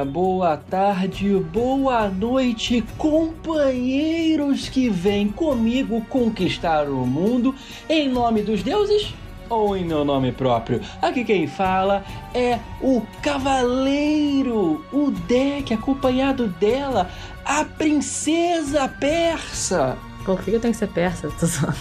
dia, 0.00 0.04
boa 0.04 0.56
tarde, 0.56 1.34
boa 1.52 2.08
noite, 2.08 2.82
companheiros 2.96 4.68
que 4.68 4.88
vêm 4.88 5.28
comigo 5.28 6.04
conquistar 6.08 6.88
o 6.88 7.06
mundo 7.06 7.54
em 7.88 8.08
nome 8.08 8.42
dos 8.42 8.62
deuses 8.62 9.14
ou 9.48 9.76
em 9.76 9.84
meu 9.84 10.04
nome 10.04 10.32
próprio. 10.32 10.80
Aqui 11.02 11.24
quem 11.24 11.46
fala 11.46 12.04
é 12.34 12.58
o 12.80 13.02
Cavaleiro, 13.22 14.84
o 14.92 15.10
Deck, 15.10 15.74
acompanhado 15.74 16.48
dela, 16.48 17.10
a 17.44 17.64
Princesa 17.64 18.88
Persa. 18.88 19.98
Por 20.24 20.42
que 20.42 20.52
eu 20.52 20.60
tenho 20.60 20.72
que 20.72 20.78
ser 20.78 20.88
persa? 20.88 21.30
Tô 21.40 21.46
zoando. 21.46 21.76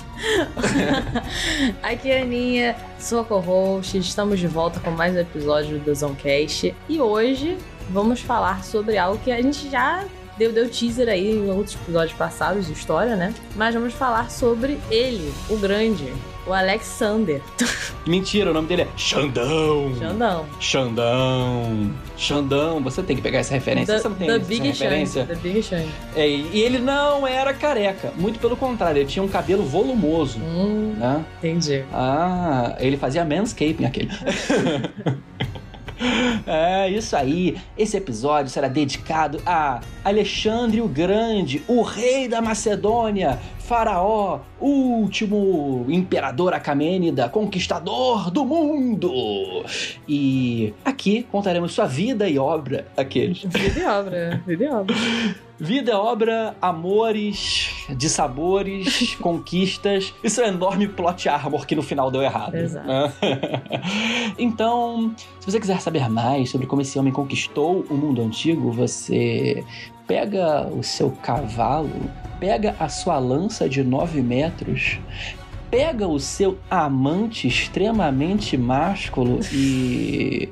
Aqui 1.84 2.10
é 2.10 2.20
a 2.20 2.24
Aninha, 2.24 2.76
sou 2.98 3.20
a 3.20 3.26
co-host, 3.26 3.98
estamos 3.98 4.40
de 4.40 4.48
volta 4.48 4.80
com 4.80 4.92
mais 4.92 5.14
um 5.14 5.20
episódio 5.20 5.78
do 5.78 5.94
Zoncast. 5.94 6.74
E 6.88 7.02
hoje 7.02 7.58
vamos 7.92 8.22
falar 8.22 8.64
sobre 8.64 8.98
algo 8.98 9.20
que 9.24 9.32
a 9.32 9.42
gente 9.42 9.70
já 9.70 10.04
deu, 10.38 10.52
deu 10.54 10.70
teaser 10.70 11.10
aí 11.10 11.32
em 11.36 11.50
outros 11.52 11.76
episódios 11.76 12.18
passados 12.18 12.68
de 12.68 12.74
história, 12.74 13.16
né? 13.16 13.34
Mas 13.56 13.74
vamos 13.74 13.94
falar 13.94 14.32
sobre 14.32 14.80
ele, 14.90 15.34
o 15.50 15.58
grande, 15.58 16.14
o 16.48 16.54
Alexander. 16.54 17.42
Mentira, 18.08 18.50
o 18.50 18.54
nome 18.54 18.68
dele 18.70 18.84
é 18.84 18.88
Xandão. 18.96 19.94
Xandão. 20.00 20.46
Xandão. 20.60 21.92
Xandão, 22.18 22.82
você 22.82 23.04
tem 23.04 23.16
que 23.18 23.22
pegar 23.22 23.40
essa 23.40 23.54
referência. 23.54 23.96
The, 23.96 24.02
você 24.02 24.08
não 24.10 24.16
tem 24.16 24.28
the 24.28 24.36
essa 24.36 24.46
Big 24.46 24.68
referência? 24.70 25.22
Xand. 25.26 25.36
The 25.36 25.36
Big 25.42 25.62
Xand. 25.64 25.88
É, 26.16 26.28
e 26.28 26.62
ele 26.62 26.80
não 26.80 27.28
era 27.28 27.54
careca. 27.54 28.14
Muito 28.16 28.40
pelo 28.40 28.56
contrário, 28.56 29.00
ele 29.02 29.10
tinha 29.10 29.22
um 29.22 29.28
cabelo 29.28 29.64
volumoso. 29.66 30.40
Hum, 30.40 30.96
Né? 30.98 31.26
entendi. 31.40 31.84
Ah, 31.94 32.76
ele 32.80 32.96
fazia 32.98 33.26
manscaping 33.26 33.86
aquele. 33.86 34.10
É 36.48 36.90
isso 36.90 37.16
aí. 37.16 37.58
Esse 37.78 37.98
episódio 37.98 38.52
será 38.52 38.68
dedicado 38.68 39.42
a 39.46 39.82
Alexandre 40.04 40.82
o 40.82 40.88
Grande, 40.88 41.62
o 41.68 41.82
rei 41.82 42.28
da 42.28 42.42
Macedônia, 42.42 43.40
faraó, 43.70 44.40
último 44.60 45.86
imperador 45.90 46.56
Acamênida, 46.56 47.30
conquistador 47.30 48.32
do 48.32 48.44
mundo. 48.44 49.64
E 50.08 50.74
aqui 50.84 51.22
contaremos 51.32 51.74
sua 51.74 51.86
vida 51.86 52.28
e 52.28 52.40
obra, 52.40 52.88
aqueles. 52.98 53.44
Vida 53.44 53.80
e 53.80 53.86
obra, 53.86 54.44
vida 54.48 54.64
e 54.64 54.68
obra. 54.68 54.96
Vida, 55.62 56.00
obra, 56.00 56.56
amores, 56.62 57.86
dissabores, 57.90 59.16
conquistas. 59.20 60.14
Isso 60.24 60.40
é 60.40 60.46
um 60.46 60.54
enorme 60.54 60.88
plot 60.88 61.28
armor 61.28 61.68
que 61.68 61.76
no 61.76 61.84
final 61.84 62.10
deu 62.10 62.22
errado. 62.22 62.56
Exato. 62.56 62.88
então, 64.40 65.14
se 65.38 65.52
você 65.52 65.60
quiser 65.60 65.82
saber 65.82 66.10
mais 66.10 66.50
sobre 66.50 66.66
como 66.66 66.82
esse 66.82 66.98
homem 66.98 67.12
conquistou 67.12 67.86
o 67.90 67.94
mundo 67.94 68.22
antigo, 68.22 68.72
você 68.72 69.62
pega 70.10 70.68
o 70.68 70.82
seu 70.82 71.12
cavalo, 71.12 72.10
pega 72.40 72.76
a 72.80 72.90
sua 72.90 73.20
lança 73.20 73.70
de 73.70 73.84
9 73.84 74.24
metros, 74.24 75.00
pega 75.70 76.08
o 76.08 76.20
seu 76.20 76.58
amante 76.68 77.48
extremamente 77.48 78.58
másculo 78.58 79.40
e. 79.54 80.50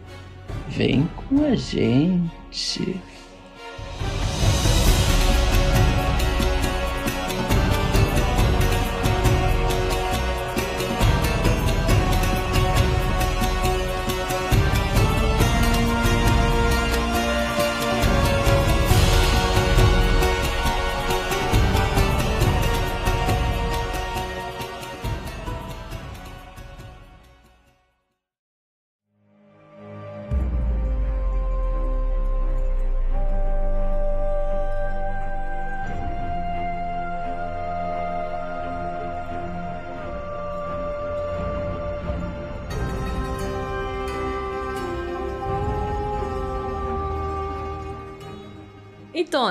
vem 0.67 1.09
com 1.15 1.43
a 1.43 1.55
gente. 1.55 3.01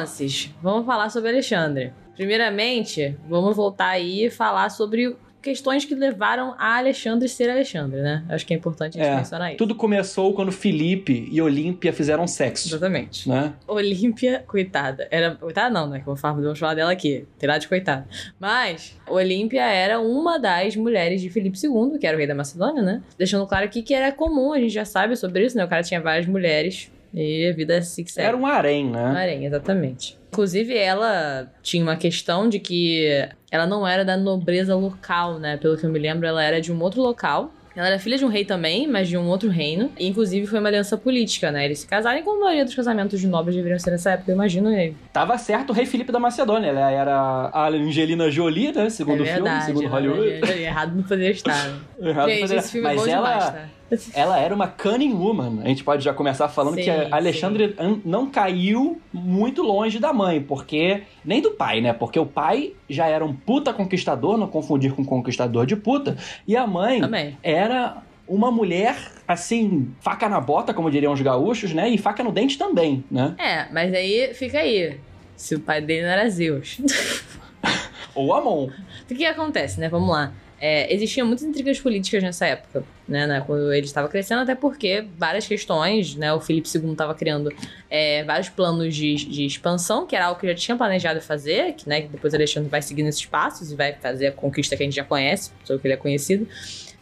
Então, 0.06 0.54
vamos 0.62 0.86
falar 0.86 1.10
sobre 1.10 1.30
Alexandre. 1.30 1.92
Primeiramente, 2.14 3.16
vamos 3.28 3.56
voltar 3.56 3.88
aí 3.88 4.24
e 4.26 4.30
falar 4.30 4.70
sobre 4.70 5.14
questões 5.42 5.84
que 5.84 5.94
levaram 5.94 6.56
a 6.58 6.76
Alexandre 6.76 7.28
ser 7.28 7.48
Alexandre, 7.48 8.00
né? 8.00 8.24
Acho 8.28 8.44
que 8.44 8.52
é 8.52 8.56
importante 8.56 8.98
a 8.98 9.04
gente 9.04 9.12
É, 9.12 9.16
mencionar 9.16 9.50
isso. 9.50 9.58
Tudo 9.58 9.76
começou 9.76 10.34
quando 10.34 10.50
Felipe 10.50 11.28
e 11.30 11.40
Olímpia 11.40 11.92
fizeram 11.92 12.26
sexo, 12.26 12.66
Exatamente. 12.68 13.28
né? 13.28 13.52
Olímpia, 13.68 14.42
coitada. 14.44 15.06
Era. 15.08 15.36
Coitada 15.36 15.70
não, 15.70 15.86
né? 15.88 15.98
Que 16.00 16.08
eu 16.08 16.16
vou 16.16 16.56
falar 16.56 16.74
dela 16.74 16.90
aqui. 16.90 17.26
Terá 17.38 17.58
de 17.58 17.68
coitada. 17.68 18.08
Mas, 18.40 18.96
Olímpia 19.08 19.62
era 19.62 20.00
uma 20.00 20.36
das 20.36 20.74
mulheres 20.74 21.20
de 21.20 21.30
Felipe 21.30 21.56
II, 21.62 21.96
que 22.00 22.06
era 22.08 22.16
o 22.16 22.18
rei 22.18 22.26
da 22.26 22.34
Macedônia, 22.34 22.82
né? 22.82 23.02
Deixando 23.16 23.46
claro 23.46 23.66
aqui 23.66 23.82
que 23.82 23.94
era 23.94 24.10
comum, 24.10 24.52
a 24.52 24.58
gente 24.58 24.72
já 24.72 24.84
sabe 24.84 25.14
sobre 25.14 25.44
isso, 25.46 25.56
né? 25.56 25.64
O 25.64 25.68
cara 25.68 25.82
tinha 25.84 26.00
várias 26.00 26.26
mulheres 26.26 26.90
e 27.16 27.48
a 27.48 27.52
vida 27.54 27.80
se 27.80 28.04
segue. 28.06 28.28
Era 28.28 28.36
um 28.36 28.46
harém, 28.46 28.90
né? 28.90 29.04
Harém, 29.16 29.46
exatamente. 29.46 30.18
Inclusive, 30.30 30.76
ela 30.76 31.50
tinha 31.62 31.82
uma 31.82 31.96
questão 31.96 32.46
de 32.46 32.58
que 32.58 33.08
ela 33.50 33.66
não 33.66 33.88
era 33.88 34.04
da 34.04 34.18
nobreza 34.18 34.74
local, 34.74 35.38
né? 35.38 35.56
Pelo 35.56 35.78
que 35.78 35.86
eu 35.86 35.90
me 35.90 35.98
lembro, 35.98 36.26
ela 36.26 36.44
era 36.44 36.60
de 36.60 36.70
um 36.70 36.78
outro 36.82 37.00
local. 37.00 37.50
Ela 37.74 37.88
era 37.88 37.98
filha 37.98 38.16
de 38.16 38.24
um 38.24 38.28
rei 38.28 38.42
também, 38.42 38.86
mas 38.86 39.06
de 39.06 39.18
um 39.18 39.26
outro 39.28 39.50
reino. 39.50 39.92
E, 39.98 40.06
inclusive, 40.06 40.46
foi 40.46 40.58
uma 40.58 40.68
aliança 40.68 40.96
política, 40.96 41.50
né? 41.50 41.66
Eles 41.66 41.80
se 41.80 41.86
casaram, 41.86 42.22
como 42.22 42.40
a 42.42 42.44
maioria 42.46 42.64
dos 42.64 42.74
casamentos 42.74 43.20
de 43.20 43.26
nobres 43.26 43.54
deveriam 43.54 43.78
ser 43.78 43.90
nessa 43.90 44.12
época, 44.12 44.30
eu 44.30 44.34
imagino. 44.34 44.72
E... 44.72 44.94
Tava 45.12 45.36
certo 45.36 45.70
o 45.70 45.72
rei 45.74 45.84
Felipe 45.84 46.10
da 46.10 46.18
Macedônia. 46.18 46.68
Ela 46.68 46.90
era 46.90 47.14
a 47.52 47.68
Angelina 47.68 48.30
Jolie, 48.30 48.72
né? 48.72 48.88
Segundo 48.88 49.20
é 49.20 49.22
o 49.22 49.26
filme, 49.26 49.42
verdade. 49.42 49.64
segundo 49.66 49.84
né? 49.84 49.90
Hollywood. 49.90 50.52
Errado 50.62 50.96
não 50.96 51.02
poderia 51.02 51.30
estar. 51.32 51.68
né? 51.68 51.78
Errado 52.10 52.28
Gente, 52.30 52.40
fazer- 52.40 52.56
esse 52.56 52.72
filme 52.72 52.88
é 52.88 52.94
Mas 52.94 53.02
bom 53.02 53.08
ela, 53.10 53.28
demais, 53.30 53.52
tá? 53.52 53.68
Ela 54.14 54.38
era 54.38 54.54
uma 54.54 54.66
cunning 54.66 55.12
woman. 55.12 55.60
A 55.64 55.68
gente 55.68 55.84
pode 55.84 56.04
já 56.04 56.12
começar 56.12 56.48
falando 56.48 56.74
Sim, 56.76 56.82
que 56.84 56.90
a 56.90 57.08
Alexandre 57.14 57.74
an- 57.78 58.00
não 58.04 58.28
caiu 58.30 59.00
muito 59.12 59.62
longe 59.62 59.98
da 59.98 60.12
mãe, 60.12 60.40
porque 60.40 61.02
nem 61.24 61.40
do 61.40 61.52
pai, 61.52 61.80
né? 61.80 61.92
Porque 61.92 62.18
o 62.18 62.26
pai 62.26 62.72
já 62.88 63.06
era 63.06 63.24
um 63.24 63.32
puta 63.34 63.72
conquistador, 63.72 64.36
não 64.36 64.48
confundir 64.48 64.92
com 64.92 65.04
conquistador 65.04 65.66
de 65.66 65.76
puta, 65.76 66.16
e 66.46 66.56
a 66.56 66.66
mãe 66.66 67.00
era 67.42 67.98
uma 68.28 68.50
mulher 68.50 68.96
assim, 69.28 69.88
faca 70.00 70.28
na 70.28 70.40
bota, 70.40 70.74
como 70.74 70.90
diriam 70.90 71.12
os 71.12 71.20
gaúchos, 71.20 71.72
né? 71.72 71.88
E 71.88 71.96
faca 71.98 72.24
no 72.24 72.32
dente 72.32 72.58
também, 72.58 73.04
né? 73.10 73.34
É, 73.38 73.72
mas 73.72 73.94
aí 73.94 74.34
fica 74.34 74.58
aí. 74.58 74.98
Se 75.36 75.54
o 75.54 75.60
pai 75.60 75.80
dele 75.80 76.02
não 76.02 76.08
era 76.10 76.28
Zeus. 76.30 76.80
Ou 78.14 78.32
Amon. 78.32 78.70
O 79.10 79.14
que 79.14 79.24
acontece, 79.26 79.78
né? 79.78 79.88
Vamos 79.88 80.08
lá. 80.08 80.32
É, 80.58 80.92
existiam 80.92 81.26
muitas 81.26 81.44
intrigas 81.44 81.78
políticas 81.78 82.22
nessa 82.22 82.46
época, 82.46 82.82
né, 83.06 83.26
né, 83.26 83.42
quando 83.46 83.70
ele 83.72 83.84
estava 83.84 84.08
crescendo, 84.08 84.40
até 84.40 84.54
porque 84.54 85.06
várias 85.18 85.46
questões, 85.46 86.14
né, 86.14 86.32
o 86.32 86.40
Felipe 86.40 86.66
II 86.74 86.92
estava 86.92 87.14
criando 87.14 87.52
é, 87.90 88.24
vários 88.24 88.48
planos 88.48 88.94
de, 88.94 89.14
de 89.16 89.44
expansão, 89.44 90.06
que 90.06 90.16
era 90.16 90.26
algo 90.26 90.40
que 90.40 90.46
já 90.46 90.54
tinha 90.54 90.76
planejado 90.76 91.20
fazer, 91.20 91.74
que, 91.74 91.86
né, 91.86 92.02
que 92.02 92.08
depois 92.08 92.32
Alexandre 92.32 92.70
vai 92.70 92.80
seguir 92.80 93.02
nesses 93.02 93.26
passos 93.26 93.70
e 93.70 93.74
vai 93.74 93.92
fazer 93.92 94.28
a 94.28 94.32
conquista 94.32 94.76
que 94.76 94.82
a 94.82 94.86
gente 94.86 94.96
já 94.96 95.04
conhece, 95.04 95.50
sobre 95.62 95.82
que 95.82 95.88
ele 95.88 95.94
é 95.94 95.98
conhecido. 95.98 96.48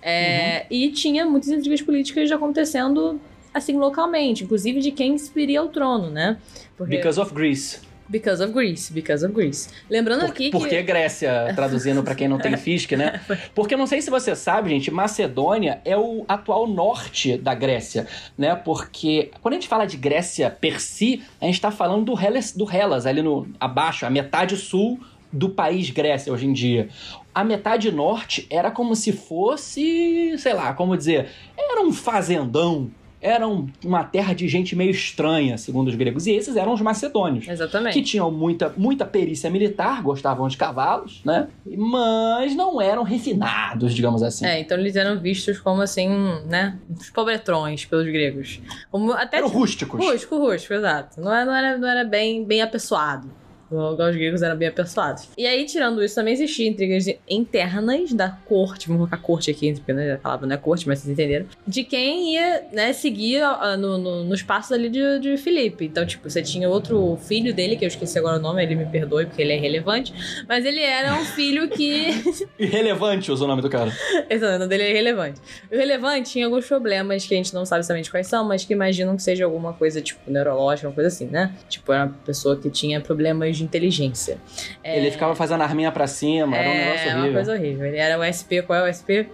É, 0.02 0.66
E 0.68 0.90
tinha 0.90 1.24
muitas 1.24 1.48
intrigas 1.48 1.80
políticas 1.80 2.30
acontecendo, 2.30 3.18
assim, 3.54 3.78
localmente, 3.78 4.44
inclusive 4.44 4.80
de 4.80 4.90
quem 4.90 5.16
subiria 5.16 5.60
ao 5.60 5.68
trono, 5.68 6.10
né? 6.10 6.36
Porque, 6.76 6.96
Because 6.96 7.18
of 7.20 7.32
Greece. 7.32 7.78
Because 8.08 8.42
of 8.42 8.52
Greece, 8.52 8.92
because 8.92 9.24
of 9.24 9.34
Greece. 9.34 9.68
Lembrando 9.88 10.20
Por, 10.20 10.30
aqui 10.30 10.50
por 10.50 10.68
que 10.68 10.76
que... 10.76 10.82
Grécia, 10.82 11.52
traduzindo 11.54 12.02
pra 12.02 12.14
quem 12.14 12.28
não 12.28 12.38
tem 12.38 12.56
fisk, 12.58 12.92
né? 12.92 13.20
Porque 13.54 13.74
eu 13.74 13.78
não 13.78 13.86
sei 13.86 14.02
se 14.02 14.10
você 14.10 14.34
sabe, 14.34 14.70
gente, 14.70 14.90
Macedônia 14.90 15.80
é 15.84 15.96
o 15.96 16.24
atual 16.28 16.66
norte 16.66 17.36
da 17.36 17.54
Grécia, 17.54 18.06
né? 18.36 18.54
Porque 18.54 19.30
quando 19.40 19.54
a 19.54 19.56
gente 19.56 19.68
fala 19.68 19.86
de 19.86 19.96
Grécia 19.96 20.50
per 20.50 20.80
si, 20.80 21.22
a 21.40 21.46
gente 21.46 21.60
tá 21.60 21.70
falando 21.70 22.04
do 22.04 22.20
Hellas, 22.20 22.52
do 22.52 22.70
Hellas 22.70 23.06
ali 23.06 23.22
no 23.22 23.46
abaixo, 23.58 24.06
a 24.06 24.10
metade 24.10 24.56
sul 24.56 25.00
do 25.32 25.48
país 25.48 25.90
Grécia 25.90 26.32
hoje 26.32 26.46
em 26.46 26.52
dia. 26.52 26.88
A 27.34 27.42
metade 27.42 27.90
norte 27.90 28.46
era 28.48 28.70
como 28.70 28.94
se 28.94 29.12
fosse, 29.12 30.36
sei 30.38 30.54
lá, 30.54 30.72
como 30.72 30.96
dizer, 30.96 31.28
era 31.58 31.82
um 31.82 31.92
fazendão. 31.92 32.90
Eram 33.24 33.66
uma 33.82 34.04
terra 34.04 34.34
de 34.34 34.46
gente 34.46 34.76
meio 34.76 34.90
estranha, 34.90 35.56
segundo 35.56 35.88
os 35.88 35.94
gregos. 35.94 36.26
E 36.26 36.32
esses 36.32 36.56
eram 36.56 36.74
os 36.74 36.80
macedônios. 36.82 37.48
Exatamente. 37.48 37.94
Que 37.94 38.02
tinham 38.02 38.30
muita, 38.30 38.72
muita 38.76 39.06
perícia 39.06 39.48
militar, 39.48 40.02
gostavam 40.02 40.46
de 40.46 40.58
cavalos, 40.58 41.22
né? 41.24 41.48
Mas 41.66 42.54
não 42.54 42.80
eram 42.82 43.02
refinados, 43.02 43.94
digamos 43.94 44.22
assim. 44.22 44.44
É, 44.44 44.60
então 44.60 44.76
eles 44.78 44.94
eram 44.94 45.18
vistos 45.18 45.58
como 45.58 45.80
assim, 45.80 46.08
né? 46.46 46.78
Os 46.94 47.08
pobretrões 47.08 47.86
pelos 47.86 48.06
gregos. 48.06 48.60
Como 48.90 49.12
até 49.12 49.38
eram 49.38 49.48
rústicos. 49.48 49.98
Rústico, 49.98 50.36
rústico, 50.36 50.74
exato. 50.74 51.18
Não 51.18 51.32
era, 51.32 51.46
não 51.46 51.54
era, 51.54 51.78
não 51.78 51.88
era 51.88 52.04
bem, 52.04 52.44
bem 52.44 52.60
apessoado. 52.60 53.43
Os 53.70 54.16
gregos 54.16 54.42
eram 54.42 54.56
bem 54.56 54.68
apessoados. 54.68 55.28
E 55.36 55.46
aí, 55.46 55.64
tirando 55.64 56.02
isso, 56.02 56.14
também 56.14 56.34
existiam 56.34 56.68
intrigas 56.68 57.06
internas 57.28 58.12
da 58.12 58.30
corte, 58.30 58.88
vamos 58.88 59.08
colocar 59.08 59.16
corte 59.18 59.50
aqui, 59.50 59.72
porque 59.74 59.92
né, 59.92 60.14
a 60.14 60.18
palavra 60.18 60.46
não 60.46 60.54
é 60.54 60.58
corte, 60.58 60.86
mas 60.86 61.00
vocês 61.00 61.12
entenderam, 61.12 61.46
de 61.66 61.84
quem 61.84 62.34
ia 62.34 62.64
né, 62.72 62.92
seguir 62.92 63.40
no, 63.78 63.98
no, 63.98 64.24
nos 64.24 64.42
passos 64.42 64.72
ali 64.72 64.88
de, 64.88 65.18
de 65.18 65.36
Filipe. 65.36 65.84
Então, 65.86 66.04
tipo, 66.06 66.28
você 66.28 66.42
tinha 66.42 66.68
outro 66.68 67.16
filho 67.16 67.54
dele, 67.54 67.76
que 67.76 67.84
eu 67.84 67.88
esqueci 67.88 68.18
agora 68.18 68.38
o 68.38 68.40
nome, 68.40 68.62
ele 68.62 68.74
me 68.74 68.86
perdoe 68.86 69.26
porque 69.26 69.42
ele 69.42 69.52
é 69.52 69.56
irrelevante, 69.56 70.12
mas 70.48 70.64
ele 70.64 70.80
era 70.80 71.14
um 71.14 71.24
filho 71.24 71.68
que. 71.68 72.10
Irrelevante 72.58 73.30
usa 73.30 73.44
o 73.44 73.48
nome 73.48 73.62
do 73.62 73.68
cara. 73.68 73.92
Esse 74.28 74.44
nome 74.44 74.66
dele 74.68 74.84
é 74.84 74.90
irrelevante. 74.90 75.40
O 75.70 75.74
irrelevante 75.74 76.30
tinha 76.30 76.46
alguns 76.46 76.66
problemas 76.66 77.26
que 77.26 77.34
a 77.34 77.36
gente 77.36 77.52
não 77.54 77.64
sabe 77.64 77.80
exatamente 77.80 78.10
quais 78.10 78.26
são, 78.26 78.44
mas 78.44 78.64
que 78.64 78.72
imaginam 78.72 79.16
que 79.16 79.22
seja 79.22 79.44
alguma 79.44 79.72
coisa, 79.72 80.00
tipo, 80.00 80.30
neurológica, 80.30 80.88
uma 80.88 80.94
coisa 80.94 81.08
assim, 81.08 81.26
né? 81.26 81.54
Tipo, 81.68 81.92
era 81.92 82.04
uma 82.04 82.14
pessoa 82.24 82.56
que 82.56 82.70
tinha 82.70 83.00
problemas 83.00 83.53
de 83.54 83.64
inteligência. 83.64 84.38
É... 84.82 84.98
Ele 84.98 85.10
ficava 85.10 85.34
fazendo 85.34 85.62
arminha 85.62 85.92
pra 85.92 86.06
cima, 86.06 86.56
era 86.56 86.68
um 86.68 86.74
negócio 86.74 87.06
horrível. 87.06 87.10
É, 87.10 87.28
uma 87.28 87.32
coisa 87.32 87.52
horrível. 87.52 87.86
Ele 87.86 87.96
era 87.96 88.18
o 88.18 88.24
SP, 88.24 88.62
qual 88.62 88.86
é 88.86 88.90
o 88.90 88.94
SP? 88.94 89.28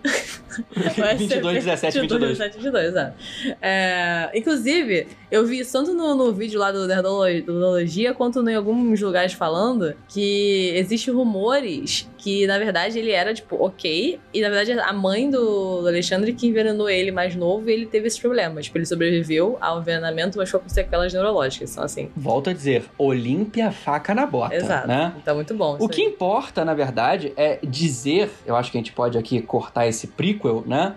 22, 1.17 1.65
17, 1.65 2.01
22. 2.01 2.39
17, 2.39 2.57
22, 2.57 2.87
exato. 2.87 3.15
É, 3.63 4.31
inclusive, 4.35 5.07
eu 5.31 5.47
vi 5.47 5.61
isso 5.61 5.73
tanto 5.73 5.95
no, 5.95 6.15
no 6.15 6.33
vídeo 6.33 6.59
lá 6.59 6.73
do 6.73 6.87
Nerdologia, 6.87 8.13
quanto 8.13 8.47
em 8.49 8.55
alguns 8.55 9.01
lugares 9.01 9.33
falando 9.33 9.95
que 10.09 10.73
existem 10.75 11.15
rumores 11.15 12.10
que, 12.21 12.47
na 12.47 12.59
verdade, 12.59 12.99
ele 12.99 13.13
era, 13.13 13.33
tipo, 13.33 13.57
ok. 13.57 14.21
E, 14.33 14.41
na 14.43 14.51
verdade, 14.51 14.79
a 14.79 14.93
mãe 14.93 15.31
do, 15.31 15.87
Alexandre 15.87 16.35
que 16.35 16.47
envenenou 16.47 16.89
ele 16.89 17.11
mais 17.11 17.35
novo 17.35 17.71
e 17.71 17.73
ele 17.73 17.87
teve 17.87 18.09
esses 18.09 18.19
problemas. 18.19 18.67
Tipo, 18.67 18.77
ele 18.77 18.85
sobreviveu 18.85 19.57
ao 19.59 19.81
envenenamento, 19.81 20.37
mas 20.37 20.51
foi 20.51 20.61
com 20.61 20.69
sequelas 20.69 21.15
neurológicas. 21.15 21.73
Então, 21.73 21.83
assim... 21.83 22.11
Volto 22.15 22.51
a 22.51 22.53
dizer, 22.53 22.85
Olímpia 22.99 23.73
faca 23.73 24.15
na 24.15 24.27
bota, 24.27 24.55
Exato. 24.55 24.87
né? 24.87 25.15
Então, 25.17 25.35
muito 25.35 25.55
bom. 25.55 25.79
O 25.81 25.89
que 25.89 26.03
aí. 26.03 26.09
importa, 26.09 26.63
na 26.63 26.75
verdade, 26.75 27.33
é 27.39 27.59
dizer, 27.63 28.31
eu 28.45 28.55
acho 28.55 28.71
que 28.71 28.77
a 28.77 28.81
gente 28.81 28.93
pode 28.93 29.17
aqui 29.17 29.41
cortar 29.41 29.87
esse 29.87 30.09
prequel, 30.09 30.63
né? 30.67 30.97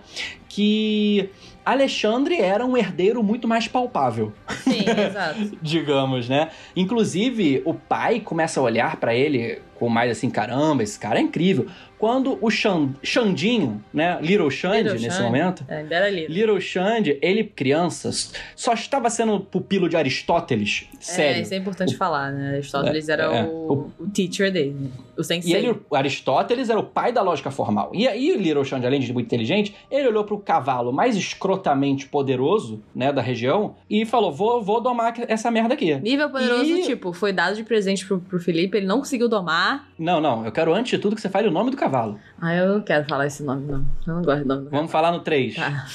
Que 0.50 1.30
Alexandre 1.66 2.40
era 2.40 2.66
um 2.66 2.76
herdeiro 2.76 3.24
muito 3.24 3.48
mais 3.48 3.68
palpável. 3.68 4.34
Sim, 4.64 4.84
exato. 4.90 5.58
Digamos, 5.62 6.28
né? 6.28 6.50
Inclusive, 6.76 7.62
o 7.66 7.74
pai 7.74 8.20
começa 8.20 8.60
a 8.60 8.64
olhar 8.64 8.98
para 8.98 9.16
ele 9.16 9.62
com 9.76 9.90
mais 9.90 10.12
assim, 10.12 10.30
caramba, 10.30 10.84
esse 10.84 10.98
cara 10.98 11.20
é 11.20 11.22
incrível. 11.22 11.68
Quando 12.04 12.38
o 12.42 12.50
Xand, 12.52 12.96
Xandinho, 13.02 13.82
né, 13.94 14.20
Little 14.22 14.52
Xande, 14.52 14.80
Little 14.84 14.94
nesse 14.96 15.10
Xande. 15.16 15.24
momento, 15.24 15.66
É, 15.70 15.78
ainda 15.78 15.96
era 15.96 16.10
Little. 16.10 16.36
Little 16.36 16.60
Xande, 16.60 17.18
ele, 17.22 17.46
criança, 17.46 18.12
só 18.58 18.74
estava 18.74 19.10
sendo 19.10 19.40
pupilo 19.40 19.88
de 19.88 19.96
Aristóteles, 19.96 20.90
É, 20.96 20.98
sério. 21.02 21.42
isso 21.44 21.54
é 21.54 21.58
importante 21.58 21.96
falar, 21.96 22.34
né? 22.34 22.56
Aristóteles 22.56 23.08
era 23.08 23.24
é. 23.24 23.44
o, 23.46 23.90
o 23.98 24.10
teacher 24.14 24.52
dele, 24.52 24.76
o 25.18 25.22
E 25.22 25.24
sensei. 25.24 25.54
ele, 25.56 25.80
o 25.90 25.96
Aristóteles 25.96 26.70
era 26.70 26.78
o 26.78 26.84
pai 26.84 27.14
da 27.14 27.22
lógica 27.22 27.50
formal. 27.50 27.90
E 27.94 28.06
aí, 28.06 28.34
o 28.34 28.38
Little 28.38 28.66
Xande, 28.66 28.86
além 28.86 29.00
de 29.00 29.14
muito 29.14 29.28
inteligente, 29.28 29.74
ele 29.90 30.10
olhou 30.10 30.26
para 30.26 30.36
o 30.36 30.40
cavalo 30.40 30.92
mais 30.92 31.16
escrotamente 31.16 32.08
poderoso, 32.10 32.84
né, 32.94 33.14
da 33.14 33.22
região, 33.22 33.76
e 33.90 34.06
falou: 34.06 34.30
vou, 34.30 34.62
vou 34.62 34.82
domar 34.82 35.14
essa 35.30 35.50
merda 35.50 35.74
aqui. 35.74 35.96
Nível 36.02 36.30
poderoso, 36.30 36.66
E- 36.66 36.84
tipo, 36.84 37.14
foi 37.14 37.32
dado 37.32 37.56
de 37.56 37.64
presente 37.64 38.06
pro, 38.06 38.20
pro 38.20 38.40
Felipe, 38.42 38.76
ele 38.76 38.88
não 38.88 38.98
conseguiu 39.00 39.30
domar. 39.30 39.88
Não, 39.98 40.20
não, 40.20 40.46
eu 40.46 40.52
quero 40.52 40.74
antes 40.74 40.92
de 40.92 40.98
tudo 40.98 41.16
que 41.16 41.22
você 41.22 41.30
fale 41.30 41.48
o 41.48 41.52
nome 41.52 41.72
do 41.72 41.78
cavalo. 41.78 41.93
Ah, 42.42 42.56
eu 42.56 42.74
não 42.74 42.82
quero 42.82 43.06
falar 43.08 43.28
esse 43.28 43.44
nome, 43.44 43.66
não. 43.72 43.86
Eu 44.08 44.16
não 44.16 44.22
gosto 44.22 44.42
do 44.44 44.48
nome 44.48 44.64
do 44.66 44.70
Vamos 44.72 44.92
falar 44.92 45.12
no 45.12 45.20
3. 45.22 45.56
Tá. 45.56 45.86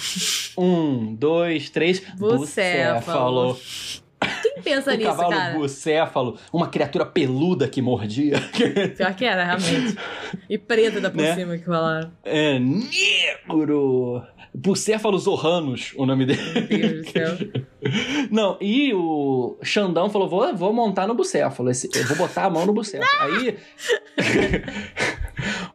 Um, 0.56 1.14
dois, 1.14 1.70
três. 1.70 2.00
Bucéfalo. 2.16 3.56
Quem 4.42 4.62
pensa 4.64 4.90
O 4.94 4.96
nisso, 4.96 5.08
cavalo 5.10 5.30
cara? 5.30 5.54
bucéfalo, 5.54 6.38
uma 6.52 6.66
criatura 6.68 7.06
peluda 7.06 7.68
que 7.68 7.80
mordia. 7.80 8.36
Pior 8.96 9.14
que 9.14 9.24
era, 9.24 9.44
realmente. 9.44 9.96
E 10.50 10.58
preta 10.58 11.00
da 11.00 11.10
por 11.10 11.18
Né? 11.22 11.34
cima 11.36 11.56
que 11.56 11.64
falaram. 11.64 12.10
é 12.24 12.58
negro. 12.58 14.22
Bucéfalos 14.54 15.26
Orranos, 15.28 15.92
o 15.96 16.04
nome 16.04 16.26
dele. 16.26 16.40
Meu 16.52 16.66
Deus 16.66 17.06
do 17.06 17.10
céu. 17.12 17.36
Não, 18.32 18.56
e 18.60 18.92
o 18.92 19.56
Xandão 19.62 20.10
falou: 20.10 20.28
vou, 20.28 20.52
vou 20.56 20.72
montar 20.72 21.06
no 21.06 21.14
bucéfalo. 21.14 21.70
Esse, 21.70 21.88
eu 21.94 22.04
vou 22.08 22.16
botar 22.16 22.46
a 22.46 22.50
mão 22.50 22.66
no 22.66 22.72
bucéfalo. 22.72 23.08
Aí. 23.36 23.56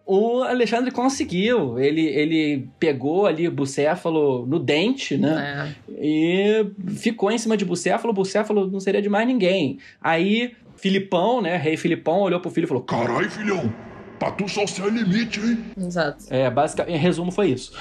O 0.06 0.44
Alexandre 0.44 0.92
conseguiu. 0.92 1.80
Ele, 1.80 2.06
ele 2.06 2.70
pegou 2.80 3.26
ali 3.26 3.48
o 3.48 3.52
bucéfalo 3.52 4.46
no 4.46 4.60
dente, 4.60 5.18
né? 5.18 5.74
É. 5.90 5.94
E 6.06 6.66
ficou 6.96 7.32
em 7.32 7.38
cima 7.38 7.56
de 7.56 7.66
Bucéfalo. 7.66 8.14
Bucéfalo 8.14 8.70
não 8.70 8.80
seria 8.80 9.02
de 9.02 9.10
mais 9.10 9.28
ninguém. 9.28 9.80
Aí, 10.02 10.54
Filipão, 10.76 11.42
né? 11.42 11.56
Rei 11.58 11.78
Filipão 11.78 12.20
olhou 12.20 12.40
pro 12.40 12.52
filho 12.52 12.66
e 12.66 12.68
falou: 12.68 12.84
Carai, 12.84 13.30
filhão, 13.30 13.74
pra 14.20 14.32
tu 14.32 14.48
só 14.48 14.66
ser 14.66 14.92
limite, 14.92 15.40
hein? 15.40 15.66
Exato. 15.78 16.26
É, 16.30 16.50
basicamente, 16.50 16.96
em 16.96 16.98
resumo, 17.00 17.32
foi 17.32 17.50
isso. 17.50 17.74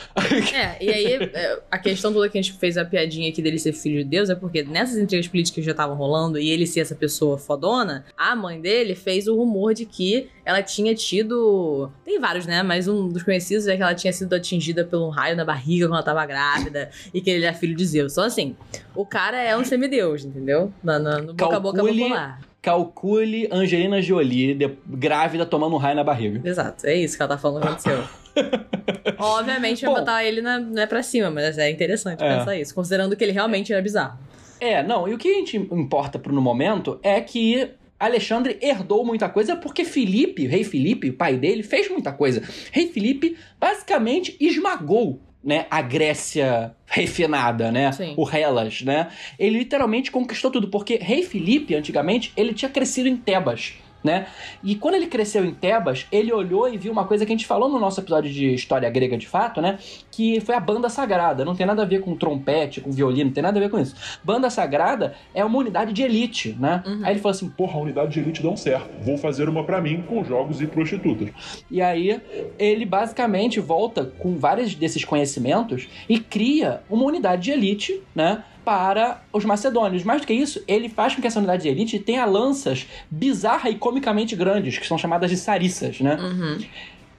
É, 0.54 0.76
e 0.84 0.90
aí 0.90 1.06
é, 1.32 1.62
a 1.70 1.78
questão 1.78 2.12
toda 2.12 2.28
que 2.28 2.38
a 2.38 2.42
gente 2.42 2.54
fez 2.58 2.76
a 2.76 2.84
piadinha 2.84 3.28
aqui 3.28 3.40
dele 3.40 3.58
ser 3.58 3.72
filho 3.72 3.98
de 4.02 4.10
Deus 4.10 4.28
é 4.30 4.34
porque 4.34 4.62
nessas 4.62 4.96
intrigas 4.98 5.28
políticas 5.28 5.54
que 5.54 5.62
já 5.62 5.70
estavam 5.72 5.96
rolando 5.96 6.38
e 6.38 6.50
ele 6.50 6.66
ser 6.66 6.80
essa 6.80 6.94
pessoa 6.94 7.38
fodona, 7.38 8.04
a 8.16 8.34
mãe 8.34 8.60
dele 8.60 8.94
fez 8.94 9.26
o 9.28 9.36
rumor 9.36 9.74
de 9.74 9.84
que 9.86 10.28
ela 10.44 10.62
tinha 10.62 10.94
tido. 10.94 11.90
Tem 12.04 12.18
vários, 12.18 12.46
né? 12.46 12.62
Mas 12.62 12.88
um 12.88 13.08
dos 13.08 13.22
conhecidos 13.22 13.66
é 13.68 13.76
que 13.76 13.82
ela 13.82 13.94
tinha 13.94 14.12
sido 14.12 14.34
atingida 14.34 14.84
por 14.84 14.98
um 15.00 15.08
raio 15.10 15.36
na 15.36 15.44
barriga 15.44 15.86
quando 15.86 15.94
ela 15.94 16.02
tava 16.02 16.26
grávida 16.26 16.90
e 17.14 17.20
que 17.20 17.30
ele 17.30 17.44
é 17.44 17.52
filho 17.52 17.76
de 17.76 17.84
Zeus. 17.86 18.12
Então, 18.12 18.24
assim, 18.24 18.56
o 18.94 19.06
cara 19.06 19.40
é 19.40 19.56
um 19.56 19.64
semideus, 19.64 20.24
entendeu? 20.24 20.72
Na, 20.82 20.98
na- 20.98 21.18
no 21.18 21.34
boca 21.34 21.56
a 21.56 21.60
boca 21.60 21.82
popular. 21.82 22.40
Calcule 22.62 23.48
Angelina 23.50 24.00
Jolie 24.00 24.54
de- 24.54 24.70
grávida 24.86 25.44
tomando 25.44 25.74
um 25.74 25.78
raio 25.78 25.96
na 25.96 26.04
barriga. 26.04 26.40
Exato, 26.48 26.86
é 26.86 26.94
isso 26.94 27.16
que 27.16 27.22
ela 27.22 27.30
tá 27.34 27.38
falando 27.38 27.62
que 27.62 27.68
aconteceu. 27.68 28.04
Obviamente 29.18 29.84
vai 29.84 29.92
Bom. 29.92 30.00
botar 30.00 30.24
ele 30.24 30.40
na, 30.40 30.58
né, 30.60 30.86
pra 30.86 31.02
cima, 31.02 31.30
mas 31.30 31.58
é 31.58 31.68
interessante 31.70 32.22
É. 32.22 32.38
pensar 32.38 32.56
isso, 32.56 32.74
considerando 32.74 33.16
que 33.16 33.24
ele 33.24 33.32
realmente 33.32 33.72
era 33.72 33.82
bizarro. 33.82 34.18
É, 34.60 34.82
não, 34.82 35.08
e 35.08 35.12
o 35.14 35.18
que 35.18 35.28
a 35.28 35.34
gente 35.34 35.56
importa 35.56 36.18
pro 36.18 36.32
no 36.32 36.40
momento 36.40 37.00
é 37.02 37.20
que 37.20 37.68
Alexandre 37.98 38.58
herdou 38.62 39.04
muita 39.04 39.28
coisa 39.28 39.56
porque 39.56 39.84
Felipe, 39.84 40.46
o 40.46 40.48
rei 40.48 40.62
Felipe, 40.64 41.10
o 41.10 41.14
pai 41.14 41.36
dele, 41.36 41.62
fez 41.64 41.90
muita 41.90 42.12
coisa. 42.12 42.42
Rei 42.70 42.88
Felipe 42.88 43.36
basicamente 43.60 44.36
esmagou 44.40 45.20
né, 45.42 45.66
a 45.70 45.82
Grécia 45.82 46.74
refinada, 46.86 47.72
né? 47.72 47.90
Sim. 47.92 48.14
O 48.16 48.28
Hellas, 48.28 48.82
né? 48.82 49.08
Ele 49.38 49.58
literalmente 49.58 50.10
conquistou 50.10 50.50
tudo, 50.50 50.68
porque 50.68 50.96
rei 50.96 51.22
Felipe, 51.22 51.74
antigamente, 51.74 52.32
ele 52.36 52.54
tinha 52.54 52.70
crescido 52.70 53.08
em 53.08 53.16
Tebas, 53.16 53.74
né? 54.02 54.26
E 54.62 54.74
quando 54.74 54.94
ele 54.94 55.06
cresceu 55.06 55.44
em 55.44 55.52
Tebas, 55.52 56.06
ele 56.10 56.32
olhou 56.32 56.68
e 56.72 56.76
viu 56.76 56.92
uma 56.92 57.04
coisa 57.04 57.24
que 57.24 57.32
a 57.32 57.36
gente 57.36 57.46
falou 57.46 57.68
no 57.68 57.78
nosso 57.78 58.00
episódio 58.00 58.32
de 58.32 58.54
história 58.54 58.88
grega 58.90 59.16
de 59.16 59.26
fato, 59.26 59.60
né? 59.60 59.78
Que 60.10 60.40
foi 60.40 60.54
a 60.54 60.60
banda 60.60 60.88
sagrada. 60.88 61.44
Não 61.44 61.54
tem 61.54 61.66
nada 61.66 61.82
a 61.82 61.86
ver 61.86 62.00
com 62.00 62.16
trompete, 62.16 62.80
com 62.80 62.90
violino, 62.90 63.26
não 63.26 63.32
tem 63.32 63.42
nada 63.42 63.58
a 63.58 63.62
ver 63.62 63.70
com 63.70 63.78
isso. 63.78 63.94
Banda 64.22 64.50
sagrada 64.50 65.14
é 65.34 65.44
uma 65.44 65.58
unidade 65.58 65.92
de 65.92 66.02
elite, 66.02 66.56
né? 66.58 66.82
Uhum. 66.86 67.00
Aí 67.04 67.12
ele 67.12 67.20
falou 67.20 67.34
assim, 67.34 67.48
Porra, 67.48 67.78
a 67.78 67.82
unidade 67.82 68.12
de 68.12 68.20
elite 68.20 68.42
dão 68.42 68.56
certo. 68.56 68.90
Vou 69.02 69.16
fazer 69.16 69.48
uma 69.48 69.64
pra 69.64 69.80
mim 69.80 70.02
com 70.02 70.24
jogos 70.24 70.60
e 70.60 70.66
prostitutas. 70.66 71.30
E 71.70 71.80
aí 71.80 72.20
ele 72.58 72.84
basicamente 72.84 73.60
volta 73.60 74.04
com 74.04 74.38
vários 74.38 74.74
desses 74.74 75.04
conhecimentos 75.04 75.88
e 76.08 76.18
cria 76.18 76.82
uma 76.88 77.04
unidade 77.04 77.42
de 77.42 77.50
elite, 77.50 78.02
né? 78.14 78.44
Para 78.64 79.22
os 79.32 79.44
macedônios. 79.44 80.04
Mais 80.04 80.20
do 80.20 80.26
que 80.26 80.32
isso, 80.32 80.62
ele 80.68 80.88
faz 80.88 81.14
com 81.14 81.20
que 81.20 81.26
essa 81.26 81.38
unidade 81.38 81.62
de 81.62 81.68
elite 81.68 81.98
tenha 81.98 82.24
lanças 82.24 82.86
bizarra 83.10 83.70
e 83.70 83.74
comicamente 83.74 84.36
grandes, 84.36 84.78
que 84.78 84.86
são 84.86 84.96
chamadas 84.96 85.30
de 85.30 85.36
sarissas, 85.36 86.00
né? 86.00 86.16
Uhum. 86.16 86.58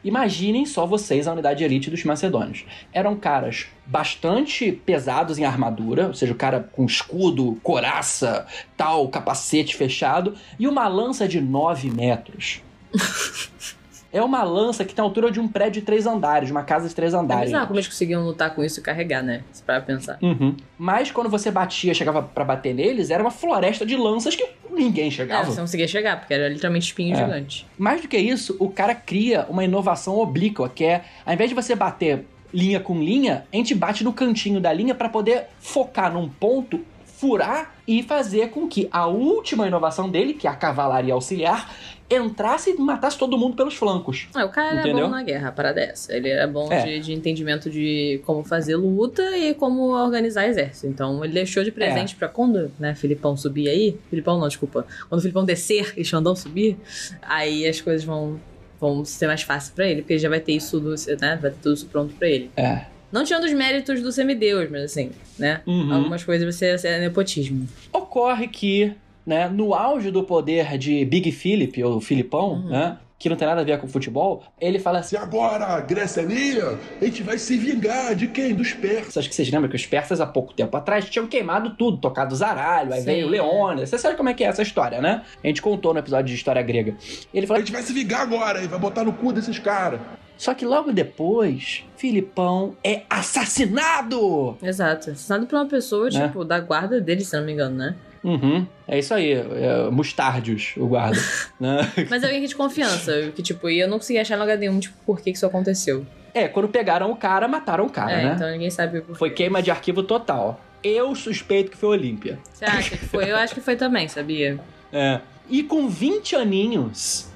Imaginem 0.04 0.66
só 0.66 0.86
vocês 0.86 1.28
a 1.28 1.32
unidade 1.32 1.60
de 1.60 1.64
elite 1.64 1.90
dos 1.90 2.04
macedônios. 2.04 2.66
Eram 2.92 3.16
caras 3.16 3.68
bastante 3.86 4.72
pesados 4.72 5.38
em 5.38 5.46
armadura, 5.46 6.08
ou 6.08 6.14
seja, 6.14 6.34
o 6.34 6.36
cara 6.36 6.60
com 6.60 6.86
escudo, 6.86 7.58
coraça, 7.64 8.46
tal, 8.76 9.08
capacete 9.08 9.76
fechado, 9.76 10.36
e 10.60 10.68
uma 10.68 10.88
lança 10.88 11.28
de 11.28 11.40
9 11.40 11.90
metros. 11.90 12.62
é 14.14 14.22
uma 14.22 14.44
lança 14.44 14.86
que 14.86 14.94
tem 14.94 15.02
a 15.02 15.06
altura 15.06 15.30
de 15.32 15.40
um 15.40 15.48
prédio 15.48 15.82
de 15.82 15.86
três 15.86 16.06
andares, 16.06 16.48
de 16.48 16.52
uma 16.54 16.64
casa 16.64 16.88
de 16.88 16.94
três 16.96 17.14
É 17.14 17.18
andares. 17.18 17.46
bizarro 17.46 17.66
como 17.68 17.80
eles 17.80 17.88
conseguiam 17.88 18.24
lutar 18.24 18.54
com 18.54 18.64
isso 18.64 18.80
e 18.80 18.84
carregar, 18.84 19.24
né? 19.24 19.42
Pra 19.66 19.82
pensar. 19.82 20.18
Uhum. 20.22 20.56
Mas 20.78 21.10
quando 21.12 21.30
você 21.30 21.50
batia, 21.52 21.94
chegava 21.94 22.22
pra 22.22 22.46
bater 22.46 22.74
neles, 22.74 23.10
era 23.10 23.22
uma 23.24 23.32
floresta 23.32 23.86
de 23.86 23.98
lanças 23.98 24.36
que 24.36 24.46
ninguém 24.72 25.08
É, 25.08 25.12
chegava. 25.12 25.46
você 25.46 25.58
não 25.58 25.64
conseguia 25.64 25.88
chegar, 25.88 26.20
porque 26.20 26.34
era 26.34 26.48
literalmente 26.48 26.86
espinho 26.86 27.16
É. 27.16 27.18
gigante. 27.18 27.66
Mais 27.78 28.02
do 28.02 28.08
que 28.08 28.18
isso, 28.18 28.56
o 28.60 28.70
cara 28.70 28.94
cria 28.94 29.46
uma 29.50 29.64
inovação 29.64 30.18
oblíqua, 30.20 30.70
que 30.70 30.84
é, 30.86 31.04
ao 31.26 31.34
invés 31.34 31.50
de 31.50 31.56
você 31.56 31.76
bater 31.76 32.26
linha 32.54 32.80
com 32.80 33.02
linha, 33.02 33.46
a 33.52 33.56
gente 33.56 33.74
bate 33.74 34.04
no 34.04 34.14
cantinho 34.14 34.62
da 34.62 34.72
linha 34.72 34.94
para 34.94 35.10
poder 35.10 35.46
focar 35.60 36.14
num 36.14 36.30
ponto, 36.30 36.80
furar 37.18 37.76
e 37.88 38.04
fazer 38.04 38.50
com 38.50 38.68
que 38.68 38.88
a 38.92 39.08
última 39.08 39.68
inovação 39.68 40.10
dele, 40.10 40.34
que 40.34 40.48
é 40.48 40.50
a 40.50 40.56
cavalaria 40.56 41.14
auxiliar, 41.14 41.74
entrasse 42.10 42.72
e 42.72 42.78
matasse 42.78 43.18
todo 43.18 43.38
mundo 43.38 43.56
pelos 43.56 43.76
flancos. 43.76 44.28
É, 44.36 44.44
o 44.44 44.50
cara 44.50 44.76
Entendeu? 44.82 44.98
era 45.00 45.06
bom 45.08 45.12
na 45.12 45.24
guerra, 45.24 45.50
a 45.50 45.52
parada 45.52 45.80
é 45.82 45.90
essa. 45.90 46.14
Ele 46.16 46.30
era 46.30 46.48
bom 46.48 46.72
É. 46.72 46.84
de, 46.86 47.00
de 47.00 47.14
entendimento 47.14 47.70
de 47.70 48.22
como 48.26 48.44
fazer 48.44 48.76
luta 48.76 49.22
e 49.38 49.54
como 49.54 49.90
organizar 49.94 50.48
exército. 50.48 50.88
Então 50.88 51.24
ele 51.24 51.34
deixou 51.34 51.64
de 51.64 51.70
É. 51.70 51.74
presente 51.74 52.16
pra 52.16 52.28
quando, 52.28 52.72
né, 52.80 52.94
Filipão 52.94 53.36
subir 53.38 53.70
aí. 53.70 53.98
Filipão 54.10 54.38
não, 54.40 54.48
desculpa. 54.48 54.86
Quando 55.10 55.20
o 55.20 55.22
Filipão 55.22 55.46
descer 55.46 55.94
e 55.98 56.04
Xandão 56.04 56.36
subir, 56.36 56.78
aí 57.22 57.66
as 57.68 57.80
coisas 57.82 58.04
vão, 58.04 58.40
vão 58.80 59.04
ser 59.06 59.28
mais 59.28 59.42
fáceis 59.42 59.74
pra 59.74 59.88
ele, 59.88 60.02
porque 60.02 60.14
ele 60.14 60.20
já 60.20 60.30
vai 60.30 60.40
ter 60.40 60.52
isso, 60.54 60.80
né? 61.20 61.40
Vai 61.42 61.52
ter 61.52 61.58
tudo 61.62 61.74
isso 61.76 61.86
pronto 61.88 62.14
pra 62.16 62.28
ele. 62.28 62.52
É. 62.58 62.86
Não 63.14 63.24
tirando 63.24 63.44
os 63.44 63.54
méritos 63.54 64.02
do 64.02 64.12
semideus, 64.12 64.70
mas 64.72 64.84
assim, 64.84 65.12
né? 65.38 65.62
Uhum. 65.68 65.94
Algumas 65.94 66.24
coisas 66.24 66.56
você 66.56 66.88
é 66.88 67.00
nepotismo. 67.00 67.68
Ocorre 67.94 68.48
que, 68.48 68.92
né, 69.26 69.48
no 69.48 69.74
auge 69.76 70.10
do 70.10 70.24
poder 70.24 70.78
de 70.80 71.06
Big 71.06 71.32
Philip, 71.32 71.82
ou 71.84 72.02
Filipão, 72.02 72.54
Uhum. 72.54 72.70
né, 72.70 72.98
que 73.20 73.30
não 73.30 73.38
tem 73.38 73.48
nada 73.48 73.62
a 73.62 73.64
ver 73.64 73.78
com 73.80 73.88
futebol, 73.88 74.44
ele 74.60 74.80
fala 74.80 75.00
assim, 75.00 75.16
Se 75.16 75.18
agora 75.18 75.64
a 75.66 75.80
Grécia 75.80 76.22
é 76.22 76.26
minha, 76.26 76.78
a 77.02 77.06
gente 77.06 77.24
vai 77.24 77.38
se 77.38 77.56
vingar 77.56 78.14
de 78.16 78.28
quem? 78.28 78.54
Dos 78.54 78.74
persas. 78.74 79.16
Acho 79.18 79.30
que 79.30 79.36
vocês 79.36 79.50
lembram 79.50 79.70
que 79.70 79.78
os 79.78 79.86
persas, 79.86 80.20
há 80.20 80.26
pouco 80.26 80.52
tempo 80.54 80.76
atrás, 80.76 81.10
tinham 81.10 81.26
queimado 81.28 81.76
tudo, 81.78 81.98
tocado 82.00 82.36
zaralho, 82.36 82.92
aí 82.94 83.00
Sim. 83.00 83.06
veio 83.06 83.30
Leônidas. 83.30 83.90
Você 83.90 83.98
sabe 83.98 84.18
como 84.18 84.28
é 84.28 84.34
que 84.34 84.44
é 84.44 84.48
essa 84.48 84.62
história, 84.62 85.00
né? 85.00 85.22
A 85.42 85.48
gente 85.48 85.62
contou 85.62 85.94
no 85.94 86.00
episódio 86.00 86.26
de 86.26 86.34
História 86.36 86.62
Grega. 86.62 86.96
Ele 87.34 87.46
A 87.46 87.48
falou, 87.48 87.62
gente 87.62 87.72
vai 87.72 87.82
se 87.84 87.94
vingar 87.94 88.22
agora 88.22 88.62
e 88.62 88.68
vai 88.68 88.80
botar 88.80 89.06
no 89.06 89.14
cu 89.14 89.32
desses 89.32 89.58
caras. 89.58 90.02
Só 90.44 90.54
que 90.54 90.66
logo 90.66 90.92
depois, 90.92 91.86
Filipão 91.96 92.76
é 92.84 93.04
assassinado! 93.10 94.58
Exato. 94.62 95.12
Assassinado 95.12 95.48
por 95.48 95.56
uma 95.56 95.68
pessoa, 95.68 96.10
Né? 96.10 96.28
tipo, 96.28 96.44
da 96.44 96.60
guarda 96.60 97.00
dele, 97.00 97.24
se 97.24 97.34
não 97.38 97.46
me 97.46 97.54
engano, 97.54 97.78
né? 97.78 97.96
Uhum, 98.22 98.68
é 98.86 99.00
isso 99.00 99.14
aí, 99.14 99.32
é, 99.32 99.90
Mustardius, 99.90 100.74
o 100.76 100.86
guarda. 100.86 101.18
né? 101.60 101.90
Mas 102.10 102.24
é 102.24 102.26
alguém 102.26 102.42
que 102.42 102.48
de 102.48 102.56
confiança, 102.56 103.32
que, 103.34 103.42
tipo, 103.42 103.70
e 103.70 103.80
eu 103.80 103.88
não 103.88 103.98
consegui 104.00 104.20
achar 104.20 104.36
em 104.36 104.40
lugar 104.42 104.58
nenhum, 104.58 104.80
tipo, 104.82 104.96
por 105.06 105.22
que 105.22 105.32
que 105.32 105.38
isso 105.38 105.46
aconteceu. 105.46 106.06
É, 106.34 106.50
quando 106.50 106.68
pegaram 106.68 107.10
o 107.10 107.16
cara, 107.16 107.48
mataram 107.48 107.86
o 107.86 107.90
cara, 107.90 108.12
é, 108.12 108.26
né? 108.26 108.34
então 108.36 108.52
ninguém 108.52 108.70
sabe 108.70 109.00
por 109.00 109.16
Foi 109.16 109.30
queima 109.30 109.62
de 109.62 109.72
arquivo 109.72 110.04
total. 110.04 110.60
Eu 110.84 111.16
suspeito 111.16 111.72
que 111.72 111.78
foi 111.78 111.90
Olímpia. 111.90 112.38
Você 112.52 112.66
acha 112.66 112.98
que 112.98 113.06
foi? 113.06 113.32
Eu 113.32 113.38
acho 113.38 113.54
que 113.54 113.62
foi 113.62 113.78
também, 113.78 114.10
sabia? 114.10 114.60
É. 114.92 115.22
E 115.50 115.64
com 115.64 115.88
20 115.88 116.36
aninhos, 116.36 117.32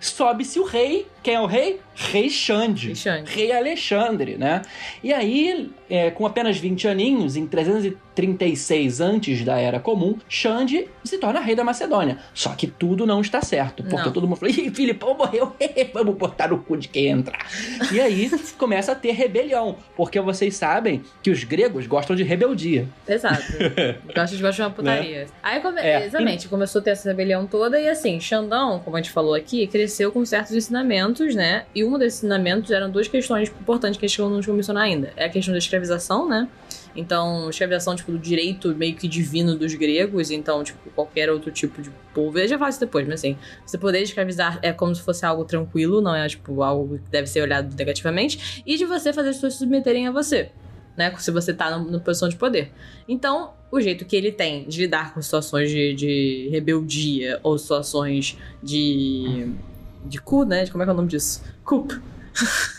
sobe-se 0.00 0.58
o 0.58 0.64
rei. 0.64 1.06
Quem 1.26 1.34
é 1.34 1.40
o 1.40 1.46
rei? 1.46 1.80
Rei 1.96 2.30
Xande. 2.30 2.86
Rei 2.86 2.94
Xande. 2.94 3.30
Rei 3.32 3.50
Alexandre, 3.50 4.36
né? 4.36 4.62
E 5.02 5.12
aí, 5.12 5.72
é, 5.88 6.10
com 6.10 6.26
apenas 6.26 6.58
20 6.58 6.86
aninhos, 6.86 7.36
em 7.36 7.46
336 7.46 9.00
antes 9.00 9.42
da 9.44 9.58
Era 9.58 9.80
Comum, 9.80 10.18
Xande 10.28 10.88
se 11.02 11.18
torna 11.18 11.40
rei 11.40 11.56
da 11.56 11.64
Macedônia. 11.64 12.18
Só 12.34 12.50
que 12.50 12.66
tudo 12.66 13.06
não 13.06 13.20
está 13.20 13.40
certo, 13.40 13.82
porque 13.82 14.06
Não. 14.06 14.12
todo 14.12 14.28
mundo 14.28 14.36
falou, 14.38 14.54
Ih, 14.54 14.70
Filipão 14.70 15.16
morreu, 15.16 15.56
vamos 15.94 16.14
botar 16.16 16.48
no 16.48 16.58
cu 16.58 16.76
de 16.76 16.88
quem 16.88 17.06
entrar. 17.06 17.46
E 17.90 18.00
aí 18.00 18.30
começa 18.58 18.92
a 18.92 18.94
ter 18.94 19.12
rebelião, 19.12 19.76
porque 19.96 20.20
vocês 20.20 20.54
sabem 20.54 21.02
que 21.22 21.30
os 21.30 21.44
gregos 21.44 21.86
gostam 21.86 22.14
de 22.14 22.22
rebeldia. 22.22 22.86
Exato. 23.08 23.42
Gosto 24.14 24.36
de 24.36 24.42
gosto 24.42 24.56
de 24.56 24.62
uma 24.62 24.70
putaria. 24.70 25.26
Aí, 25.42 25.60
come... 25.60 25.80
É. 25.80 26.06
exatamente, 26.06 26.48
começou 26.48 26.80
a 26.80 26.84
ter 26.84 26.90
essa 26.90 27.08
rebelião 27.08 27.46
toda 27.46 27.80
e 27.80 27.88
assim, 27.88 28.20
Xandão, 28.20 28.80
como 28.80 28.96
a 28.96 29.00
gente 29.00 29.12
falou 29.12 29.34
aqui, 29.34 29.66
cresceu 29.66 30.10
com 30.12 30.24
certos 30.24 30.54
ensinamentos, 30.54 31.15
né? 31.24 31.66
E 31.74 31.84
um 31.84 31.98
desses 31.98 32.18
ensinamentos 32.20 32.70
eram 32.70 32.90
duas 32.90 33.08
questões 33.08 33.48
importantes 33.48 33.98
que 33.98 34.04
a 34.04 34.08
gente 34.08 34.20
não 34.20 34.40
chegou 34.40 34.56
mencionar 34.56 34.84
ainda. 34.84 35.12
É 35.16 35.24
a 35.24 35.28
questão 35.28 35.52
da 35.52 35.58
escravização, 35.58 36.28
né? 36.28 36.48
Então, 36.94 37.50
escravização, 37.50 37.94
tipo, 37.94 38.10
do 38.10 38.18
direito 38.18 38.74
meio 38.74 38.94
que 38.94 39.06
divino 39.06 39.56
dos 39.56 39.74
gregos, 39.74 40.30
então, 40.30 40.64
tipo, 40.64 40.90
qualquer 40.90 41.30
outro 41.30 41.50
tipo 41.50 41.82
de 41.82 41.90
povo. 42.14 42.38
Eu 42.38 42.48
já 42.48 42.58
falo 42.58 42.72
depois, 42.78 43.06
mas 43.06 43.20
assim, 43.20 43.36
você 43.64 43.76
poder 43.76 44.00
escravizar 44.00 44.58
é 44.62 44.72
como 44.72 44.94
se 44.94 45.02
fosse 45.02 45.24
algo 45.26 45.44
tranquilo, 45.44 46.00
não 46.00 46.14
é, 46.14 46.26
tipo, 46.26 46.62
algo 46.62 46.98
que 46.98 47.10
deve 47.10 47.26
ser 47.26 47.42
olhado 47.42 47.74
negativamente, 47.76 48.62
e 48.64 48.76
de 48.76 48.84
você 48.86 49.12
fazer 49.12 49.30
as 49.30 49.36
pessoas 49.36 49.54
se 49.54 49.58
submeterem 49.60 50.08
a 50.08 50.10
você, 50.10 50.50
né? 50.96 51.14
Se 51.18 51.30
você 51.30 51.52
tá 51.52 51.78
na 51.78 52.00
posição 52.00 52.28
de 52.28 52.36
poder. 52.36 52.72
Então, 53.06 53.52
o 53.70 53.80
jeito 53.80 54.04
que 54.04 54.16
ele 54.16 54.32
tem 54.32 54.66
de 54.66 54.80
lidar 54.80 55.12
com 55.12 55.20
situações 55.20 55.70
de, 55.70 55.94
de 55.94 56.48
rebeldia 56.50 57.40
ou 57.42 57.58
situações 57.58 58.38
de. 58.62 59.52
De 60.08 60.20
cu, 60.20 60.44
né? 60.44 60.64
De, 60.64 60.70
como 60.70 60.82
é 60.82 60.86
que 60.86 60.90
é 60.90 60.92
o 60.92 60.96
nome 60.96 61.08
disso? 61.08 61.42
Cu. 61.64 61.86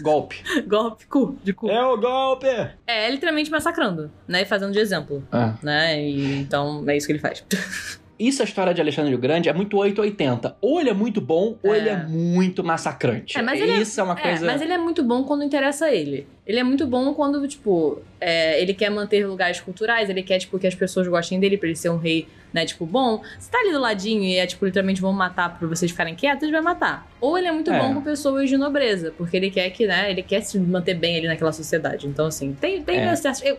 Golpe. 0.01 0.36
Golpe, 0.67 1.05
cu, 1.07 1.36
de 1.43 1.51
cu. 1.53 1.69
É 1.69 1.84
o 1.84 1.98
golpe! 1.98 2.46
É, 2.86 3.10
literalmente 3.10 3.50
massacrando, 3.50 4.12
né? 4.27 4.43
E 4.43 4.46
fazendo 4.46 4.72
de 4.72 4.79
exemplo, 4.79 5.24
Ah. 5.31 5.55
né? 5.63 6.00
E, 6.01 6.39
então, 6.39 6.84
é 6.88 6.96
isso 6.96 7.07
que 7.07 7.13
ele 7.13 7.19
faz. 7.19 7.43
Isso, 8.19 8.41
a 8.41 8.46
história 8.46 8.74
de 8.74 8.81
Alexandre 8.81 9.13
o 9.13 9.17
Grande, 9.19 9.48
é 9.48 9.53
muito 9.53 9.77
880. 9.77 10.57
Ou 10.60 10.79
ele 10.81 10.89
é 10.89 10.93
muito 10.93 11.22
bom, 11.22 11.55
ou 11.62 11.72
É. 11.75 11.77
ele 11.77 11.89
é 11.89 11.98
muito 11.98 12.63
massacrante. 12.63 13.38
É, 13.38 13.43
mas 13.43 13.62
ele 13.62 13.69
é- 13.74 13.77
Isso 13.79 14.00
é 14.00 14.03
uma 14.03 14.15
É, 14.17 14.22
coisa... 14.24 14.43
mas 14.48 14.60
ele 14.60 14.74
é 14.74 14.77
muito 14.79 15.03
bom 15.03 15.24
quando 15.24 15.43
interessa 15.43 15.86
a 15.86 15.93
ele. 15.93 16.25
Ele 16.43 16.57
é 16.57 16.63
muito 16.63 16.88
bom 16.88 17.13
quando, 17.13 17.48
tipo, 17.48 18.01
é, 18.19 18.60
ele 18.60 18.74
quer 18.74 18.89
manter 18.89 19.24
lugares 19.27 19.60
culturais, 19.62 20.10
ele 20.10 20.24
quer, 20.24 20.39
tipo, 20.39 20.57
que 20.57 20.65
as 20.65 20.74
pessoas 20.74 21.07
gostem 21.07 21.39
dele 21.39 21.60
pra 21.60 21.67
ele 21.67 21.75
ser 21.75 21.89
um 21.89 21.98
rei, 21.98 22.27
né, 22.54 22.66
tipo, 22.66 22.86
bom. 22.86 23.22
Se 23.39 23.50
tá 23.50 23.60
ali 23.60 23.72
do 23.72 23.80
ladinho 23.80 24.24
e 24.24 24.38
é, 24.38 24.46
tipo, 24.48 24.66
literalmente 24.66 25.01
vão 25.01 25.13
matar 25.13 25.58
pra 25.58 25.68
vocês 25.68 25.92
ficarem 25.92 26.16
quietos, 26.16 26.44
ele 26.44 26.51
vai 26.51 26.62
matar. 26.62 27.08
Ou 27.22 27.38
ele 27.38 27.48
é 27.48 27.51
muito 27.51 27.72
É. 27.72 27.80
bom 27.80 27.96
com 27.96 28.01
pessoas 28.01 28.50
de 28.50 28.58
nobreza, 28.58 29.13
porque 29.18 29.36
ele 29.38 29.50
quer 29.51 29.70
que, 29.72 29.86
né, 29.88 30.10
ele 30.10 30.22
quer 30.24 30.42
se 30.42 30.58
manter 30.60 30.94
bem 30.96 31.18
ali 31.18 31.27
naquela 31.27 31.51
sociedade. 31.51 32.08
Então, 32.08 32.25
assim, 32.27 32.54
tem, 32.54 32.82
tem 32.84 33.00
É. 33.00 33.13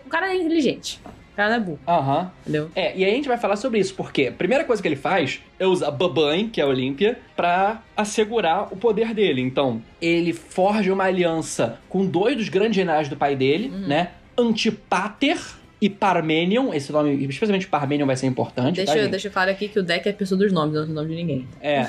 O 0.05 0.09
cara 0.09 0.31
é 0.33 0.37
inteligente. 0.37 1.01
O 1.33 1.37
cara 1.39 1.51
não 1.51 1.57
é 1.57 1.61
burro, 1.61 1.79
Aham. 1.87 2.33
entendeu? 2.43 2.69
É, 2.75 2.97
e 2.99 3.05
aí 3.05 3.13
a 3.13 3.15
gente 3.15 3.29
vai 3.29 3.39
falar 3.39 3.55
sobre 3.55 3.79
isso, 3.79 3.95
porque 3.95 4.27
a 4.27 4.33
primeira 4.33 4.65
coisa 4.65 4.83
que 4.83 4.89
ele 4.89 4.97
faz 4.97 5.41
é 5.57 5.65
usar 5.67 5.93
Baban, 5.93 6.49
que 6.49 6.61
é 6.61 6.65
a 6.65 6.67
Olímpia, 6.67 7.17
pra 7.37 7.81
assegurar 7.97 8.73
o 8.73 8.77
poder 8.77 9.15
dele. 9.15 9.41
Então, 9.41 9.81
ele 10.03 10.33
forja 10.33 10.93
uma 10.93 11.05
aliança 11.05 11.79
com 11.89 12.05
dois 12.05 12.37
dos 12.37 12.49
grandes 12.49 12.75
generais 12.75 13.09
do 13.09 13.17
pai 13.17 13.37
dele, 13.37 13.69
Uhum. 13.69 13.87
né? 13.87 14.11
Antipater 14.37 15.39
e 15.81 15.89
Parmenion. 15.89 16.73
Esse 16.73 16.93
nome, 16.93 17.25
especialmente 17.27 17.67
Parmenion, 17.67 18.07
vai 18.07 18.17
ser 18.17 18.27
importante, 18.27 18.77
Deixa, 18.77 18.93
tá, 18.93 18.99
eu, 18.99 19.09
deixa 19.09 19.29
eu 19.29 19.33
falar 19.33 19.51
aqui 19.51 19.69
que 19.69 19.79
o 19.79 19.83
deck 19.83 20.07
é 20.09 20.11
a 20.11 20.15
pessoa 20.15 20.39
dos 20.39 20.53
nomes, 20.53 20.75
não 20.75 20.83
é 20.83 20.85
o 20.85 20.89
nome 20.89 21.09
de 21.09 21.15
ninguém. 21.15 21.49
É. 21.61 21.89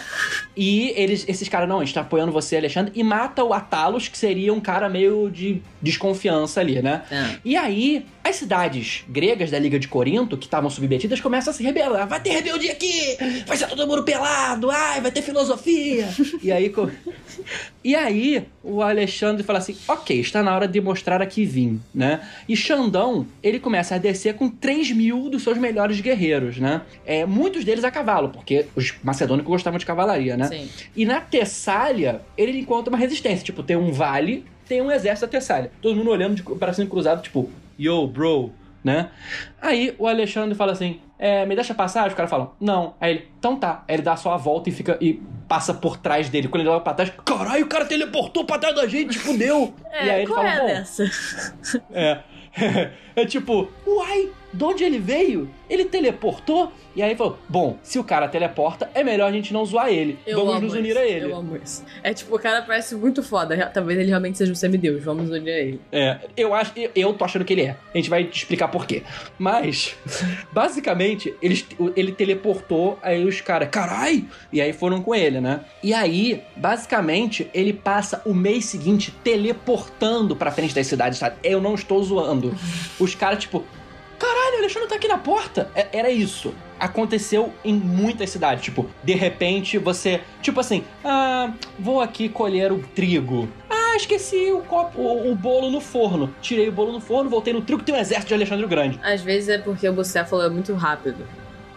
E 0.55 0.93
eles, 0.95 1.25
esses 1.27 1.47
caras, 1.47 1.67
não, 1.67 1.79
a 1.79 1.85
gente 1.85 1.93
tá 1.93 2.01
apoiando 2.01 2.31
você, 2.31 2.57
Alexandre, 2.57 2.91
e 2.95 3.03
mata 3.03 3.43
o 3.43 3.53
Atalos, 3.53 4.07
que 4.07 4.17
seria 4.17 4.53
um 4.53 4.59
cara 4.59 4.89
meio 4.89 5.29
de 5.29 5.61
desconfiança 5.81 6.59
ali, 6.59 6.81
né? 6.81 7.03
É. 7.11 7.37
E 7.43 7.55
aí, 7.55 8.05
as 8.29 8.35
cidades 8.37 9.03
gregas 9.09 9.51
da 9.51 9.59
Liga 9.59 9.77
de 9.79 9.87
Corinto, 9.87 10.37
que 10.37 10.45
estavam 10.45 10.69
submetidas, 10.69 11.19
começam 11.19 11.51
a 11.51 11.53
se 11.53 11.63
rebelar. 11.63 12.07
Vai 12.07 12.21
ter 12.21 12.29
rebeldia 12.29 12.71
aqui! 12.71 13.17
Vai 13.45 13.57
ser 13.57 13.67
todo 13.67 13.87
mundo 13.87 14.03
pelado! 14.03 14.69
Ai, 14.71 15.01
vai 15.01 15.11
ter 15.11 15.21
filosofia! 15.21 16.07
e 16.41 16.51
aí, 16.51 16.69
co- 16.69 16.89
e 17.83 17.95
aí, 17.95 18.45
o 18.63 18.81
Alexandre 18.81 19.43
fala 19.43 19.59
assim: 19.59 19.75
ok, 19.87 20.19
está 20.19 20.43
na 20.43 20.53
hora 20.55 20.67
de 20.67 20.79
mostrar 20.81 21.21
aqui 21.21 21.45
vim, 21.45 21.81
né? 21.93 22.21
E 22.47 22.55
Xandão, 22.55 23.25
ele 23.41 23.59
começa 23.59 23.95
a 23.95 23.97
descer 23.97 24.35
com 24.35 24.49
3 24.49 24.91
mil 24.91 25.29
dos 25.29 25.43
seus 25.43 25.57
melhores 25.57 25.99
guerreiros, 26.01 26.57
né? 26.57 26.81
É, 27.05 27.25
muitos 27.25 27.63
deles 27.65 27.83
a 27.83 27.91
cavalo, 27.91 28.29
porque 28.29 28.65
os 28.75 28.93
macedônicos 29.03 29.49
gostavam 29.49 29.79
de 29.79 29.85
cavalaria, 29.85 30.35
né? 30.37 30.47
Sim. 30.47 30.69
E 30.95 31.05
na 31.05 31.19
Tessália, 31.21 32.21
ele 32.37 32.57
encontra 32.59 32.89
uma 32.89 32.97
resistência. 32.99 33.43
Tipo, 33.43 33.63
tem 33.63 33.75
um 33.77 33.91
vale, 33.91 34.45
tem 34.67 34.81
um 34.81 34.91
exército 34.91 35.25
da 35.25 35.31
Tessália. 35.31 35.71
Todo 35.81 35.95
mundo 35.95 36.09
olhando 36.11 36.35
de 36.35 36.43
bracinho 36.43 36.87
cruzado, 36.87 37.21
tipo, 37.21 37.49
yo, 37.79 38.05
bro, 38.07 38.51
né? 38.83 39.09
Aí 39.61 39.95
o 39.97 40.07
Alexandre 40.07 40.55
fala 40.55 40.73
assim: 40.73 40.99
é, 41.17 41.45
me 41.45 41.55
deixa 41.55 41.73
passar? 41.73 42.07
Os 42.07 42.13
caras 42.13 42.29
falam, 42.29 42.53
não. 42.59 42.95
Aí 42.99 43.11
ele, 43.11 43.27
então 43.37 43.55
tá. 43.55 43.83
Aí 43.87 43.95
ele 43.95 44.03
dá 44.03 44.15
só 44.15 44.33
a 44.33 44.37
volta 44.37 44.69
e 44.69 44.71
fica. 44.71 44.97
e 45.01 45.21
passa 45.47 45.73
por 45.73 45.97
trás 45.97 46.29
dele. 46.29 46.47
Quando 46.47 46.61
ele 46.61 46.69
olha 46.69 46.79
pra 46.79 46.93
trás, 46.93 47.11
caralho, 47.25 47.65
o 47.65 47.67
cara 47.67 47.85
teleportou 47.85 48.45
pra 48.45 48.59
trás 48.59 48.75
da 48.75 48.87
gente, 48.87 49.17
fudeu. 49.17 49.73
É, 49.91 50.05
e 50.05 50.09
aí 50.11 50.21
ele 50.21 50.33
fala, 50.33 50.49
é 50.49 50.81
bom. 50.81 50.83
É. 51.91 52.19
é 53.15 53.25
tipo, 53.25 53.69
uai, 53.85 54.29
de 54.51 54.63
onde 54.63 54.83
ele 54.83 54.99
veio? 54.99 55.49
Ele 55.69 55.85
teleportou? 55.85 56.71
E 56.95 57.03
aí 57.03 57.15
falou: 57.15 57.37
Bom, 57.47 57.77
se 57.83 57.99
o 57.99 58.03
cara 58.03 58.27
teleporta, 58.27 58.89
é 58.93 59.03
melhor 59.03 59.29
a 59.29 59.31
gente 59.31 59.53
não 59.53 59.63
zoar 59.63 59.89
ele. 59.89 60.17
Eu 60.25 60.37
Vamos 60.39 60.55
amo 60.55 60.65
nos 60.65 60.73
unir 60.73 60.89
isso, 60.89 60.99
a 60.99 61.05
ele. 61.05 61.25
Eu 61.25 61.35
amo 61.35 61.57
isso. 61.63 61.85
É 62.01 62.13
tipo, 62.13 62.35
o 62.35 62.39
cara 62.39 62.61
parece 62.63 62.95
muito 62.95 63.21
foda. 63.21 63.71
Talvez 63.73 63.99
ele 63.99 64.09
realmente 64.09 64.37
seja 64.37 64.51
um 64.51 64.55
semideus. 64.55 65.03
Vamos 65.03 65.29
unir 65.29 65.51
a 65.51 65.59
ele. 65.59 65.81
É, 65.91 66.17
eu 66.35 66.53
acho, 66.53 66.71
eu, 66.75 66.91
eu 66.95 67.13
tô 67.13 67.23
achando 67.23 67.45
que 67.45 67.53
ele 67.53 67.61
é. 67.61 67.77
A 67.93 67.97
gente 67.97 68.09
vai 68.09 68.23
te 68.23 68.37
explicar 68.37 68.67
por 68.69 68.85
quê. 68.85 69.03
Mas, 69.37 69.95
basicamente, 70.51 71.33
eles, 71.41 71.65
ele 71.95 72.11
teleportou, 72.11 72.97
aí 73.01 73.23
os 73.23 73.39
caras, 73.41 73.69
carai! 73.69 74.25
E 74.51 74.59
aí 74.59 74.73
foram 74.73 75.01
com 75.01 75.13
ele, 75.13 75.39
né? 75.39 75.61
E 75.83 75.93
aí, 75.93 76.41
basicamente, 76.55 77.49
ele 77.53 77.73
passa 77.73 78.21
o 78.25 78.33
mês 78.33 78.65
seguinte 78.65 79.13
teleportando 79.23 80.35
pra 80.35 80.51
frente 80.51 80.73
das 80.73 80.87
cidades? 80.87 81.19
Eu 81.43 81.61
não 81.61 81.75
estou 81.75 82.03
zoando. 82.03 82.55
Os 82.99 83.15
caras, 83.15 83.39
tipo, 83.39 83.63
caralho, 84.19 84.55
o 84.55 84.59
Alexandre 84.59 84.89
tá 84.89 84.95
aqui 84.95 85.07
na 85.07 85.17
porta. 85.17 85.69
É- 85.73 85.87
era 85.93 86.09
isso. 86.11 86.53
Aconteceu 86.79 87.53
em 87.63 87.73
muitas 87.73 88.29
cidades. 88.29 88.63
Tipo, 88.63 88.89
de 89.03 89.13
repente 89.13 89.77
você. 89.77 90.21
Tipo 90.41 90.59
assim, 90.59 90.83
ah, 91.03 91.51
vou 91.77 92.01
aqui 92.01 92.29
colher 92.29 92.71
o 92.71 92.79
trigo. 92.95 93.49
Ah, 93.69 93.95
esqueci 93.95 94.51
o, 94.51 94.59
copo, 94.61 95.01
o, 95.01 95.31
o 95.31 95.35
bolo 95.35 95.69
no 95.71 95.81
forno. 95.81 96.33
Tirei 96.41 96.69
o 96.69 96.71
bolo 96.71 96.91
no 96.91 96.99
forno, 97.01 97.29
voltei 97.29 97.53
no 97.53 97.61
truque, 97.61 97.83
tem 97.83 97.95
um 97.95 97.97
exército 97.97 98.27
de 98.29 98.33
Alexandre 98.35 98.65
o 98.65 98.67
Grande. 98.67 98.99
Às 99.03 99.21
vezes 99.21 99.49
é 99.49 99.57
porque 99.57 99.87
o 99.89 99.93
Bucéfalo 99.93 100.41
é 100.43 100.49
muito 100.49 100.73
rápido. 100.75 101.25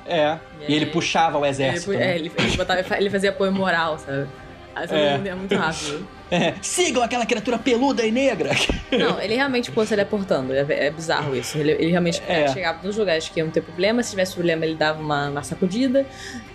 É. 0.07 0.37
E 0.69 0.75
ele 0.75 0.85
aí- 0.87 0.91
puxava 0.91 1.39
o 1.39 1.43
Ele, 1.43 1.51
exército. 1.51 1.93
é, 1.93 1.97
né? 1.97 2.15
ele, 2.17 2.33
ele, 2.37 2.57
botava- 2.57 2.97
ele 2.99 3.09
fazia 3.11 3.31
apoio 3.31 3.53
moral, 3.53 3.99
sabe? 3.99 4.27
Aí 4.75 4.87
É. 4.91 5.21
é 5.29 5.35
muito 5.35 5.55
rápido. 5.55 6.07
É, 6.33 6.55
Sigam 6.63 7.03
aquela 7.03 7.27
criatura 7.27 7.59
peluda 7.59 8.05
e 8.05 8.11
negra. 8.11 8.51
Não, 8.91 9.21
ele 9.21 9.35
realmente 9.35 9.69
ficou 9.69 9.85
se 9.85 9.91
teleportando. 9.91 10.53
É, 10.55 10.87
é 10.87 10.91
bizarro 10.91 11.37
isso. 11.37 11.59
Ele, 11.59 11.73
ele 11.73 11.91
realmente 11.91 12.23
É. 12.27 12.49
chegava 12.49 12.79
nos 12.83 12.97
lugares 12.97 13.29
que 13.29 13.39
iam 13.39 13.51
ter 13.51 13.61
problema. 13.61 14.03
Se 14.03 14.11
tivesse 14.11 14.33
problema, 14.35 14.65
ele 14.65 14.75
dava 14.75 15.01
uma, 15.01 15.29
uma 15.29 15.43
sacudida. 15.43 16.07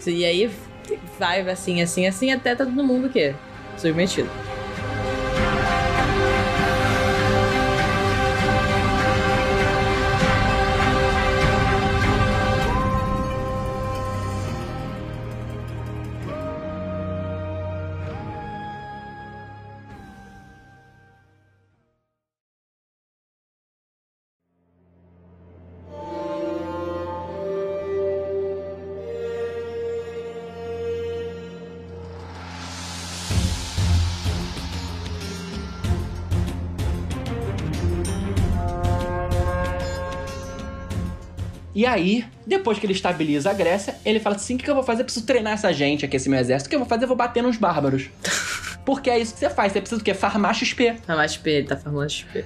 E 0.05 0.25
aí 0.25 0.49
vai 1.19 1.41
assim, 1.49 1.81
assim, 1.81 2.07
assim, 2.07 2.31
até 2.31 2.55
todo 2.55 2.71
mundo 2.71 3.07
o 3.07 3.09
quê? 3.09 3.35
Submetido. 3.77 4.29
E 41.77 41.85
aí, 41.85 42.25
depois 42.43 42.79
que 42.79 42.87
ele 42.87 42.93
estabiliza 42.93 43.51
a 43.51 43.53
Grécia, 43.53 43.93
ele 44.03 44.19
fala 44.19 44.35
assim: 44.35 44.55
o 44.55 44.57
que 44.57 44.67
eu 44.67 44.73
vou 44.73 44.83
fazer? 44.83 45.01
Eu 45.01 45.05
preciso 45.05 45.27
treinar 45.27 45.53
essa 45.53 45.71
gente 45.71 46.03
aqui, 46.03 46.15
esse 46.17 46.27
meu 46.27 46.39
exército. 46.39 46.65
O 46.65 46.69
que 46.71 46.75
eu 46.75 46.79
vou 46.79 46.87
fazer? 46.89 47.03
Eu 47.03 47.07
vou 47.07 47.15
bater 47.15 47.43
nos 47.43 47.55
bárbaros. 47.55 48.09
Porque 48.83 49.11
é 49.11 49.19
isso 49.19 49.33
que 49.35 49.39
você 49.41 49.49
faz. 49.51 49.73
Você 49.73 49.81
precisa 49.81 49.99
do 49.99 50.03
quê? 50.03 50.15
Farmar 50.15 50.55
XP. 50.55 50.95
Mais 51.07 51.33
XP, 51.33 51.49
ele 51.51 51.67
tá 51.67 51.77
farmando 51.77 52.09
XP. 52.09 52.43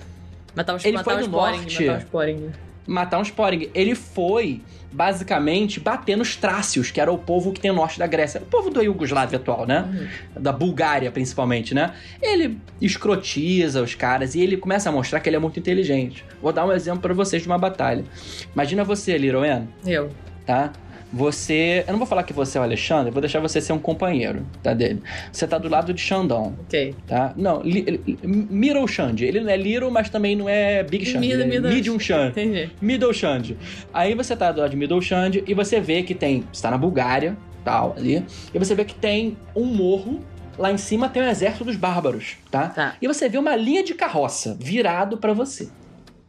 Matar 0.53 0.75
os, 0.75 0.83
Ele 0.83 0.97
matar 0.97 1.11
foi 1.13 1.21
os 1.21 1.27
no 1.27 1.33
Poring, 1.33 1.57
norte. 1.61 1.85
matar 1.85 1.97
os 1.99 2.03
Poring. 2.03 2.51
Matar 2.91 3.19
um 3.19 3.21
Sporing. 3.21 3.69
Ele 3.73 3.95
foi, 3.95 4.61
basicamente, 4.91 5.79
bater 5.79 6.17
nos 6.17 6.35
Trácios, 6.35 6.91
que 6.91 6.99
era 6.99 7.11
o 7.11 7.17
povo 7.17 7.51
que 7.51 7.59
tem 7.59 7.71
o 7.71 7.73
norte 7.73 7.97
da 7.97 8.05
Grécia. 8.05 8.41
O 8.41 8.45
povo 8.45 8.69
da 8.69 8.81
Iugoslávia 8.81 9.37
atual, 9.37 9.65
né? 9.65 9.87
Uhum. 10.35 10.41
da 10.41 10.51
Bulgária, 10.51 11.09
principalmente, 11.11 11.73
né? 11.73 11.93
Ele 12.21 12.57
escrotiza 12.81 13.81
os 13.81 13.95
caras 13.95 14.35
e 14.35 14.41
ele 14.41 14.57
começa 14.57 14.89
a 14.89 14.91
mostrar 14.91 15.19
que 15.19 15.29
ele 15.29 15.35
é 15.35 15.39
muito 15.39 15.57
inteligente. 15.59 16.23
Vou 16.41 16.51
dar 16.51 16.65
um 16.65 16.71
exemplo 16.71 17.01
pra 17.01 17.13
vocês 17.13 17.41
de 17.41 17.47
uma 17.47 17.57
batalha. 17.57 18.03
Imagina 18.53 18.83
você, 18.83 19.17
Liroen, 19.17 19.67
Eu. 19.85 20.09
tá? 20.45 20.71
Você. 21.13 21.83
Eu 21.87 21.91
não 21.91 21.97
vou 21.99 22.07
falar 22.07 22.23
que 22.23 22.33
você 22.33 22.57
é 22.57 22.61
o 22.61 22.63
Alexandre, 22.63 23.09
eu 23.09 23.11
vou 23.13 23.21
deixar 23.21 23.39
você 23.39 23.59
ser 23.59 23.73
um 23.73 23.79
companheiro, 23.79 24.45
tá? 24.63 24.73
Dele. 24.73 25.01
Você 25.31 25.45
tá 25.47 25.57
do 25.57 25.67
lado 25.67 25.93
de 25.93 26.01
Xandão, 26.01 26.55
Ok. 26.61 26.95
tá? 27.07 27.33
Não, 27.35 27.61
li, 27.61 27.81
li, 27.81 28.19
Middle 28.23 28.87
Xande. 28.87 29.25
Ele 29.25 29.41
não 29.41 29.49
é 29.49 29.57
Little, 29.57 29.91
mas 29.91 30.09
também 30.09 30.35
não 30.35 30.47
é 30.47 30.83
Big 30.83 31.05
Xande. 31.05 31.19
Middle- 31.27 31.43
é 31.43 31.45
middle- 31.47 31.69
Medium 31.71 31.99
Xande. 31.99 32.29
Entendi. 32.31 32.71
Middle 32.81 33.13
Xande. 33.13 33.57
Aí 33.93 34.15
você 34.15 34.35
tá 34.35 34.51
do 34.51 34.61
lado 34.61 34.69
de 34.71 34.77
Middle 34.77 35.01
Xande 35.01 35.43
e 35.45 35.53
você 35.53 35.79
vê 35.81 36.03
que 36.03 36.15
tem. 36.15 36.43
Você 36.51 36.61
tá 36.61 36.71
na 36.71 36.77
Bulgária, 36.77 37.35
tal, 37.63 37.93
ali. 37.97 38.23
E 38.53 38.57
você 38.59 38.73
vê 38.73 38.85
que 38.85 38.95
tem 38.95 39.37
um 39.55 39.65
morro. 39.65 40.21
Lá 40.57 40.71
em 40.71 40.77
cima 40.77 41.07
tem 41.09 41.23
um 41.23 41.27
exército 41.29 41.63
dos 41.63 41.75
bárbaros, 41.75 42.35
tá? 42.51 42.67
Tá. 42.67 42.95
E 43.01 43.07
você 43.07 43.27
vê 43.29 43.37
uma 43.37 43.55
linha 43.55 43.83
de 43.83 43.93
carroça 43.95 44.55
virado 44.59 45.17
pra 45.17 45.33
você. 45.33 45.69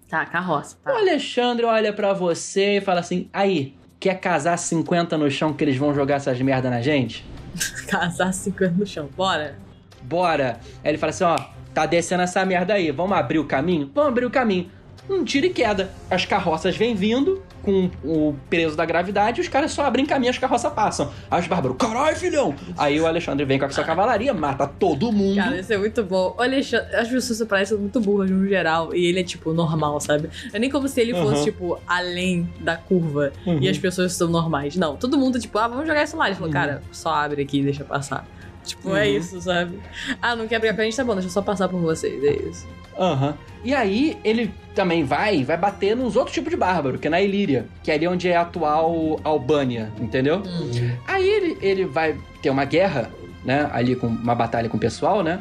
Tá, 0.09 0.25
carroça. 0.27 0.77
O 0.81 0.91
Tá. 0.91 0.97
Alexandre 0.99 1.65
olha 1.67 1.93
pra 1.93 2.13
você 2.13 2.79
e 2.79 2.81
fala 2.81 3.01
assim: 3.01 3.29
aí, 3.33 3.75
quer 4.03 4.19
casar 4.19 4.57
50 4.57 5.17
no 5.17 5.31
chão 5.31 5.53
que 5.53 5.63
eles 5.63 5.77
vão 5.77 5.95
jogar 5.95 6.17
essas 6.17 6.41
merda 6.41 6.69
na 6.69 6.83
gente? 6.83 7.25
Casar 7.87 8.35
50 8.35 8.75
no 8.77 8.85
chão. 8.85 9.09
Bora. 9.17 9.55
Bora. 10.03 10.59
Aí 10.83 10.91
ele 10.91 10.99
fala 10.99 11.11
assim: 11.11 11.23
ó, 11.23 11.39
tá 11.73 11.87
descendo 11.87 12.25
essa 12.25 12.45
merda 12.45 12.75
aí, 12.75 12.91
vamos 12.91 13.17
abrir 13.17 13.39
o 13.39 13.45
caminho? 13.45 13.89
Vamos 13.95 14.11
abrir 14.11 14.27
o 14.27 14.31
caminho. 14.31 14.69
Um 15.09 15.25
tiro 15.25 15.47
e 15.47 15.51
queda. 15.51 15.93
As 16.11 16.25
carroças 16.25 16.77
vêm 16.77 16.97
vindo 16.97 17.45
com 17.63 17.91
o 18.05 18.35
peso 18.51 18.77
da 18.77 18.85
gravidade 18.85 19.41
os 19.41 19.49
caras 19.49 19.71
só 19.73 19.85
abrem 19.85 20.05
caminho 20.05 20.31
as 20.31 20.39
carroças 20.39 20.73
passam. 20.73 21.11
Aí 21.31 21.41
os 21.41 21.47
bárbaros, 21.47 21.77
caralho, 21.79 22.17
filhão! 22.17 22.55
Aí 22.77 23.01
o 23.01 23.07
Alexandre 23.07 23.45
vem 23.45 23.59
com 23.59 23.65
a 23.65 23.71
sua 23.71 23.85
cavalaria, 23.85 24.35
mata 24.35 24.67
todo 24.67 25.11
mundo. 25.13 25.37
Cara, 25.37 25.59
isso 25.59 25.73
é 25.73 25.79
muito 25.79 26.03
bom. 26.05 26.35
O 26.37 26.43
Alexandre, 26.43 26.95
as 26.97 27.09
pessoas 27.09 27.43
parecem 27.49 27.79
muito 27.79 28.01
burras 28.01 28.31
no 28.31 28.47
geral. 28.47 28.95
E 28.95 29.07
ele 29.07 29.21
é, 29.21 29.25
tipo, 29.25 29.53
normal, 29.53 30.01
sabe? 30.01 30.29
É 30.53 30.59
nem 30.59 30.69
como 30.71 30.89
se 30.89 31.01
ele 31.01 31.13
fosse, 31.15 31.39
Uhum. 31.39 31.45
tipo, 31.45 31.79
além 31.87 32.49
da 32.61 32.77
curva. 32.77 33.33
Uhum. 33.47 33.59
E 33.61 33.69
as 33.69 33.79
pessoas 33.79 34.13
são 34.13 34.29
normais. 34.29 34.77
Não, 34.77 34.97
todo 34.97 35.17
mundo, 35.17 35.39
tipo, 35.39 35.57
ah, 35.59 35.69
vamos 35.69 35.87
jogar 35.87 36.03
isso 36.03 36.17
lá. 36.17 36.27
Ele 36.27 36.35
falou, 36.35 36.49
Uhum. 36.49 36.53
cara, 36.55 36.83
só 36.91 37.11
abre 37.15 37.43
aqui 37.43 37.61
e 37.61 37.63
deixa 37.63 37.85
passar. 37.85 38.27
Tipo, 38.65 38.95
é 38.95 39.09
Uhum. 39.09 39.17
isso, 39.17 39.41
sabe? 39.41 39.79
Ah, 40.21 40.37
não 40.37 40.47
quer 40.47 40.59
brigar 40.59 40.77
com 40.77 40.83
a 40.83 40.85
gente? 40.85 40.97
Tá 40.97 41.05
bom, 41.05 41.15
deixa 41.15 41.29
eu 41.29 41.33
só 41.33 41.43
passar 41.43 41.69
por 41.69 41.81
vocês. 41.81 42.23
É 42.23 42.33
isso. 42.49 42.67
Aham. 42.99 43.35
E 43.65 43.75
aí 43.75 44.19
ele 44.25 44.53
também 44.75 45.05
vai 45.05 45.45
vai 45.45 45.57
bater 45.57 45.97
nos 45.97 46.17
outros 46.17 46.35
tipos 46.35 46.51
de 46.51 46.57
bárbaro, 46.57 46.99
que 46.99 47.07
é 47.07 47.11
na 47.11 47.21
Ilíria, 47.21 47.67
que 47.83 47.91
é 47.91 47.95
ali 47.95 48.09
onde 48.09 48.29
é 48.29 48.37
a 48.37 48.43
atual 48.43 49.21
Albânia, 49.23 49.93
entendeu? 50.01 50.39
Hum. 50.39 50.91
Aí 51.07 51.29
ele, 51.29 51.59
ele 51.61 51.85
vai 51.85 52.17
ter 52.43 52.51
uma 52.51 52.65
guerra, 52.65 53.11
né? 53.45 53.69
Ali 53.73 53.95
com 53.95 54.07
uma 54.07 54.35
batalha 54.35 54.69
com 54.69 54.77
o 54.77 54.81
pessoal, 54.81 55.23
né? 55.23 55.41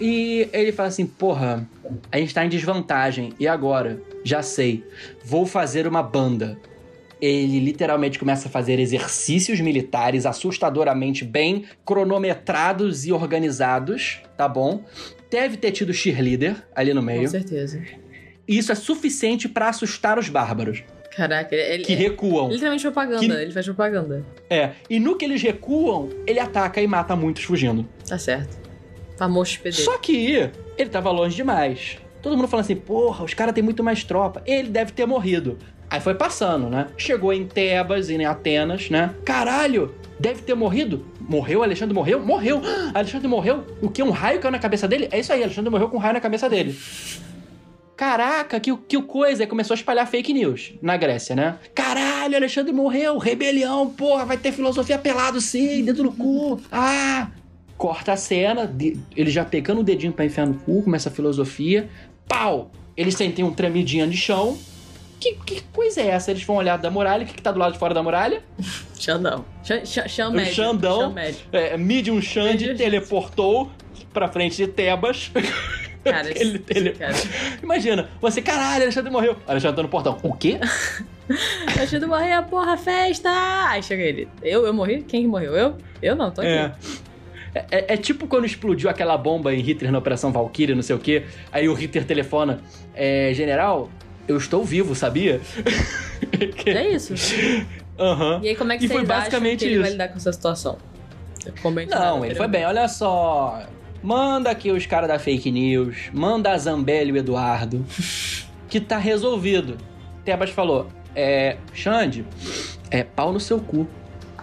E 0.00 0.48
ele 0.52 0.72
fala 0.72 0.88
assim: 0.88 1.06
porra, 1.06 1.66
a 2.10 2.18
gente 2.18 2.34
tá 2.34 2.44
em 2.44 2.48
desvantagem. 2.48 3.32
E 3.38 3.46
agora? 3.46 4.00
Já 4.24 4.42
sei. 4.42 4.84
Vou 5.24 5.46
fazer 5.46 5.86
uma 5.86 6.02
banda. 6.02 6.58
Ele 7.20 7.60
literalmente 7.60 8.18
começa 8.18 8.48
a 8.48 8.50
fazer 8.50 8.80
exercícios 8.80 9.60
militares 9.60 10.26
assustadoramente 10.26 11.24
bem 11.24 11.66
cronometrados 11.84 13.06
e 13.06 13.12
organizados, 13.12 14.20
tá 14.36 14.48
bom? 14.48 14.82
Deve 15.32 15.56
ter 15.56 15.72
tido 15.72 15.92
cheerleader 15.94 16.56
ali 16.76 16.92
no 16.92 17.00
Com 17.00 17.06
meio. 17.06 17.26
certeza. 17.28 17.82
E 18.46 18.58
isso 18.58 18.70
é 18.70 18.74
suficiente 18.74 19.48
pra 19.48 19.70
assustar 19.70 20.18
os 20.18 20.28
bárbaros, 20.28 20.84
Caraca, 21.16 21.54
ele, 21.54 21.84
que 21.84 21.92
é 21.94 21.96
recuam. 21.96 22.50
literalmente 22.50 22.82
propaganda. 22.82 23.20
Que- 23.36 23.42
Ele 23.42 23.50
faz 23.52 23.64
propaganda. 23.66 24.24
É. 24.50 24.72
E 24.90 25.00
no 25.00 25.16
que 25.16 25.24
eles 25.24 25.40
recuam, 25.42 26.10
ele 26.26 26.38
ataca 26.38 26.80
e 26.82 26.86
mata 26.86 27.16
muitos 27.16 27.44
fugindo. 27.44 27.88
Tá 28.06 28.18
certo. 28.18 28.60
Famoso 29.16 29.58
dele. 29.62 29.72
Só 29.74 29.96
que 29.98 30.50
ele 30.76 30.90
tava 30.90 31.10
longe 31.10 31.34
demais. 31.36 31.96
Todo 32.20 32.36
mundo 32.36 32.46
falando 32.48 32.64
assim, 32.64 32.76
porra, 32.76 33.24
os 33.24 33.32
caras 33.34 33.54
têm 33.54 33.62
muito 33.64 33.82
mais 33.82 34.04
tropa. 34.04 34.42
Ele 34.46 34.68
deve 34.68 34.92
ter 34.92 35.06
morrido. 35.06 35.58
Aí 35.92 36.00
foi 36.00 36.14
passando, 36.14 36.70
né? 36.70 36.86
Chegou 36.96 37.34
em 37.34 37.46
Tebas 37.46 38.08
e 38.08 38.14
em 38.14 38.24
Atenas, 38.24 38.88
né? 38.88 39.14
Caralho, 39.26 39.94
deve 40.18 40.40
ter 40.40 40.54
morrido. 40.54 41.04
Morreu? 41.20 41.62
Alexandre 41.62 41.94
morreu? 41.94 42.18
Morreu! 42.18 42.62
Alexandre 42.94 43.28
morreu? 43.28 43.66
O 43.82 43.90
que? 43.90 44.02
Um 44.02 44.08
raio 44.08 44.40
caiu 44.40 44.52
na 44.52 44.58
cabeça 44.58 44.88
dele? 44.88 45.06
É 45.10 45.20
isso 45.20 45.30
aí, 45.34 45.42
Alexandre 45.42 45.70
morreu 45.70 45.90
com 45.90 45.98
um 45.98 46.00
raio 46.00 46.14
na 46.14 46.20
cabeça 46.20 46.48
dele. 46.48 46.74
Caraca, 47.94 48.58
que, 48.58 48.74
que 48.74 49.02
coisa! 49.02 49.46
Começou 49.46 49.74
a 49.74 49.76
espalhar 49.76 50.06
fake 50.06 50.32
news 50.32 50.72
na 50.80 50.96
Grécia, 50.96 51.36
né? 51.36 51.58
Caralho, 51.74 52.36
Alexandre 52.36 52.72
morreu! 52.72 53.18
Rebelião, 53.18 53.90
porra, 53.90 54.24
vai 54.24 54.38
ter 54.38 54.50
filosofia 54.50 54.96
pelado 54.96 55.42
sim, 55.42 55.84
dedo 55.84 56.04
no 56.04 56.12
cu! 56.12 56.58
Ah! 56.72 57.28
Corta 57.76 58.14
a 58.14 58.16
cena, 58.16 58.74
ele 59.14 59.30
já 59.30 59.44
pegando 59.44 59.82
o 59.82 59.84
dedinho 59.84 60.14
pra 60.14 60.24
enfiar 60.24 60.46
no 60.46 60.54
cu, 60.54 60.84
começa 60.84 61.10
a 61.10 61.12
filosofia. 61.12 61.90
Pau! 62.26 62.70
Eles 62.96 63.14
sentem 63.14 63.44
um 63.44 63.52
tremidinho 63.52 64.08
de 64.08 64.16
chão. 64.16 64.56
Que, 65.22 65.34
que 65.46 65.60
coisa 65.72 66.00
é 66.00 66.08
essa? 66.08 66.32
Eles 66.32 66.42
vão 66.42 66.56
olhar 66.56 66.76
da 66.76 66.90
muralha. 66.90 67.22
O 67.22 67.26
que, 67.26 67.34
que 67.34 67.42
tá 67.42 67.52
do 67.52 67.58
lado 67.60 67.72
de 67.74 67.78
fora 67.78 67.94
da 67.94 68.02
muralha? 68.02 68.42
Xandão. 68.98 69.44
Xandão. 69.62 71.00
Xan 71.00 71.10
médio. 71.10 71.40
É, 71.52 71.76
Medium 71.76 72.16
Medium- 72.16 72.76
teleportou 72.76 73.70
pra 74.12 74.26
frente 74.28 74.56
de 74.56 74.66
Tebas. 74.66 75.30
Cara, 76.04 76.28
Ele- 76.34 76.90
cara. 76.90 77.14
Imagina, 77.62 78.08
você, 78.20 78.42
caralho, 78.42 78.82
Alexandre 78.82 79.12
morreu. 79.12 79.36
Alexandre 79.46 79.76
tá 79.76 79.82
no 79.82 79.88
portão. 79.88 80.18
O 80.24 80.34
quê? 80.34 80.58
Alexandre 81.76 82.08
morreu, 82.08 82.42
porra, 82.44 82.76
festa! 82.76 83.30
Aí 83.68 83.82
chega 83.82 84.02
ele. 84.02 84.28
Eu, 84.42 84.66
eu 84.66 84.74
morri? 84.74 85.02
Quem 85.02 85.22
que 85.22 85.28
morreu? 85.28 85.54
Eu? 85.54 85.78
Eu 86.02 86.16
não, 86.16 86.30
tô 86.32 86.40
aqui. 86.40 86.50
É. 86.50 86.72
É, 87.54 87.64
é- 87.70 87.94
é 87.94 87.96
tipo 87.96 88.26
quando 88.26 88.44
explodiu 88.46 88.88
aquela 88.90 89.16
bomba 89.16 89.54
em 89.54 89.60
Hitler 89.60 89.92
na 89.92 89.98
Operação 89.98 90.32
Valkyrie, 90.32 90.74
não 90.74 90.82
sei 90.82 90.96
o 90.96 90.98
quê. 90.98 91.24
Aí 91.52 91.68
o 91.68 91.74
Hitler 91.74 92.04
telefona: 92.04 92.60
é, 92.94 93.32
General, 93.34 93.88
eu 94.32 94.38
estou 94.38 94.64
vivo, 94.64 94.94
sabia? 94.94 95.40
É 96.66 96.88
isso. 96.88 97.14
Aham. 97.98 98.40
E 98.42 98.48
aí, 98.48 98.56
como 98.56 98.72
é 98.72 98.78
que 98.78 98.86
E 98.86 98.88
foi 98.88 99.04
basicamente 99.04 99.60
que 99.60 99.64
ele 99.66 99.76
vai 99.76 99.84
isso. 99.84 99.92
lidar 99.92 100.08
com 100.08 100.16
essa 100.16 100.32
situação? 100.32 100.78
Bem 101.74 101.86
Não, 101.86 102.24
ele 102.24 102.34
foi 102.34 102.48
bem. 102.48 102.64
Olha 102.64 102.86
só. 102.88 103.62
Manda 104.02 104.50
aqui 104.50 104.70
os 104.70 104.86
caras 104.86 105.08
da 105.08 105.18
fake 105.18 105.50
news. 105.50 106.10
Manda 106.12 106.50
a 106.50 106.58
Zambelli 106.58 107.10
e 107.10 107.12
o 107.12 107.16
Eduardo. 107.16 107.84
que 108.68 108.80
tá 108.80 108.96
resolvido. 108.98 109.76
Tebas 110.24 110.50
falou: 110.50 110.88
É. 111.14 111.56
Xande, 111.74 112.24
é 112.90 113.02
pau 113.02 113.32
no 113.32 113.40
seu 113.40 113.58
cu. 113.60 113.86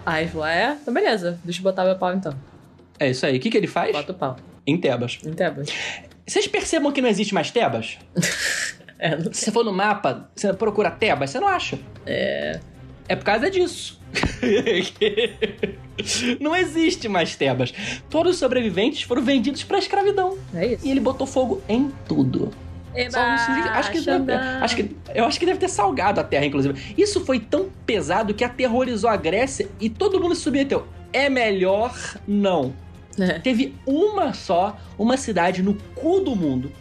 Aí 0.04 0.24
ele 0.24 0.30
falou, 0.30 0.46
é? 0.46 0.76
Então 0.80 0.92
beleza, 0.94 1.38
deixa 1.44 1.60
eu 1.60 1.64
botar 1.64 1.84
meu 1.84 1.96
pau 1.96 2.12
então. 2.14 2.34
É 2.98 3.10
isso 3.10 3.24
aí. 3.26 3.36
O 3.36 3.40
que, 3.40 3.50
que 3.50 3.56
ele 3.56 3.66
faz? 3.66 3.92
Bota 3.92 4.12
o 4.12 4.14
pau. 4.14 4.36
Em 4.66 4.76
Tebas. 4.76 5.18
Entendo. 5.24 5.62
Vocês 6.26 6.46
percebam 6.46 6.92
que 6.92 7.00
não 7.00 7.08
existe 7.08 7.34
mais 7.34 7.50
Tebas? 7.50 7.98
É, 9.00 9.16
não- 9.16 9.32
Se 9.32 9.46
você 9.46 9.50
for 9.52 9.64
no 9.64 9.72
mapa, 9.72 10.28
você 10.36 10.52
procura 10.52 10.90
Tebas, 10.90 11.30
você 11.30 11.40
não 11.40 11.48
acha. 11.48 11.78
é, 12.06 12.60
É 13.08 13.16
por 13.16 13.24
causa 13.24 13.50
disso. 13.50 13.98
não 16.40 16.54
existe 16.54 17.08
mais 17.08 17.36
Tebas. 17.36 17.72
Todos 18.08 18.34
os 18.34 18.38
sobreviventes 18.38 19.02
foram 19.02 19.22
vendidos 19.22 19.62
pra 19.64 19.78
escravidão. 19.78 20.38
é 20.54 20.74
isso. 20.74 20.86
E 20.86 20.90
ele 20.90 21.00
botou 21.00 21.26
fogo 21.26 21.62
em 21.68 21.90
tudo. 22.08 22.50
Eba, 22.94 23.10
Só 23.12 23.20
acho, 23.20 23.92
que 23.92 24.00
deve, 24.00 24.32
acho 24.32 24.76
que 24.76 24.96
eu 25.14 25.24
acho 25.24 25.38
que 25.38 25.46
deve 25.46 25.60
ter 25.60 25.68
salgado 25.68 26.18
a 26.20 26.24
terra, 26.24 26.44
inclusive. 26.46 26.94
Isso 26.98 27.24
foi 27.24 27.38
tão 27.38 27.68
pesado 27.86 28.34
que 28.34 28.42
aterrorizou 28.42 29.08
a 29.08 29.16
Grécia 29.16 29.68
e 29.80 29.88
todo 29.88 30.20
mundo 30.20 30.34
se 30.34 30.42
submeteu. 30.42 30.86
É 31.12 31.28
melhor 31.28 31.94
não. 32.26 32.72
É. 33.18 33.38
Teve 33.38 33.74
uma 33.86 34.32
só, 34.34 34.76
uma 34.98 35.16
cidade 35.16 35.62
no 35.62 35.74
cu 35.94 36.20
do 36.20 36.34
mundo, 36.34 36.72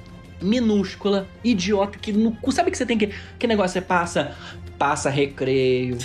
minúscula, 0.42 1.28
idiota, 1.44 1.98
que 1.98 2.12
no 2.12 2.32
cu. 2.34 2.52
Sabe 2.52 2.72
que 2.72 2.78
você 2.78 2.86
tem 2.86 2.98
que. 2.98 3.14
Que 3.38 3.48
negócio 3.48 3.74
você 3.74 3.82
passa? 3.82 4.36
Passa 4.78 5.10
Recreio, 5.10 5.98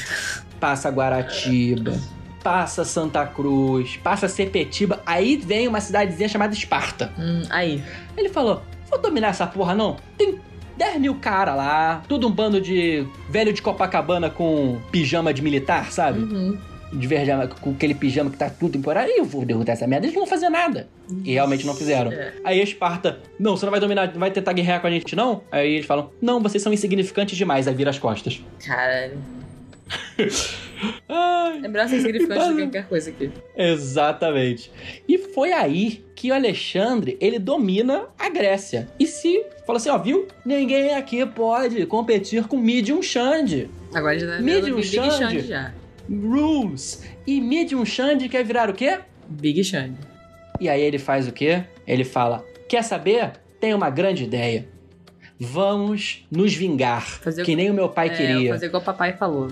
passa 0.58 0.90
Guaratiba, 0.90 1.96
passa 2.42 2.84
Santa 2.84 3.24
Cruz, 3.26 3.96
passa 3.96 4.28
Sepetiba. 4.28 5.00
Aí 5.06 5.36
vem 5.36 5.68
uma 5.68 5.80
cidadezinha 5.80 6.28
chamada 6.28 6.52
Esparta. 6.52 7.12
Hum, 7.18 7.42
aí. 7.50 7.82
Ele 8.16 8.28
falou: 8.28 8.62
vou 8.90 9.00
dominar 9.00 9.28
essa 9.28 9.46
porra 9.46 9.74
não. 9.74 9.96
Tem 10.18 10.40
10 10.76 11.00
mil 11.00 11.14
cara 11.16 11.54
lá, 11.54 12.02
tudo 12.08 12.26
um 12.26 12.30
bando 12.30 12.60
de 12.60 13.06
velho 13.28 13.52
de 13.52 13.62
Copacabana 13.62 14.28
com 14.28 14.80
pijama 14.90 15.32
de 15.32 15.40
militar, 15.40 15.92
sabe? 15.92 16.18
Uhum. 16.20 16.58
De 16.94 17.06
verde, 17.06 17.30
com 17.60 17.70
aquele 17.70 17.94
pijama 17.94 18.30
que 18.30 18.36
tá 18.36 18.48
tudo 18.48 18.72
temporário. 18.72 19.12
E 19.12 19.18
eu 19.18 19.24
vou 19.24 19.44
derrotar 19.44 19.74
essa 19.74 19.86
merda. 19.86 20.06
Eles 20.06 20.14
não 20.14 20.22
vão 20.22 20.30
fazer 20.30 20.48
nada. 20.48 20.88
E 21.24 21.32
realmente 21.32 21.66
não 21.66 21.74
fizeram. 21.74 22.12
É. 22.12 22.32
Aí 22.44 22.60
a 22.60 22.64
Esparta, 22.64 23.18
não, 23.38 23.56
você 23.56 23.66
não 23.66 23.70
vai 23.70 23.80
dominar, 23.80 24.12
vai 24.12 24.30
tentar 24.30 24.52
guerrear 24.52 24.80
com 24.80 24.86
a 24.86 24.90
gente, 24.90 25.16
não? 25.16 25.42
Aí 25.50 25.74
eles 25.74 25.86
falam, 25.86 26.10
não, 26.22 26.40
vocês 26.40 26.62
são 26.62 26.72
insignificantes 26.72 27.36
demais. 27.36 27.66
Aí 27.66 27.74
vira 27.74 27.90
as 27.90 27.98
costas. 27.98 28.40
Caralho. 28.64 29.18
Ai, 31.08 31.60
Lembrança 31.60 31.96
insignificante 31.96 32.54
de 32.54 32.62
qualquer 32.62 32.88
coisa 32.88 33.10
aqui. 33.10 33.30
Exatamente. 33.56 34.70
E 35.08 35.18
foi 35.18 35.52
aí 35.52 36.04
que 36.14 36.30
o 36.30 36.34
Alexandre, 36.34 37.16
ele 37.20 37.38
domina 37.38 38.06
a 38.18 38.28
Grécia. 38.28 38.88
E 38.98 39.06
se, 39.06 39.44
fala 39.66 39.78
assim, 39.78 39.90
ó, 39.90 39.98
viu? 39.98 40.26
Ninguém 40.44 40.94
aqui 40.94 41.24
pode 41.26 41.86
competir 41.86 42.44
com 42.44 42.56
Medium 42.56 43.02
Xande. 43.02 43.70
Agora 43.94 44.18
já 44.18 44.26
tá 44.26 44.42
Medium 44.42 44.82
Xande. 44.82 45.16
Xande 45.16 45.40
já. 45.40 45.72
Rules. 46.08 47.02
E 47.26 47.40
Medium 47.40 47.84
Xande 47.84 48.28
quer 48.28 48.44
virar 48.44 48.68
o 48.70 48.74
quê? 48.74 49.00
Big 49.28 49.62
Xande. 49.64 49.98
E 50.60 50.68
aí 50.68 50.80
ele 50.82 50.98
faz 50.98 51.26
o 51.26 51.32
quê? 51.32 51.64
Ele 51.86 52.04
fala, 52.04 52.44
quer 52.68 52.82
saber? 52.82 53.32
Tem 53.60 53.74
uma 53.74 53.90
grande 53.90 54.24
ideia. 54.24 54.68
Vamos 55.40 56.24
nos 56.30 56.54
vingar, 56.54 57.02
Fazer 57.20 57.42
o- 57.42 57.44
que 57.44 57.56
nem 57.56 57.70
o 57.70 57.74
meu 57.74 57.88
pai 57.88 58.08
é, 58.08 58.10
queria. 58.16 58.50
fazer 58.52 58.66
igual 58.66 58.82
o 58.82 58.84
papai 58.84 59.14
falou. 59.14 59.48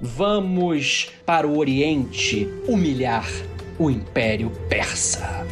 Vamos 0.00 1.10
para 1.26 1.46
o 1.46 1.58
Oriente 1.58 2.48
humilhar 2.68 3.26
o 3.78 3.90
Império 3.90 4.50
Persa. 4.68 5.44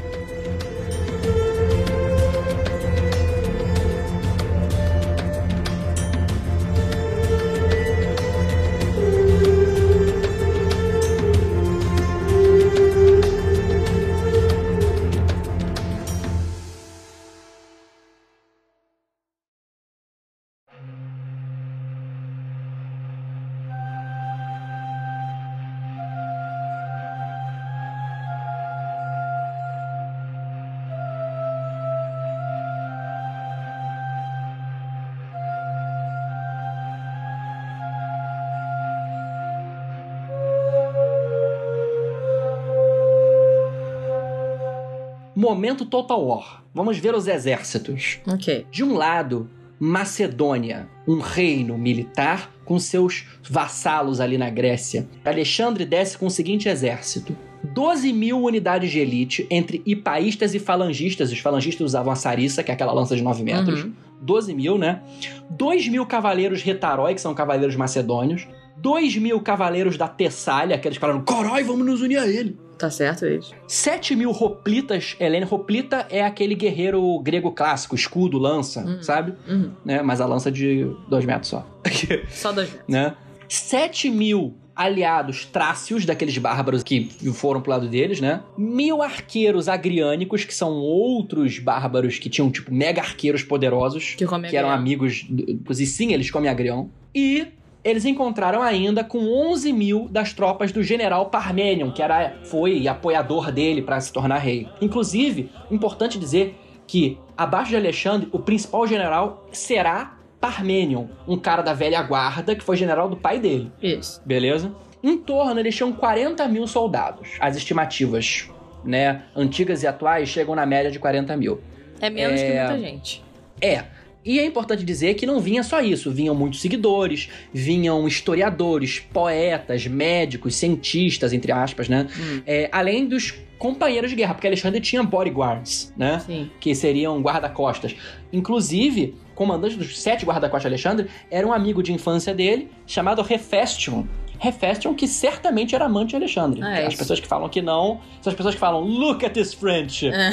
Momento 45.41 45.87
Total 45.87 46.23
War. 46.23 46.63
Vamos 46.75 46.99
ver 46.99 47.15
os 47.15 47.27
exércitos. 47.27 48.19
Ok. 48.27 48.67
De 48.71 48.85
um 48.85 48.95
lado, 48.95 49.49
Macedônia, 49.79 50.87
um 51.09 51.19
reino 51.19 51.79
militar 51.79 52.53
com 52.63 52.79
seus 52.79 53.25
vassalos 53.49 54.21
ali 54.21 54.37
na 54.37 54.51
Grécia. 54.51 55.09
Alexandre 55.25 55.87
desce 55.87 56.19
com 56.19 56.27
o 56.27 56.31
seguinte 56.31 56.69
exército: 56.69 57.35
12 57.65 58.13
mil 58.13 58.39
unidades 58.39 58.91
de 58.91 58.99
elite 58.99 59.47
entre 59.51 59.83
hipaístas 59.87 60.55
e 60.55 60.59
falangistas. 60.59 61.33
Os 61.33 61.39
falangistas 61.39 61.87
usavam 61.87 62.13
a 62.13 62.17
sarissa, 62.17 62.63
que 62.63 62.71
é 62.71 62.75
aquela 62.75 62.93
lança 62.93 63.17
de 63.17 63.23
9 63.23 63.43
metros. 63.43 63.85
Uhum. 63.85 63.95
12 64.21 64.55
mil, 64.55 64.77
né? 64.77 65.01
2 65.49 65.89
mil 65.89 66.05
cavaleiros 66.05 66.63
retarói, 66.63 67.15
que 67.15 67.21
são 67.23 67.33
cavaleiros 67.33 67.75
macedônios. 67.77 68.47
2 68.77 69.17
mil 69.17 69.41
cavaleiros 69.41 69.97
da 69.97 70.07
Tessália, 70.07 70.77
aqueles 70.77 70.99
que 70.99 71.01
falaram: 71.01 71.23
Corói, 71.25 71.63
vamos 71.63 71.87
nos 71.87 72.03
unir 72.03 72.19
a 72.19 72.29
ele. 72.29 72.59
Tá 72.81 72.91
certo 72.91 73.27
eles. 73.27 73.51
7 73.69 74.17
mil 74.17 74.31
hoplitas, 74.31 75.15
Helene. 75.21 75.47
Hoplita 75.49 76.07
é 76.11 76.25
aquele 76.25 76.55
guerreiro 76.55 77.19
grego 77.21 77.53
clássico, 77.53 77.95
escudo, 77.95 78.39
lança, 78.39 78.81
Uhum. 78.81 79.03
sabe? 79.03 79.35
Uhum. 79.47 79.71
Né? 79.85 80.01
Mas 80.03 80.21
a 80.21 80.27
lança 80.27 80.51
de 80.51 80.87
2 81.09 81.25
metros 81.27 81.49
só. 81.49 81.67
Só 82.31 82.53
dois 82.53 82.69
metros. 82.71 82.89
né? 82.89 83.15
7 83.49 84.09
mil 84.09 84.55
aliados 84.75 85.45
trácios, 85.45 86.07
daqueles 86.07 86.39
bárbaros 86.39 86.83
que 86.83 87.11
foram 87.35 87.61
pro 87.61 87.71
lado 87.73 87.87
deles, 87.87 88.19
né? 88.19 88.41
Mil 88.57 89.03
arqueiros 89.03 89.69
agriânicos, 89.69 90.45
que 90.45 90.55
são 90.55 90.73
outros 90.73 91.59
bárbaros 91.59 92.19
que 92.19 92.31
tinham, 92.31 92.51
tipo, 92.51 92.73
mega 92.73 93.03
arqueiros 93.03 93.43
poderosos, 93.43 94.15
Que 94.17 94.25
que 94.49 94.57
eram 94.57 94.71
amigos, 94.71 95.27
inclusive 95.29 95.91
sim, 95.91 96.13
eles 96.15 96.31
comem 96.31 96.49
agrião. 96.49 96.89
E 97.15 97.49
eles 97.83 98.05
encontraram 98.05 98.63
ainda 98.63 99.03
com 99.03 99.19
11 99.51 99.73
mil 99.73 100.09
das 100.11 100.33
tropas 100.33 100.71
do 100.73 100.83
general 100.83 101.27
Parmenion, 101.27 101.91
que 101.91 102.03
era, 102.03 102.35
foi 102.45 102.87
apoiador 102.87 103.51
dele 103.51 103.83
para 103.83 104.01
se 104.01 104.13
tornar 104.13 104.39
rei. 104.39 104.69
Inclusive, 104.81 105.51
importante 105.71 106.19
dizer 106.19 106.59
que 106.87 107.19
abaixo 107.37 107.71
de 107.71 107.77
Alexandre, 107.77 108.29
o 108.33 108.39
principal 108.39 108.87
general 108.87 109.47
será 109.53 110.17
Parmenion, 110.41 111.07
um 111.29 111.37
cara 111.39 111.63
da 111.63 111.75
velha 111.75 112.03
guarda 112.03 112.55
que 112.57 112.65
foi 112.65 112.77
general 112.77 113.09
do 113.09 113.17
pai 113.17 113.39
dele, 113.39 113.71
Isso. 113.83 114.23
beleza? 114.25 114.75
Em 115.03 115.17
torno, 115.17 115.59
eles 115.61 115.75
tinham 115.77 115.93
40 115.93 116.47
mil 116.49 116.67
soldados. 116.67 117.29
As 117.41 117.57
estimativas, 117.57 118.49
né, 118.85 119.23
antigas 119.37 119.83
e 119.83 119.87
atuais, 119.87 120.29
chegam 120.29 120.55
na 120.55 120.67
média 120.67 120.91
de 120.91 120.99
40 120.99 121.37
mil. 121.37 121.61
É 122.01 122.11
menos 122.11 122.41
que 122.41 122.47
É. 122.47 122.67
muita 122.69 122.79
gente. 122.81 123.23
É. 123.61 123.85
E 124.25 124.39
é 124.39 124.45
importante 124.45 124.85
dizer 124.85 125.15
que 125.15 125.25
não 125.25 125.41
vinha 125.41 125.63
só 125.63 125.81
isso, 125.81 126.11
vinham 126.11 126.35
muitos 126.35 126.61
seguidores, 126.61 127.29
vinham 127.53 128.07
historiadores, 128.07 128.99
poetas, 128.99 129.87
médicos, 129.87 130.57
cientistas, 130.57 131.33
entre 131.33 131.51
aspas, 131.53 131.89
né? 131.89 132.07
Hum. 132.19 132.43
É, 132.47 132.69
além 132.71 133.07
dos 133.07 133.35
companheiros 133.59 134.11
de 134.11 134.17
guerra, 134.17 134.35
porque 134.35 134.47
Alexandre 134.47 134.81
tinha 134.81 135.03
bodyguards, 135.03 135.93
né? 135.97 136.19
Sim. 136.21 136.51
Que 136.59 136.75
seriam 136.75 137.21
guarda-costas. 137.21 137.95
Inclusive, 138.33 139.15
o 139.33 139.35
comandante 139.35 139.77
dos 139.77 139.99
sete 140.01 140.25
guarda-costas 140.25 140.63
de 140.63 140.69
Alexandre 140.69 141.07
era 141.31 141.47
um 141.47 141.53
amigo 141.53 141.83
de 141.83 141.93
infância 141.93 142.35
dele, 142.35 142.69
chamado 142.87 143.25
Hefestion. 143.29 144.05
Hefestion, 144.43 144.95
que 144.95 145.07
certamente 145.07 145.75
era 145.75 145.85
amante 145.85 146.11
de 146.11 146.17
Alexandre. 146.17 146.63
Ah, 146.63 146.81
é 146.81 146.87
as 146.87 146.95
pessoas 146.95 147.21
que 147.21 147.27
falam 147.27 147.49
que 147.49 147.61
não, 147.61 148.01
são 148.23 148.31
as 148.31 148.37
pessoas 148.37 148.55
que 148.55 148.61
falam, 148.61 148.81
look 148.83 149.25
at 149.25 149.33
this 149.33 149.53
friendship. 149.53 150.11
É. 150.13 150.31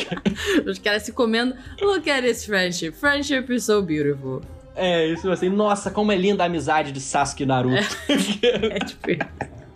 Os 0.68 0.78
caras 0.78 1.02
se 1.02 1.12
comendo. 1.12 1.54
Look 1.80 2.08
at 2.10 2.22
this 2.22 2.44
friendship. 2.44 2.92
Friendship 2.92 3.46
is 3.50 3.64
so 3.64 3.82
beautiful. 3.82 4.40
É, 4.76 5.06
isso 5.06 5.30
assim, 5.30 5.48
nossa, 5.48 5.90
como 5.90 6.10
é 6.10 6.16
linda 6.16 6.42
a 6.42 6.46
amizade 6.46 6.90
de 6.90 7.00
Sasuke 7.00 7.44
e 7.44 7.46
Naruto. 7.46 7.96
É 8.08 8.78
tipo. 8.84 9.24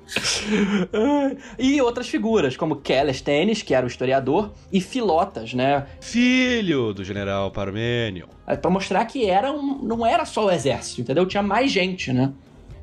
e 1.59 1.81
outras 1.81 2.09
figuras, 2.09 2.57
como 2.57 2.77
Kelesthenes, 2.77 3.63
que 3.63 3.75
era 3.75 3.85
o 3.85 3.89
historiador, 3.89 4.53
e 4.73 4.81
Filotas, 4.81 5.53
né? 5.55 5.87
Filho 6.01 6.93
do 6.93 7.05
general 7.05 7.51
Parmênio. 7.51 8.29
Pra 8.61 8.71
mostrar 8.71 9.05
que 9.05 9.29
era 9.29 9.53
um, 9.53 9.83
não 9.83 10.07
era 10.07 10.25
só 10.25 10.47
o 10.47 10.51
exército, 10.51 11.03
entendeu? 11.03 11.27
Tinha 11.27 11.43
mais 11.43 11.71
gente, 11.71 12.13
né? 12.13 12.33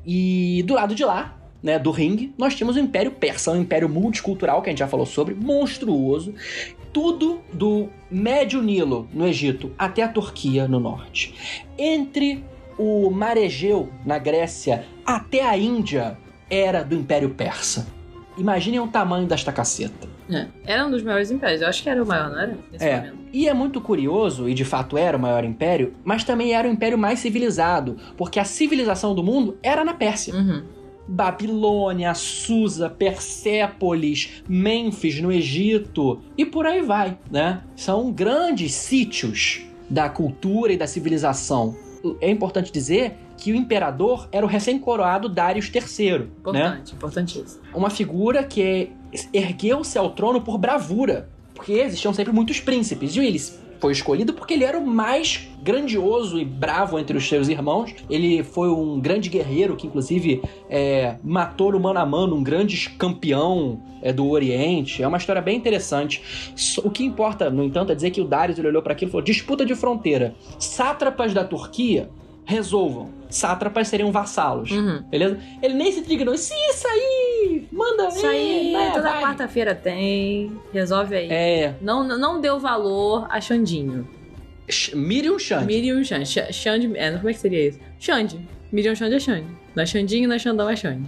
E 0.05 0.63
do 0.67 0.73
lado 0.73 0.93
de 0.93 1.03
lá, 1.03 1.37
né, 1.61 1.79
do 1.79 1.89
ringue, 1.89 2.33
nós 2.37 2.53
tínhamos 2.55 2.75
o 2.75 2.79
Império 2.79 3.11
Persa, 3.11 3.51
um 3.51 3.61
império 3.61 3.89
multicultural 3.89 4.61
que 4.61 4.69
a 4.69 4.71
gente 4.71 4.79
já 4.79 4.87
falou 4.87 5.05
sobre, 5.05 5.33
monstruoso. 5.33 6.33
Tudo 6.93 7.41
do 7.51 7.89
Médio 8.09 8.61
Nilo, 8.61 9.07
no 9.11 9.27
Egito, 9.27 9.71
até 9.77 10.03
a 10.03 10.07
Turquia, 10.07 10.67
no 10.67 10.79
norte. 10.79 11.63
Entre 11.77 12.43
o 12.77 13.09
Mar 13.09 13.35
Egeu, 13.35 13.89
na 14.05 14.19
Grécia, 14.19 14.85
até 15.05 15.45
a 15.45 15.57
Índia, 15.57 16.17
era 16.49 16.83
do 16.83 16.95
Império 16.95 17.31
Persa. 17.31 17.87
Imaginem 18.37 18.79
o 18.79 18.87
tamanho 18.87 19.27
desta 19.27 19.51
caceta. 19.51 20.14
É. 20.29 20.47
Era 20.65 20.85
um 20.87 20.91
dos 20.91 21.03
maiores 21.03 21.29
impérios. 21.31 21.61
Eu 21.61 21.67
acho 21.67 21.83
que 21.83 21.89
era 21.89 22.03
o 22.03 22.05
maior, 22.07 22.29
não 22.29 22.39
era? 22.39 22.57
Nesse 22.71 22.85
É. 22.85 22.97
momento. 22.97 23.15
E 23.31 23.47
é 23.47 23.53
muito 23.53 23.79
curioso, 23.81 24.47
e 24.49 24.53
de 24.53 24.65
fato 24.65 24.97
era 24.97 25.17
o 25.17 25.19
maior 25.19 25.43
império, 25.43 25.93
mas 26.03 26.23
também 26.23 26.53
era 26.53 26.67
o 26.67 26.71
império 26.71 26.97
mais 26.97 27.19
civilizado, 27.19 27.97
porque 28.17 28.39
a 28.39 28.45
civilização 28.45 29.13
do 29.13 29.21
mundo 29.23 29.57
era 29.61 29.83
na 29.83 29.93
Pérsia. 29.93 30.33
Uhum. 30.33 30.63
Babilônia, 31.07 32.13
Susa, 32.15 32.89
Persépolis, 32.89 34.43
Mênfis 34.49 35.21
no 35.21 35.31
Egito 35.31 36.19
e 36.37 36.45
por 36.45 36.65
aí 36.65 36.81
vai, 36.81 37.17
né? 37.29 37.61
São 37.75 38.11
grandes 38.11 38.73
sítios 38.73 39.61
da 39.89 40.09
cultura 40.09 40.73
e 40.73 40.77
da 40.77 40.87
civilização. 40.87 41.75
É 42.21 42.29
importante 42.29 42.71
dizer 42.71 43.17
que 43.37 43.51
o 43.51 43.55
imperador 43.55 44.27
era 44.31 44.45
o 44.45 44.49
recém-coroado 44.49 45.29
Darius 45.29 45.71
III, 45.73 46.19
né? 46.19 46.27
Importante, 46.39 46.93
importantíssimo. 46.93 47.61
Uma 47.73 47.89
figura 47.89 48.43
que 48.43 48.89
ergueu-se 49.33 49.97
ao 49.97 50.11
trono 50.11 50.41
por 50.41 50.57
bravura, 50.57 51.29
porque 51.53 51.73
existiam 51.73 52.13
sempre 52.13 52.33
muitos 52.33 52.59
príncipes, 52.59 53.15
e 53.15 53.19
ele 53.19 53.39
foi 53.79 53.91
escolhido 53.91 54.33
porque 54.33 54.53
ele 54.53 54.63
era 54.63 54.79
o 54.79 54.85
mais 54.85 55.47
grandioso 55.61 56.39
e 56.39 56.45
bravo 56.45 56.97
entre 56.97 57.17
os 57.17 57.27
seus 57.27 57.47
irmãos. 57.47 57.93
Ele 58.09 58.43
foi 58.43 58.69
um 58.69 58.99
grande 58.99 59.29
guerreiro 59.29 59.75
que, 59.75 59.87
inclusive, 59.87 60.41
é, 60.69 61.17
matou 61.23 61.71
no 61.71 61.79
mano 61.79 61.99
a 61.99 62.05
mano 62.05 62.35
um 62.35 62.43
grande 62.43 62.89
campeão 62.91 63.81
é, 64.01 64.13
do 64.13 64.27
Oriente. 64.29 65.03
É 65.03 65.07
uma 65.07 65.17
história 65.17 65.41
bem 65.41 65.57
interessante. 65.57 66.53
O 66.83 66.89
que 66.89 67.03
importa, 67.03 67.49
no 67.49 67.63
entanto, 67.63 67.91
é 67.91 67.95
dizer 67.95 68.11
que 68.11 68.21
o 68.21 68.25
Darius 68.25 68.57
olhou 68.59 68.81
para 68.81 68.93
aquilo 68.93 69.09
e 69.09 69.11
falou: 69.11 69.23
disputa 69.23 69.65
de 69.65 69.75
fronteira. 69.75 70.35
Sátrapas 70.57 71.33
da 71.33 71.43
Turquia 71.43 72.09
resolvam. 72.45 73.09
Sátrapas 73.29 73.87
seriam 73.87 74.11
vassalos. 74.11 74.71
Uhum. 74.71 75.01
Beleza? 75.09 75.39
Ele 75.61 75.73
nem 75.73 75.91
se 75.91 76.01
dignou. 76.01 76.37
Se 76.37 76.53
isso 76.69 76.87
aí, 76.87 77.67
manda 77.71 78.07
Isso 78.07 78.25
aí, 78.25 78.71
né, 78.73 78.91
toda 78.93 79.09
vai." 79.09 79.21
quarta-feira 79.21 79.73
tem. 79.75 80.51
Resolve 80.71 81.15
aí. 81.15 81.27
É. 81.29 81.73
Não, 81.81 82.03
não 82.03 82.39
deu 82.39 82.59
valor 82.59 83.27
a 83.29 83.41
Xandinho. 83.41 84.07
Sh- 84.69 84.93
Miriam 84.93 85.37
Xande. 85.37 85.65
Miriam 85.65 86.03
Xande. 86.03 86.25
Xa- 86.27 86.51
Xande. 86.51 86.91
É, 86.95 87.11
como 87.11 87.29
é 87.29 87.33
que 87.33 87.39
seria 87.39 87.67
isso? 87.67 87.79
Xande. 87.99 88.39
Miriam 88.71 88.95
Xande 88.95 89.15
é 89.15 89.19
Xande. 89.19 89.47
Não 89.75 89.83
é 89.83 89.85
Xandinho, 89.85 90.27
não 90.29 90.35
é 90.35 90.39
Xandão, 90.39 90.69
é 90.69 90.75
Xande. 90.75 91.05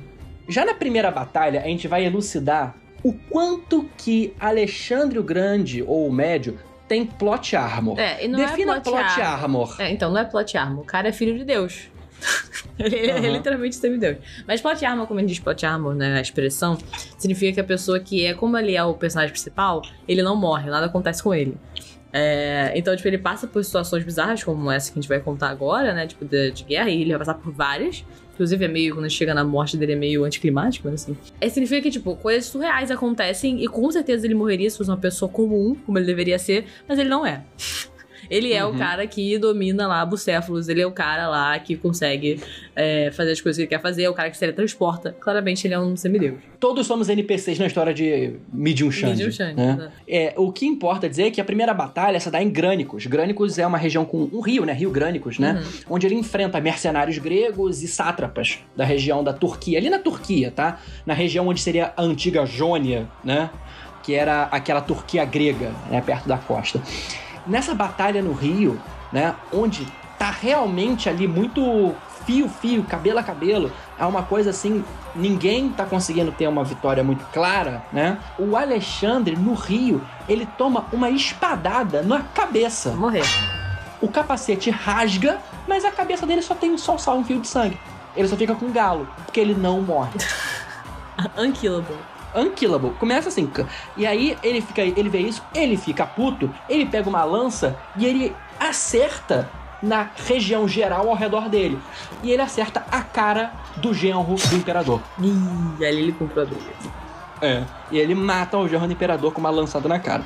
Já 0.50 0.65
na 0.65 0.73
primeira 0.73 1.12
batalha, 1.12 1.62
a 1.62 1.67
gente 1.67 1.88
vai 1.88 2.06
elucidar 2.06 2.76
o 3.04 3.13
quanto 3.13 3.88
que 3.97 4.34
Alexandre 4.39 5.19
o 5.19 5.23
Grande, 5.23 5.84
ou 5.84 6.08
o 6.08 6.12
Médio, 6.12 6.58
tem 6.88 7.06
plot 7.06 7.56
armor. 7.56 8.00
É, 8.00 8.23
e 8.23 8.28
não 8.28 8.39
Defina 8.39 8.78
é 8.78 8.80
plot, 8.80 9.00
armor. 9.00 9.21
armor. 9.21 9.76
É, 9.80 9.91
então 9.91 10.12
não 10.12 10.19
é 10.19 10.26
plot 10.26 10.58
armor. 10.58 10.84
O 10.84 10.86
cara 10.86 11.10
é 11.10 11.12
filho 11.12 11.38
de 11.38 11.43
Deus. 11.43 11.89
ele, 12.80 12.95
ele 12.95 13.28
é 13.28 13.32
literalmente 13.32 13.76
semideus. 13.76 14.17
Mas 14.47 14.62
plot 14.62 14.84
armor, 14.86 15.08
como 15.08 15.19
a 15.19 15.21
gente 15.21 15.30
diz 15.30 15.39
plot 15.39 15.65
armor, 15.65 15.93
né? 15.93 16.17
A 16.17 16.21
expressão, 16.21 16.78
significa 17.17 17.54
que 17.54 17.60
a 17.60 17.63
pessoa 17.63 18.00
que 18.00 18.26
é, 18.26 18.34
como 18.34 18.58
ele 18.58 18.76
é 18.76 18.84
o 18.84 18.93
personagem 18.93 19.32
principal, 19.32 19.82
ele 20.08 20.23
não 20.23 20.36
morre, 20.36 20.69
nada 20.69 20.86
acontece 20.86 21.21
com 21.21 21.34
ele. 21.34 21.58
É, 22.11 22.71
então, 22.75 22.95
tipo, 22.95 23.07
ele 23.07 23.17
passa 23.17 23.47
por 23.47 23.63
situações 23.63 24.03
bizarras, 24.03 24.43
como 24.43 24.71
essa 24.71 24.91
que 24.91 24.97
a 24.97 25.01
gente 25.01 25.09
vai 25.09 25.19
contar 25.19 25.49
agora, 25.49 25.93
né? 25.93 26.07
Tipo, 26.07 26.25
de, 26.25 26.51
de 26.51 26.63
guerra, 26.63 26.89
e 26.89 27.01
ele 27.01 27.09
vai 27.09 27.19
passar 27.19 27.35
por 27.35 27.51
várias. 27.51 28.05
Inclusive, 28.33 28.65
é 28.65 28.67
meio, 28.67 28.93
quando 28.93 29.09
chega 29.09 29.33
na 29.33 29.43
morte 29.43 29.75
dele, 29.75 29.93
é 29.93 29.95
meio 29.95 30.23
anticlimático, 30.23 30.87
mas 30.87 31.01
assim. 31.01 31.17
É, 31.41 31.49
significa 31.49 31.81
que, 31.81 31.91
tipo, 31.91 32.15
coisas 32.15 32.45
surreais 32.45 32.91
acontecem, 32.91 33.63
e 33.63 33.67
com 33.67 33.89
certeza 33.91 34.25
ele 34.25 34.35
morreria 34.35 34.69
se 34.69 34.77
fosse 34.77 34.89
uma 34.89 34.97
pessoa 34.97 35.29
comum, 35.29 35.75
como 35.85 35.97
ele 35.97 36.05
deveria 36.05 36.37
ser, 36.37 36.65
mas 36.87 36.99
ele 36.99 37.09
não 37.09 37.25
é. 37.25 37.43
Ele 38.29 38.53
é 38.53 38.65
Uhum. 38.65 38.75
o 38.75 38.77
cara 38.77 39.05
que 39.07 39.37
domina 39.37 39.87
lá 39.87 40.05
bucéfalos, 40.05 40.67
ele 40.69 40.81
é 40.81 40.87
o 40.87 40.91
cara 40.91 41.27
lá 41.27 41.57
que 41.59 41.75
consegue 41.75 42.39
é, 42.75 43.11
fazer 43.11 43.31
as 43.31 43.41
coisas 43.41 43.57
que 43.57 43.63
ele 43.63 43.69
quer 43.69 43.81
fazer, 43.81 44.03
é 44.03 44.09
o 44.09 44.13
cara 44.13 44.29
que 44.29 44.35
se 44.35 44.39
teletransporta. 44.39 45.15
Claramente 45.19 45.65
ele 45.67 45.73
é 45.73 45.79
um 45.79 45.95
semideus. 45.95 46.39
Todos 46.59 46.87
somos 46.87 47.07
NPCs 47.09 47.59
na 47.59 47.67
história 47.67 47.93
de 47.93 48.33
Medium 48.51 48.91
Xande. 48.91 49.17
Medium 49.17 49.31
Xande, 49.31 49.55
né? 49.55 49.91
É, 50.07 50.33
o 50.37 50.51
que 50.51 50.65
importa 50.65 51.07
dizer 51.07 51.23
é 51.23 51.31
que 51.31 51.39
a 51.39 51.45
primeira 51.45 51.73
batalha 51.73 52.19
se 52.19 52.29
dá 52.31 52.41
em 52.41 52.49
Grânicos. 52.49 53.05
Grânicos 53.05 53.57
é 53.59 53.65
uma 53.67 53.77
região 53.77 54.03
com 54.05 54.29
um 54.31 54.41
rio, 54.41 54.65
né? 54.65 54.73
Rio 54.73 54.89
Grânicos, 54.89 55.37
né? 55.39 55.61
Uhum. 55.63 55.95
Onde 55.95 56.07
ele 56.07 56.15
enfrenta 56.15 56.59
mercenários 56.59 57.17
gregos 57.17 57.83
e 57.83 57.87
sátrapas 57.87 58.59
da 58.75 58.83
região 58.83 59.23
da 59.23 59.33
Turquia. 59.33 59.77
Ali 59.77 59.89
na 59.89 59.99
Turquia, 59.99 60.51
tá? 60.51 60.79
Na 61.05 61.13
região 61.13 61.47
onde 61.47 61.61
seria 61.61 61.93
a 61.95 62.01
antiga 62.01 62.45
Jônia, 62.45 63.07
né? 63.23 63.49
Que 64.03 64.13
era 64.13 64.43
aquela 64.43 64.81
Turquia 64.81 65.25
grega, 65.25 65.71
né? 65.91 66.01
Perto 66.01 66.27
da 66.27 66.37
costa. 66.37 66.81
Nessa 67.47 67.73
batalha 67.73 68.21
no 68.21 68.33
rio, 68.33 68.79
né? 69.12 69.36
Onde 69.51 69.88
tá 70.17 70.29
realmente 70.31 71.07
ali 71.07 71.27
muito 71.27 71.95
fio, 72.25 72.49
fio, 72.49 72.83
cabelo 72.83 73.19
a 73.19 73.23
cabelo. 73.23 73.71
É 73.97 74.05
uma 74.05 74.21
coisa 74.21 74.49
assim, 74.49 74.83
ninguém 75.15 75.69
tá 75.69 75.86
conseguindo 75.86 76.31
ter 76.31 76.47
uma 76.47 76.63
vitória 76.63 77.03
muito 77.03 77.25
clara, 77.31 77.83
né? 77.91 78.19
O 78.38 78.57
Alexandre, 78.57 79.36
no 79.36 79.53
rio, 79.53 80.01
ele 80.27 80.45
toma 80.57 80.86
uma 80.91 81.10
espadada 81.10 82.03
na 82.03 82.21
cabeça. 82.21 82.91
Morrer. 82.91 83.23
O 84.01 84.10
capacete 84.10 84.69
rasga, 84.69 85.39
mas 85.67 85.86
a 85.86 85.91
cabeça 85.91 86.27
dele 86.27 86.41
só 86.41 86.53
tem 86.53 86.77
só, 86.77 86.97
só 86.97 87.17
um 87.17 87.23
fio 87.23 87.39
de 87.39 87.47
sangue. 87.47 87.79
Ele 88.15 88.27
só 88.27 88.36
fica 88.36 88.53
com 88.53 88.71
galo, 88.71 89.07
porque 89.25 89.39
ele 89.39 89.55
não 89.55 89.81
morre. 89.81 90.12
Unkillable. 91.38 91.97
Unkillable. 92.35 92.91
Começa 92.99 93.29
assim. 93.29 93.51
E 93.95 94.05
aí 94.05 94.37
ele 94.43 94.61
fica, 94.61 94.81
ele 94.81 95.09
vê 95.09 95.19
isso, 95.19 95.43
ele 95.53 95.77
fica 95.77 96.05
puto, 96.05 96.49
ele 96.69 96.85
pega 96.85 97.09
uma 97.09 97.23
lança 97.23 97.77
e 97.95 98.05
ele 98.05 98.35
acerta 98.59 99.49
na 99.81 100.09
região 100.27 100.67
geral 100.67 101.09
ao 101.09 101.15
redor 101.15 101.49
dele. 101.49 101.79
E 102.23 102.31
ele 102.31 102.41
acerta 102.41 102.85
a 102.91 103.01
cara 103.01 103.53
do 103.77 103.93
genro 103.93 104.35
do 104.35 104.55
imperador. 104.55 105.01
Ih, 105.19 105.85
ali 105.85 106.01
ele 106.01 106.11
comprou 106.11 106.43
a 106.43 106.47
briga. 106.47 106.65
É. 107.41 107.63
E 107.91 107.97
ele 107.97 108.15
mata 108.15 108.57
o 108.57 108.67
genro 108.67 108.87
do 108.87 108.93
imperador 108.93 109.31
com 109.31 109.39
uma 109.39 109.49
lançada 109.49 109.87
na 109.87 109.99
cara. 109.99 110.23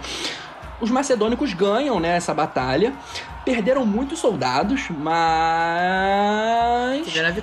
Os 0.79 0.89
macedônicos 0.89 1.53
ganham 1.53 1.99
né, 1.99 2.15
essa 2.15 2.33
batalha. 2.33 2.93
Perderam 3.45 3.85
muitos 3.85 4.19
soldados, 4.19 4.89
mas. 4.89 5.45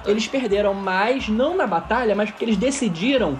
Eles 0.06 0.26
perderam 0.26 0.72
mais, 0.74 1.28
não 1.28 1.56
na 1.56 1.66
batalha, 1.66 2.14
mas 2.14 2.30
porque 2.30 2.44
eles 2.44 2.56
decidiram 2.56 3.36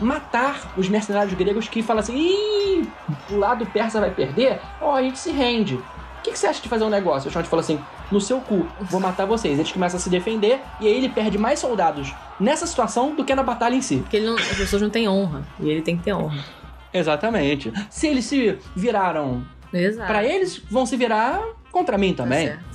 matar 0.00 0.72
os 0.76 0.88
mercenários 0.88 1.34
gregos 1.34 1.68
que 1.68 1.82
falam 1.82 2.00
assim: 2.00 2.16
Ih, 2.16 2.88
o 3.30 3.36
lado 3.36 3.66
persa 3.66 4.00
vai 4.00 4.10
perder, 4.10 4.60
ó, 4.80 4.96
a 4.96 5.02
gente 5.02 5.18
se 5.18 5.30
rende. 5.30 5.74
O 5.74 6.22
que, 6.22 6.32
que 6.32 6.38
você 6.38 6.46
acha 6.48 6.60
de 6.62 6.68
fazer 6.68 6.84
um 6.84 6.90
negócio? 6.90 7.28
O 7.30 7.32
Xande 7.32 7.48
falou 7.48 7.60
assim: 7.62 7.80
no 8.12 8.20
seu 8.20 8.40
cu, 8.40 8.66
vou 8.82 9.00
matar 9.00 9.24
vocês. 9.26 9.58
Eles 9.58 9.72
começam 9.72 9.96
a 9.98 10.00
se 10.00 10.10
defender 10.10 10.60
e 10.80 10.86
aí 10.86 10.92
ele 10.94 11.08
perde 11.08 11.38
mais 11.38 11.58
soldados 11.58 12.12
nessa 12.38 12.66
situação 12.66 13.14
do 13.14 13.24
que 13.24 13.34
na 13.34 13.42
batalha 13.42 13.74
em 13.74 13.80
si. 13.82 13.96
Porque 13.98 14.20
não- 14.20 14.34
as 14.36 14.56
pessoas 14.56 14.82
não 14.82 14.90
têm 14.90 15.08
honra. 15.08 15.42
E 15.58 15.68
ele 15.70 15.80
tem 15.82 15.96
que 15.96 16.02
ter 16.02 16.12
honra. 16.12 16.44
Exatamente. 16.92 17.72
Se 17.88 18.06
eles 18.08 18.24
se 18.26 18.58
viraram 18.76 19.42
Exato. 19.72 20.06
pra 20.08 20.24
eles, 20.24 20.58
vão 20.70 20.84
se 20.84 20.96
virar 20.96 21.40
contra 21.70 21.96
mim 21.96 22.12
Tá 22.12 22.24
também. 22.24 22.48
certo. 22.48 22.69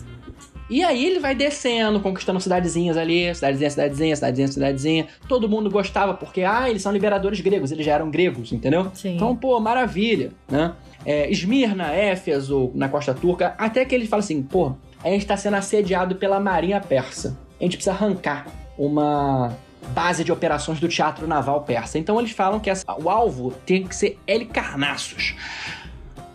E 0.69 0.83
aí 0.83 1.05
ele 1.05 1.19
vai 1.19 1.35
descendo, 1.35 1.99
conquistando 1.99 2.39
cidadezinhas 2.39 2.97
ali, 2.97 3.33
cidadezinha, 3.35 3.69
cidadezinha, 3.69 4.15
cidadezinha, 4.15 4.47
cidadezinha. 4.47 5.07
Todo 5.27 5.47
mundo 5.47 5.69
gostava, 5.69 6.13
porque, 6.15 6.41
ah, 6.41 6.67
eles 6.69 6.81
são 6.81 6.91
liberadores 6.91 7.39
gregos, 7.39 7.71
eles 7.71 7.85
já 7.85 7.93
eram 7.93 8.09
gregos, 8.09 8.51
entendeu? 8.51 8.89
Sim. 8.93 9.15
Então, 9.15 9.35
pô, 9.35 9.59
maravilha, 9.59 10.31
né? 10.49 10.73
É, 11.05 11.29
Esmirna, 11.29 11.93
Éfeso, 11.93 12.71
na 12.73 12.89
costa 12.89 13.13
turca, 13.13 13.53
até 13.59 13.85
que 13.85 13.93
ele 13.93 14.07
fala 14.07 14.21
assim, 14.21 14.41
pô, 14.41 14.73
a 15.03 15.09
gente 15.09 15.25
tá 15.27 15.37
sendo 15.37 15.55
assediado 15.55 16.15
pela 16.15 16.39
marinha 16.39 16.81
persa. 16.81 17.37
A 17.61 17.63
gente 17.63 17.77
precisa 17.77 17.91
arrancar 17.95 18.47
uma 18.75 19.55
base 19.89 20.23
de 20.23 20.31
operações 20.31 20.79
do 20.79 20.87
teatro 20.87 21.27
naval 21.27 21.61
persa. 21.61 21.99
Então 21.99 22.19
eles 22.19 22.31
falam 22.31 22.59
que 22.59 22.71
essa- 22.71 22.83
o 22.99 23.07
alvo 23.07 23.51
tem 23.67 23.83
que 23.85 23.95
ser 23.95 24.17
Helicarnassus. 24.25 25.35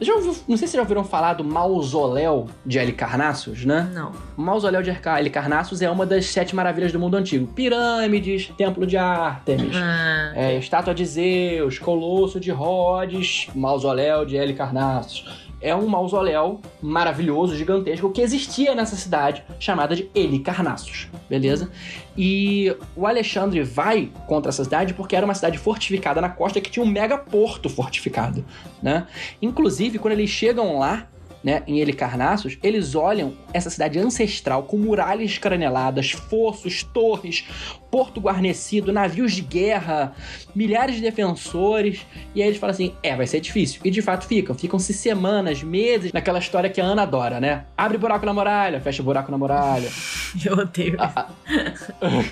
Já 0.01 0.15
ouviu, 0.15 0.35
não 0.49 0.57
sei 0.57 0.67
se 0.67 0.75
já 0.77 0.81
ouviram 0.83 1.05
falar 1.05 1.35
do 1.35 1.45
mausoléu 1.45 2.47
de 2.65 2.79
Helicarnassus, 2.79 3.65
né? 3.67 3.91
Não. 3.93 4.13
O 4.37 4.41
mausoléu 4.41 4.83
de 4.83 4.91
Helicarnassus 4.91 5.83
é 5.83 5.91
uma 5.91 6.07
das 6.07 6.27
sete 6.27 6.57
maravilhas 6.57 6.91
do 6.91 6.99
mundo 6.99 7.17
antigo. 7.17 7.47
Pirâmides, 7.49 8.51
templo 8.57 8.87
de 8.87 8.97
Ártemis, 8.97 9.77
Ah, 9.77 10.33
é, 10.35 10.57
estátua 10.57 10.95
de 10.95 11.05
Zeus, 11.05 11.79
colosso 11.79 12.41
de 12.41 12.51
Rhodes, 12.51 13.49
mausoléu 13.55 14.25
de 14.25 14.37
Helicarnassus. 14.37 15.50
É 15.61 15.75
um 15.75 15.87
mausoléu 15.87 16.61
maravilhoso, 16.81 17.55
gigantesco, 17.55 18.11
que 18.11 18.23
existia 18.23 18.75
nessa 18.75 18.96
cidade, 18.96 19.44
chamada 19.59 19.94
de 19.94 20.11
Helicarnassus, 20.14 21.09
beleza? 21.29 21.70
E 22.16 22.75
o 22.96 23.07
Alexandre 23.07 23.62
vai 23.62 24.11
contra 24.27 24.49
essa 24.49 24.64
cidade 24.64 24.94
porque 24.94 25.14
era 25.14 25.25
uma 25.25 25.35
cidade 25.35 25.59
fortificada 25.59 26.20
na 26.20 26.31
costa 26.31 26.61
que 26.61 26.70
tinha 26.70 26.85
um 26.85 26.88
mega 26.88 27.18
porto 27.18 27.68
fortificado, 27.68 28.44
né? 28.83 29.07
Inclusive, 29.42 29.99
quando 29.99 30.12
eles 30.12 30.31
chegam 30.31 30.79
lá, 30.79 31.07
né, 31.42 31.62
em 31.66 31.81
Helicarnassus, 31.81 32.59
eles 32.62 32.94
olham 32.94 33.35
essa 33.53 33.70
cidade 33.70 33.98
ancestral 33.98 34.64
com 34.64 34.76
muralhas 34.76 35.38
graneladas, 35.38 36.11
fossos, 36.11 36.83
torres, 36.83 37.44
porto 37.90 38.20
guarnecido, 38.20 38.92
navios 38.92 39.33
de 39.33 39.42
guerra, 39.42 40.14
milhares 40.55 40.96
de 40.96 41.03
defensores, 41.03 42.07
e 42.35 42.42
aí 42.42 42.48
eles 42.48 42.59
falam 42.59 42.72
assim: 42.72 42.94
é, 43.03 43.16
vai 43.16 43.26
ser 43.26 43.40
difícil. 43.40 43.81
E 43.85 43.90
de 43.90 44.00
fato 44.00 44.26
ficam. 44.26 44.55
Ficam-se 44.55 44.92
semanas, 44.92 45.62
meses, 45.62 46.12
naquela 46.12 46.38
história 46.38 46.70
que 46.70 46.81
a 46.81 46.85
Ana 46.85 47.03
adora, 47.03 47.40
né? 47.40 47.64
Abre 47.76 47.98
buraco 47.98 48.24
na 48.24 48.33
muralha, 48.33 48.81
fecha 48.81 49.03
buraco 49.03 49.31
na 49.31 49.38
muralha. 49.38 49.88
Eu 50.44 50.59
odeio. 50.59 50.96
Ah, 50.98 51.12
ah. 51.16 51.29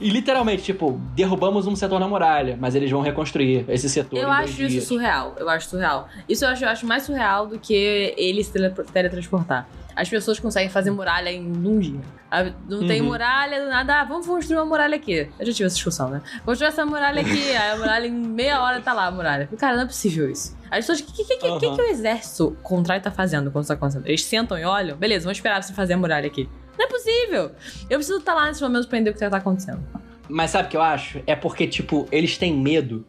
e 0.00 0.08
literalmente, 0.08 0.62
tipo, 0.62 1.00
derrubamos 1.14 1.66
um 1.66 1.76
setor 1.76 2.00
na 2.00 2.08
muralha, 2.08 2.56
mas 2.58 2.74
eles 2.74 2.90
vão 2.90 3.02
reconstruir 3.02 3.64
esse 3.68 3.88
setor. 3.88 4.16
Eu 4.16 4.22
em 4.22 4.26
dois 4.26 4.38
acho 4.38 4.62
isso 4.62 4.68
dias. 4.68 4.84
surreal. 4.84 5.34
Eu 5.38 5.48
acho 5.48 5.68
surreal. 5.68 6.08
Isso 6.28 6.44
eu 6.44 6.48
acho, 6.48 6.64
eu 6.64 6.68
acho 6.68 6.86
mais 6.86 7.02
surreal 7.02 7.46
do 7.46 7.58
que 7.58 8.14
ele 8.20 8.42
se 8.44 8.52
tele- 8.52 8.70
teletransportar. 8.70 9.66
As 9.96 10.08
pessoas 10.08 10.38
conseguem 10.38 10.68
fazer 10.70 10.90
muralha 10.92 11.30
em 11.30 11.44
um 11.50 11.78
dia. 11.78 12.00
Ah, 12.30 12.44
Não 12.68 12.86
tem 12.86 13.00
Uhum. 13.00 13.08
muralha 13.08 13.60
do 13.60 13.68
nada. 13.68 14.00
Ah, 14.00 14.04
vamos 14.04 14.26
construir 14.26 14.56
uma 14.56 14.64
muralha 14.64 14.94
aqui. 14.96 15.28
Eu 15.38 15.46
já 15.46 15.52
tive 15.52 15.64
essa 15.66 15.74
discussão, 15.74 16.08
né? 16.10 16.22
Construir 16.44 16.68
essa 16.68 16.86
muralha 16.86 17.20
aqui. 17.20 17.50
Aí 17.56 17.70
a 17.72 17.76
muralha 17.76 18.06
em 18.06 18.12
meia 18.12 18.62
hora 18.62 18.80
tá 18.80 18.92
lá 18.92 19.06
a 19.06 19.10
muralha. 19.10 19.48
Cara, 19.58 19.76
não 19.76 19.82
é 19.82 19.86
possível 19.86 20.30
isso. 20.30 20.56
As 20.70 20.86
pessoas. 20.86 21.00
O 21.00 21.04
que, 21.04 21.12
que, 21.12 21.24
que, 21.24 21.36
que, 21.38 21.46
Aham. 21.66 21.76
que 21.76 21.82
o 21.82 21.86
exército 21.86 22.56
contrário 22.62 23.02
tá 23.02 23.10
fazendo 23.10 23.50
quando 23.50 23.64
isso 23.64 23.68
tá 23.68 23.74
acontecendo? 23.74 24.06
Eles 24.06 24.24
sentam 24.24 24.56
e 24.56 24.64
olham. 24.64 24.96
Beleza, 24.96 25.24
vamos 25.24 25.38
esperar 25.38 25.60
você 25.62 25.72
fazer 25.74 25.94
a 25.94 25.96
muralha 25.98 26.28
aqui. 26.28 26.48
Não 26.78 26.86
é 26.86 26.88
possível. 26.88 27.50
Eu 27.90 27.98
preciso 27.98 28.18
estar 28.18 28.32
lá 28.32 28.46
nesse 28.46 28.62
momento 28.62 28.86
pra 28.88 28.96
entender 28.96 29.10
o 29.10 29.14
que 29.14 29.28
tá 29.28 29.36
acontecendo. 29.36 29.82
Mas 30.28 30.52
sabe 30.52 30.68
o 30.68 30.70
que 30.70 30.76
eu 30.76 30.82
acho? 30.82 31.20
É 31.26 31.34
porque, 31.34 31.66
tipo, 31.66 32.08
eles 32.12 32.38
têm 32.38 32.56
medo 32.56 33.04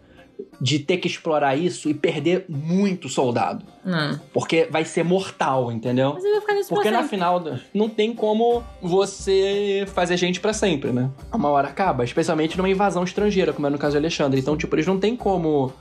de 0.60 0.80
ter 0.80 0.98
que 0.98 1.08
explorar 1.08 1.56
isso 1.56 1.90
e 1.90 1.94
perder 1.94 2.46
muito 2.48 3.10
soldado. 3.10 3.66
Não. 3.84 4.20
Porque 4.34 4.68
vai 4.70 4.86
ser 4.86 5.04
mortal, 5.04 5.72
entendeu? 5.72 6.14
Mas 6.14 6.24
ele 6.24 6.34
vai 6.34 6.42
ficar 6.42 6.54
nisso 6.54 6.70
Porque 6.70 6.92
na 6.92 7.04
final 7.04 7.44
não 7.74 7.90
tem 7.90 8.14
como 8.14 8.64
você 8.82 9.86
fazer 9.94 10.18
gente 10.18 10.40
pra 10.40 10.54
sempre, 10.54 10.92
né? 10.92 11.10
Uma 11.34 11.50
hora 11.50 11.68
acaba, 11.68 12.04
especialmente 12.04 12.58
numa 12.58 12.70
invasão 12.70 13.04
estrangeira, 13.04 13.54
como 13.54 13.68
é 13.68 13.70
no 13.70 13.78
caso 13.78 13.94
de 13.94 13.98
Alexandre. 13.98 14.40
Então, 14.40 14.56
tipo, 14.56 14.76
eles 14.76 14.88
não 14.88 15.00
tem 15.00 15.16
como 15.16 15.74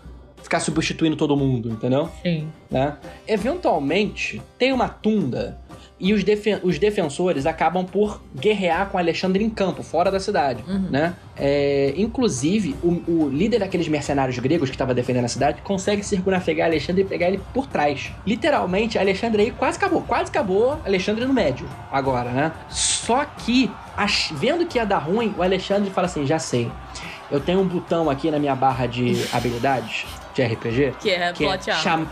ficar 0.43 0.61
substituindo 0.61 1.17
todo 1.17 1.37
mundo, 1.37 1.71
entendeu? 1.71 2.09
Sim. 2.23 2.49
né? 2.71 2.97
Eventualmente, 3.27 4.41
tem 4.59 4.73
uma 4.73 4.89
tunda 4.89 5.59
e 6.01 6.13
os, 6.15 6.25
defen- 6.25 6.59
os 6.63 6.79
defensores 6.79 7.45
acabam 7.45 7.85
por 7.85 8.21
guerrear 8.35 8.89
com 8.89 8.97
Alexandre 8.97 9.45
em 9.45 9.51
campo, 9.51 9.83
fora 9.83 10.11
da 10.11 10.19
cidade, 10.19 10.65
Uhum. 10.67 10.89
né? 10.91 11.15
É, 11.37 11.95
inclusive, 11.97 12.75
o, 12.83 12.89
o 13.07 13.29
líder 13.29 13.61
daqueles 13.61 13.87
mercenários 13.89 14.39
gregos 14.39 14.69
que 14.71 14.75
estava 14.75 14.93
defendendo 14.95 15.25
a 15.25 15.29
cidade 15.29 15.63
consegue 15.63 16.03
circunnavegar 16.03 16.67
Alexandre 16.69 17.03
e 17.03 17.05
pegar 17.05 17.29
ele 17.29 17.41
por 17.55 17.67
trás. 17.67 18.13
Literalmente, 18.27 18.99
Alexandre 18.99 19.43
aí 19.43 19.51
quase 19.51 19.77
acabou, 19.79 20.03
quase 20.03 20.31
acabou 20.31 20.79
Alexandre 20.85 21.25
no 21.25 21.33
médio, 21.35 21.67
agora, 21.93 22.31
né? 22.31 22.53
Só 22.69 23.25
que, 23.25 23.71
vendo 24.33 24.67
que 24.67 24.79
ia 24.79 24.85
dar 24.87 24.99
ruim, 24.99 25.35
o 25.37 25.43
Alexandre 25.43 25.91
fala 25.91 26.07
assim, 26.07 26.27
já 26.27 26.39
sei, 26.39 26.71
eu 27.31 27.41
tenho 27.41 27.61
um 27.61 27.67
botão 27.67 28.11
aqui 28.11 28.31
na 28.31 28.39
minha 28.39 28.55
barra 28.55 28.87
de 28.87 29.25
habilidades 29.33 30.05
de 30.35 30.43
RPG 30.43 30.95
Que 31.01 31.11
é 31.11 31.33
que 31.33 31.45
é 31.45 31.59
cham- 31.75 32.07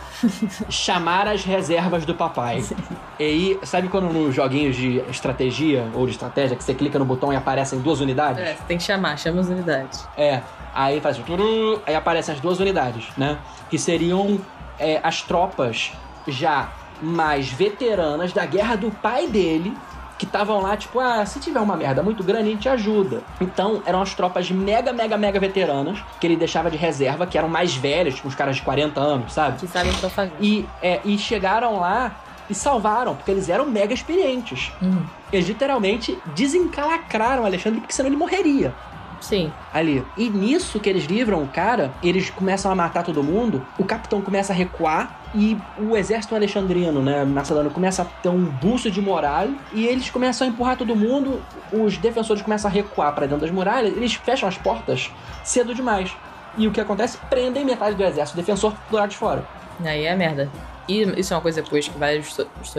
chamar 0.68 1.28
as 1.28 1.44
reservas 1.44 2.04
do 2.04 2.14
papai. 2.14 2.62
E 3.20 3.24
aí, 3.24 3.58
sabe 3.64 3.88
quando 3.88 4.12
nos 4.12 4.32
joguinhos 4.32 4.76
de 4.76 4.98
estratégia 5.10 5.88
ou 5.92 6.06
de 6.06 6.12
estratégia 6.12 6.56
que 6.56 6.62
você 6.62 6.72
clica 6.72 7.00
no 7.00 7.04
botão 7.04 7.32
e 7.32 7.36
aparecem 7.36 7.80
duas 7.80 7.98
unidades? 8.00 8.40
É, 8.40 8.54
você 8.54 8.62
tem 8.68 8.78
que 8.78 8.84
chamar, 8.84 9.18
chama 9.18 9.40
as 9.40 9.48
unidades. 9.48 10.06
É. 10.16 10.40
Aí 10.72 11.00
faz 11.00 11.16
turu, 11.18 11.82
aí 11.84 11.96
aparecem 11.96 12.32
as 12.32 12.40
duas 12.40 12.60
unidades, 12.60 13.08
né? 13.16 13.38
Que 13.68 13.76
seriam 13.76 14.38
é, 14.78 15.00
as 15.02 15.20
tropas 15.22 15.90
já 16.28 16.68
mais 17.02 17.48
veteranas 17.48 18.32
da 18.32 18.46
guerra 18.46 18.76
do 18.76 18.92
pai 18.92 19.26
dele. 19.26 19.76
Que 20.18 20.24
estavam 20.24 20.60
lá, 20.60 20.76
tipo, 20.76 20.98
ah, 20.98 21.24
se 21.24 21.38
tiver 21.38 21.60
uma 21.60 21.76
merda 21.76 22.02
muito 22.02 22.24
grande, 22.24 22.48
a 22.48 22.52
gente 22.52 22.68
ajuda. 22.68 23.22
Então, 23.40 23.82
eram 23.86 24.02
as 24.02 24.14
tropas 24.14 24.50
mega, 24.50 24.92
mega, 24.92 25.16
mega 25.16 25.38
veteranas, 25.38 25.98
que 26.20 26.26
ele 26.26 26.36
deixava 26.36 26.70
de 26.70 26.76
reserva, 26.76 27.26
que 27.26 27.38
eram 27.38 27.48
mais 27.48 27.76
velhos, 27.76 28.16
tipo, 28.16 28.26
uns 28.26 28.34
caras 28.34 28.56
de 28.56 28.62
40 28.62 29.00
anos, 29.00 29.32
sabe? 29.32 29.58
Que 29.58 29.68
sabem 29.68 29.88
o 29.88 29.90
que 29.90 29.96
estão 29.96 30.10
fazendo. 30.10 30.34
E, 30.40 30.66
é, 30.82 31.00
e 31.04 31.16
chegaram 31.16 31.78
lá 31.78 32.16
e 32.50 32.54
salvaram, 32.54 33.14
porque 33.14 33.30
eles 33.30 33.48
eram 33.48 33.66
mega 33.66 33.92
experientes. 33.92 34.72
Uhum. 34.80 35.02
Eles 35.32 35.46
literalmente 35.46 36.18
desencalacraram 36.34 37.44
Alexandre, 37.44 37.80
porque 37.80 37.92
senão 37.92 38.08
ele 38.08 38.16
morreria 38.16 38.74
Sim. 39.20 39.52
ali. 39.72 40.04
E 40.16 40.28
nisso 40.28 40.80
que 40.80 40.88
eles 40.88 41.04
livram 41.04 41.42
o 41.42 41.48
cara, 41.48 41.92
eles 42.02 42.30
começam 42.30 42.70
a 42.70 42.74
matar 42.74 43.02
todo 43.02 43.22
mundo, 43.22 43.64
o 43.78 43.84
capitão 43.84 44.20
começa 44.20 44.52
a 44.52 44.56
recuar 44.56 45.17
e 45.34 45.56
o 45.78 45.96
exército 45.96 46.34
alexandrino, 46.34 47.02
né, 47.02 47.24
macedônio, 47.24 47.70
começa 47.70 48.02
a 48.02 48.04
ter 48.04 48.28
um 48.28 48.44
buço 48.44 48.90
de 48.90 49.00
moral 49.00 49.48
e 49.72 49.86
eles 49.86 50.08
começam 50.10 50.46
a 50.46 50.50
empurrar 50.50 50.76
todo 50.76 50.96
mundo, 50.96 51.42
os 51.72 51.98
defensores 51.98 52.42
começam 52.42 52.70
a 52.70 52.72
recuar 52.72 53.14
para 53.14 53.26
dentro 53.26 53.42
das 53.42 53.50
muralhas, 53.50 53.96
eles 53.96 54.14
fecham 54.14 54.48
as 54.48 54.56
portas 54.56 55.10
cedo 55.44 55.74
demais. 55.74 56.10
E 56.56 56.66
o 56.66 56.72
que 56.72 56.80
acontece? 56.80 57.18
Prendem 57.28 57.64
metade 57.64 57.94
do 57.94 58.02
exército 58.02 58.36
defensor 58.36 58.74
do 58.90 58.96
lado 58.96 59.10
de 59.10 59.16
fora. 59.16 59.46
Aí 59.84 60.06
é 60.06 60.16
merda. 60.16 60.50
E 60.88 61.02
isso 61.20 61.34
é 61.34 61.36
uma 61.36 61.42
coisa 61.42 61.60
depois 61.60 61.86
que 61.86 61.98
vários 61.98 62.34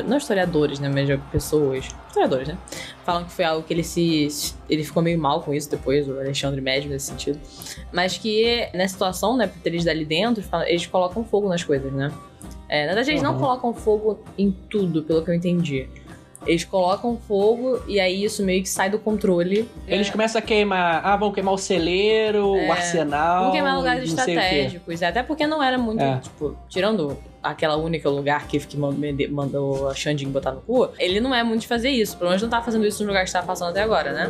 não 0.08 0.18
historiadores, 0.18 0.80
né, 0.80 0.90
mas 0.90 1.08
pessoas, 1.32 1.86
historiadores, 2.08 2.48
né, 2.48 2.58
falam 3.06 3.24
que 3.24 3.32
foi 3.32 3.46
algo 3.46 3.62
que 3.62 3.72
ele 3.72 3.84
se 3.84 4.56
ele 4.68 4.84
ficou 4.84 5.04
meio 5.04 5.20
mal 5.20 5.44
com 5.44 5.54
isso 5.54 5.70
depois, 5.70 6.10
o 6.10 6.14
Alexandre 6.20 6.60
Médio 6.60 6.90
nesse 6.90 7.06
sentido. 7.06 7.40
Mas 7.94 8.18
que 8.18 8.68
nessa 8.74 8.94
situação, 8.94 9.38
né, 9.38 9.46
por 9.46 9.60
eles 9.64 9.86
dali 9.86 10.04
dentro, 10.04 10.44
eles 10.66 10.88
colocam 10.88 11.24
fogo 11.24 11.48
nas 11.48 11.64
coisas, 11.64 11.94
né? 11.94 12.12
É, 12.70 12.82
na 12.82 12.88
verdade, 12.90 13.12
eles 13.12 13.22
não 13.24 13.34
Uhum. 13.34 13.40
colocam 13.40 13.74
fogo 13.74 14.20
em 14.38 14.52
tudo, 14.70 15.04
pelo 15.04 15.24
que 15.26 15.32
eu 15.32 15.34
entendi. 15.34 15.90
Eles 16.48 16.64
colocam 16.64 17.18
fogo 17.18 17.82
e 17.88 18.00
aí 18.00 18.24
isso 18.24 18.44
meio 18.46 18.62
que 18.64 18.70
sai 18.70 18.90
do 18.90 18.98
controle. 18.98 19.68
Eles 19.86 20.10
começam 20.10 20.40
a 20.40 20.42
queimar, 20.42 21.02
ah, 21.06 21.18
vão 21.18 21.32
queimar 21.34 21.54
o 21.54 21.58
celeiro, 21.58 22.56
É, 22.56 22.68
o 22.68 22.72
arsenal. 22.72 23.40
Vamos 23.40 23.54
queimar 23.54 23.76
lugares 23.76 24.14
não 24.14 24.20
estratégicos. 24.20 25.04
Até 25.04 25.22
porque 25.22 25.46
não 25.46 25.62
era 25.62 25.78
muito, 25.78 26.02
É. 26.02 26.18
tipo, 26.20 26.56
tirando 26.70 27.18
aquela 27.42 27.76
única 27.78 28.10
lugar 28.10 28.48
que, 28.48 28.60
que 28.60 28.78
mandou, 28.78 29.90
a 29.90 29.96
Xandinho 29.96 30.30
botar 30.30 30.52
no 30.52 30.62
cu, 30.62 30.90
ele 31.00 31.20
não 31.20 31.34
é 31.34 31.44
muito 31.44 31.62
de 31.62 31.68
fazer 31.68 31.90
isso. 31.90 32.18
Pelo 32.18 32.30
menos 32.30 32.42
não 32.42 32.50
tá 32.50 32.62
fazendo 32.62 32.86
isso 32.86 33.02
no 33.04 33.10
lugar 33.10 33.26
que 33.26 33.32
tá 33.32 33.42
passando 33.42 33.70
até 33.70 33.82
agora, 33.82 34.12
né? 34.14 34.30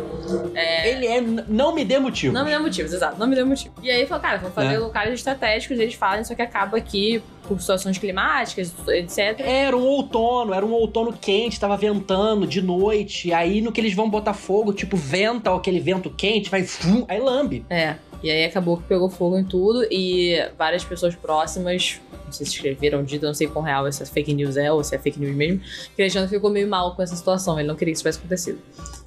Ele 0.86 1.06
é. 1.08 1.22
Não 1.48 1.74
me 1.74 1.84
dê 1.86 2.00
motivo. 2.00 2.34
Não 2.34 2.44
me 2.44 2.52
deu 2.52 2.60
motivos, 2.62 2.94
exato, 2.94 3.20
não 3.20 3.28
me 3.28 3.36
deu 3.36 3.46
motivo. 3.46 3.74
E 3.82 3.90
aí 3.90 4.06
falou, 4.06 4.22
cara, 4.22 4.38
vamos 4.38 4.54
fazer 4.54 4.76
É. 4.76 4.80
locais 4.80 5.14
estratégicos, 5.14 5.80
eles 5.80 5.94
fazem, 5.94 6.24
só 6.24 6.36
que 6.36 6.42
acaba 6.42 6.78
aqui 6.78 7.22
por 7.48 7.60
situações 7.60 7.98
climáticas, 7.98 8.72
etc. 8.90 9.40
Era 9.40 9.76
um 9.76 9.84
outono, 9.84 10.54
era 10.54 10.64
um 10.66 10.72
outono 10.72 11.12
quente, 11.14 11.60
tava 11.60 11.76
ventando 11.76 12.46
de 12.46 12.62
noite. 12.62 13.34
Aí 13.34 13.60
no 13.62 13.72
que 13.72 13.82
eles 13.82 13.94
vão 13.96 14.10
botar 14.10 14.34
fogo, 14.34 14.72
tipo, 14.72 14.96
venta 14.96 15.54
aquele 15.56 15.80
vento 15.80 16.10
quente, 16.12 16.50
vai. 16.50 16.66
aí 17.08 17.20
lambe. 17.20 17.66
É. 17.70 17.96
E 18.22 18.30
aí 18.30 18.44
acabou 18.44 18.76
que 18.78 18.84
pegou 18.84 19.10
fogo 19.10 19.38
em 19.40 19.46
tudo 19.46 19.88
e 19.90 20.38
várias 20.58 20.84
pessoas 20.84 21.16
próximas, 21.16 22.02
não 22.30 22.34
sei 22.34 22.46
se 22.46 22.54
escreveram 22.54 23.04
dito, 23.04 23.26
eu 23.26 23.28
não 23.28 23.34
sei 23.34 23.48
quão 23.48 23.64
real 23.64 23.86
essa 23.88 24.06
fake 24.06 24.34
news 24.34 24.58
é 24.58 24.72
ou 24.72 24.84
se 24.84 24.96
é 24.96 25.00
fake 25.00 25.20
news 25.20 25.36
mesmo, 25.36 25.62
que 25.96 26.02
Alexandre 26.02 26.30
ficou 26.30 26.50
meio 26.50 26.68
mal 26.68 26.96
com 26.96 27.02
essa 27.02 27.16
situação, 27.16 27.60
ele 27.60 27.68
não 27.68 27.76
queria 27.76 27.92
que 27.92 27.98
isso 27.98 28.04
tivesse 28.04 28.20
acontecido. 28.20 28.60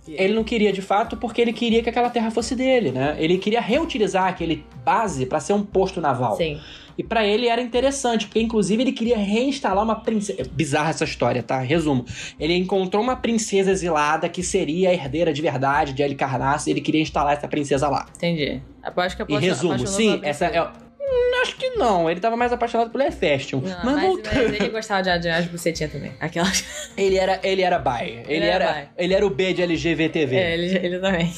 Ele 0.09 0.35
não 0.35 0.43
queria 0.43 0.73
de 0.73 0.83
fato 0.83 1.17
porque 1.17 1.41
ele 1.41 1.53
queria 1.53 1.83
que 1.83 1.89
aquela 1.89 2.11
terra 2.11 2.31
fosse 2.31 2.57
dele, 2.57 2.91
né? 2.91 3.15
Ele 3.19 3.39
queria 3.39 3.61
reutilizar 3.61 4.27
aquele 4.27 4.65
base 4.85 5.27
pra 5.27 5.39
ser 5.39 5.53
um 5.53 5.63
posto 5.63 6.01
naval. 6.01 6.37
Sim. 6.37 6.61
E 6.99 7.03
pra 7.03 7.25
ele 7.25 7.47
era 7.47 7.63
interessante, 7.63 8.27
porque 8.27 8.41
inclusive 8.41 8.83
ele 8.83 8.93
queria 8.93 9.17
reinstalar 9.17 9.83
uma 9.83 9.95
princesa. 9.95 10.43
Bizarra 10.53 10.91
essa 10.91 11.05
história, 11.05 11.43
tá? 11.43 11.59
Resumo. 11.61 12.05
Ele 12.39 12.55
encontrou 12.55 13.03
uma 13.03 13.17
princesa 13.17 13.71
exilada 13.71 14.29
que 14.29 14.43
seria 14.43 14.91
a 14.91 14.93
herdeira 14.93 15.33
de 15.33 15.41
verdade 15.41 15.93
de 15.93 16.03
Helicarnasso 16.03 16.69
e 16.69 16.73
ele 16.73 16.81
queria 16.81 17.01
instalar 17.01 17.35
essa 17.35 17.49
princesa 17.49 17.89
lá. 17.89 18.07
Entendi. 18.17 18.61
Eu 18.85 19.03
acho 19.03 19.17
que 19.17 19.23
a 19.23 19.27
E 19.29 19.39
resumo, 19.39 19.87
sim, 19.87 20.21
essa 20.23 20.47
é. 20.47 20.71
Hum, 21.13 21.43
Acho 21.43 21.57
que 21.57 21.71
não, 21.71 22.09
ele 22.09 22.21
tava 22.21 22.37
mais 22.37 22.53
apaixonado 22.53 22.91
pelo 22.91 23.03
Hefestion. 23.05 23.61
Não, 23.61 23.69
mas, 23.69 23.85
mas, 23.85 24.03
voltando. 24.05 24.35
mas 24.35 24.55
ele 24.61 24.69
gostava 24.69 25.03
de, 25.03 25.19
de 25.19 25.29
umas 25.29 25.47
bucetinhas 25.47 25.93
também. 25.93 26.13
Aquelas. 26.21 26.65
Ele 26.97 27.17
era, 27.17 27.41
ele 27.43 27.63
era 27.63 27.79
bi. 27.79 28.03
Ele, 28.03 28.25
Ele 28.29 28.45
era 28.47 28.65
era, 28.65 28.75
bi. 28.83 28.89
ele 28.99 29.15
era 29.15 29.27
o 29.27 29.31
B 29.31 29.53
de 29.55 29.63
LGVTV. 29.63 30.37
É, 30.37 30.55
ele, 30.55 30.77
ele 30.77 30.99
também. 30.99 31.33